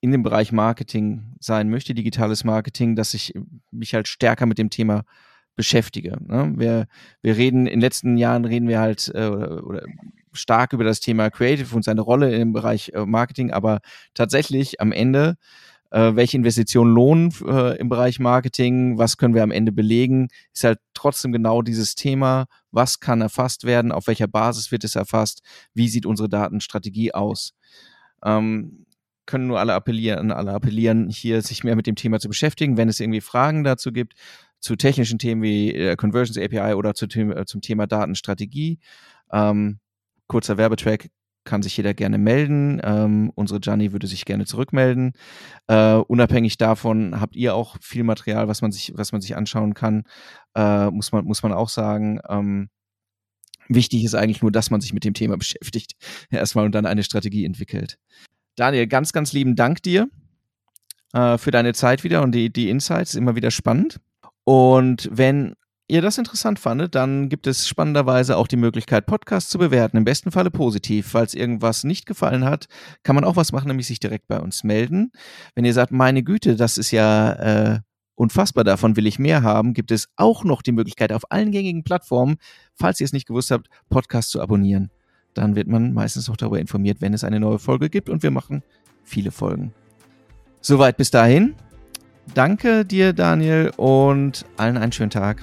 in 0.00 0.12
dem 0.12 0.22
Bereich 0.22 0.52
Marketing 0.52 1.34
sein 1.40 1.70
möchte, 1.70 1.94
digitales 1.94 2.44
Marketing, 2.44 2.94
dass 2.94 3.14
ich 3.14 3.34
mich 3.72 3.94
halt 3.94 4.06
stärker 4.06 4.46
mit 4.46 4.58
dem 4.58 4.70
Thema 4.70 5.02
beschäftige. 5.56 6.18
Ne? 6.20 6.52
Wir, 6.56 6.86
wir 7.20 7.36
reden, 7.36 7.66
in 7.66 7.74
den 7.74 7.80
letzten 7.80 8.16
Jahren 8.16 8.44
reden 8.44 8.68
wir 8.68 8.78
halt 8.78 9.10
äh, 9.12 9.26
oder, 9.26 9.66
oder 9.66 9.82
stark 10.32 10.72
über 10.72 10.84
das 10.84 11.00
Thema 11.00 11.30
Creative 11.30 11.74
und 11.74 11.82
seine 11.82 12.00
Rolle 12.00 12.32
im 12.32 12.52
Bereich 12.52 12.92
äh, 12.94 13.04
Marketing, 13.04 13.50
aber 13.50 13.80
tatsächlich 14.14 14.80
am 14.80 14.92
Ende, 14.92 15.36
äh, 15.90 16.14
welche 16.14 16.36
Investitionen 16.36 16.94
lohnen 16.94 17.34
äh, 17.46 17.78
im 17.78 17.88
Bereich 17.88 18.18
Marketing, 18.18 18.98
was 18.98 19.16
können 19.16 19.34
wir 19.34 19.42
am 19.42 19.50
Ende 19.50 19.72
belegen, 19.72 20.28
ist 20.52 20.64
halt 20.64 20.78
trotzdem 20.94 21.32
genau 21.32 21.62
dieses 21.62 21.94
Thema, 21.94 22.46
was 22.70 23.00
kann 23.00 23.20
erfasst 23.20 23.64
werden, 23.64 23.92
auf 23.92 24.06
welcher 24.06 24.28
Basis 24.28 24.70
wird 24.70 24.84
es 24.84 24.96
erfasst, 24.96 25.42
wie 25.74 25.88
sieht 25.88 26.06
unsere 26.06 26.28
Datenstrategie 26.28 27.14
aus. 27.14 27.54
Ähm, 28.24 28.86
können 29.26 29.46
nur 29.46 29.60
alle 29.60 29.74
appellieren, 29.74 30.32
alle 30.32 30.52
appellieren, 30.52 31.10
hier 31.10 31.42
sich 31.42 31.62
mehr 31.62 31.76
mit 31.76 31.86
dem 31.86 31.96
Thema 31.96 32.18
zu 32.18 32.28
beschäftigen. 32.28 32.78
Wenn 32.78 32.88
es 32.88 32.98
irgendwie 32.98 33.20
Fragen 33.20 33.62
dazu 33.62 33.92
gibt, 33.92 34.14
zu 34.58 34.74
technischen 34.74 35.18
Themen 35.18 35.42
wie 35.42 35.72
äh, 35.74 35.96
Conversions 35.96 36.38
API 36.38 36.74
oder 36.74 36.94
zu, 36.94 37.06
äh, 37.06 37.44
zum 37.44 37.60
Thema 37.60 37.86
Datenstrategie, 37.86 38.78
ähm, 39.30 39.78
kurzer 40.26 40.56
Werbetrack, 40.56 41.10
kann 41.48 41.62
sich 41.62 41.76
jeder 41.76 41.94
gerne 41.94 42.18
melden. 42.18 42.80
Ähm, 42.84 43.32
unsere 43.34 43.58
Gianni 43.58 43.92
würde 43.92 44.06
sich 44.06 44.26
gerne 44.26 44.44
zurückmelden. 44.44 45.14
Äh, 45.66 45.94
unabhängig 45.94 46.58
davon 46.58 47.20
habt 47.20 47.34
ihr 47.34 47.54
auch 47.54 47.76
viel 47.80 48.04
Material, 48.04 48.46
was 48.46 48.62
man 48.62 48.70
sich, 48.70 48.92
was 48.94 49.12
man 49.12 49.20
sich 49.20 49.34
anschauen 49.34 49.74
kann. 49.74 50.04
Äh, 50.54 50.90
muss 50.90 51.10
man, 51.10 51.24
muss 51.24 51.42
man 51.42 51.52
auch 51.52 51.70
sagen. 51.70 52.20
Ähm, 52.28 52.68
wichtig 53.68 54.04
ist 54.04 54.14
eigentlich 54.14 54.42
nur, 54.42 54.52
dass 54.52 54.70
man 54.70 54.82
sich 54.82 54.92
mit 54.92 55.04
dem 55.04 55.14
Thema 55.14 55.36
beschäftigt, 55.38 55.94
erstmal 56.30 56.66
und 56.66 56.72
dann 56.72 56.86
eine 56.86 57.02
Strategie 57.02 57.44
entwickelt. 57.44 57.98
Daniel, 58.54 58.86
ganz, 58.86 59.12
ganz 59.12 59.32
lieben 59.32 59.56
Dank 59.56 59.82
dir 59.82 60.08
äh, 61.14 61.38
für 61.38 61.50
deine 61.50 61.72
Zeit 61.72 62.04
wieder 62.04 62.22
und 62.22 62.32
die, 62.32 62.52
die 62.52 62.68
Insights. 62.68 63.14
Immer 63.14 63.36
wieder 63.36 63.50
spannend. 63.50 64.00
Und 64.44 65.08
wenn 65.10 65.54
ihr 65.88 66.02
das 66.02 66.18
interessant 66.18 66.58
fandet, 66.58 66.94
dann 66.94 67.28
gibt 67.28 67.46
es 67.46 67.66
spannenderweise 67.66 68.36
auch 68.36 68.46
die 68.46 68.56
Möglichkeit, 68.56 69.06
Podcasts 69.06 69.50
zu 69.50 69.58
bewerten. 69.58 69.96
Im 69.96 70.04
besten 70.04 70.30
Falle 70.30 70.50
positiv. 70.50 71.08
Falls 71.08 71.34
irgendwas 71.34 71.82
nicht 71.82 72.06
gefallen 72.06 72.44
hat, 72.44 72.66
kann 73.02 73.14
man 73.14 73.24
auch 73.24 73.36
was 73.36 73.52
machen, 73.52 73.68
nämlich 73.68 73.86
sich 73.86 73.98
direkt 73.98 74.28
bei 74.28 74.38
uns 74.38 74.64
melden. 74.64 75.10
Wenn 75.54 75.64
ihr 75.64 75.72
sagt, 75.72 75.90
meine 75.90 76.22
Güte, 76.22 76.56
das 76.56 76.78
ist 76.78 76.90
ja 76.90 77.32
äh, 77.32 77.80
unfassbar, 78.14 78.64
davon 78.64 78.96
will 78.96 79.06
ich 79.06 79.18
mehr 79.18 79.42
haben, 79.42 79.72
gibt 79.72 79.90
es 79.90 80.08
auch 80.16 80.44
noch 80.44 80.62
die 80.62 80.72
Möglichkeit, 80.72 81.12
auf 81.12 81.30
allen 81.30 81.52
gängigen 81.52 81.84
Plattformen, 81.84 82.36
falls 82.74 83.00
ihr 83.00 83.06
es 83.06 83.12
nicht 83.12 83.26
gewusst 83.26 83.50
habt, 83.50 83.68
Podcasts 83.88 84.30
zu 84.30 84.42
abonnieren. 84.42 84.90
Dann 85.34 85.56
wird 85.56 85.68
man 85.68 85.94
meistens 85.94 86.28
auch 86.28 86.36
darüber 86.36 86.58
informiert, 86.58 87.00
wenn 87.00 87.14
es 87.14 87.24
eine 87.24 87.40
neue 87.40 87.58
Folge 87.58 87.88
gibt 87.88 88.10
und 88.10 88.22
wir 88.22 88.30
machen 88.30 88.62
viele 89.04 89.30
Folgen. 89.30 89.72
Soweit 90.60 90.96
bis 90.96 91.10
dahin. 91.10 91.54
Danke 92.34 92.84
dir, 92.84 93.12
Daniel, 93.14 93.72
und 93.76 94.44
allen 94.56 94.76
einen 94.76 94.92
schönen 94.92 95.10
Tag. 95.10 95.42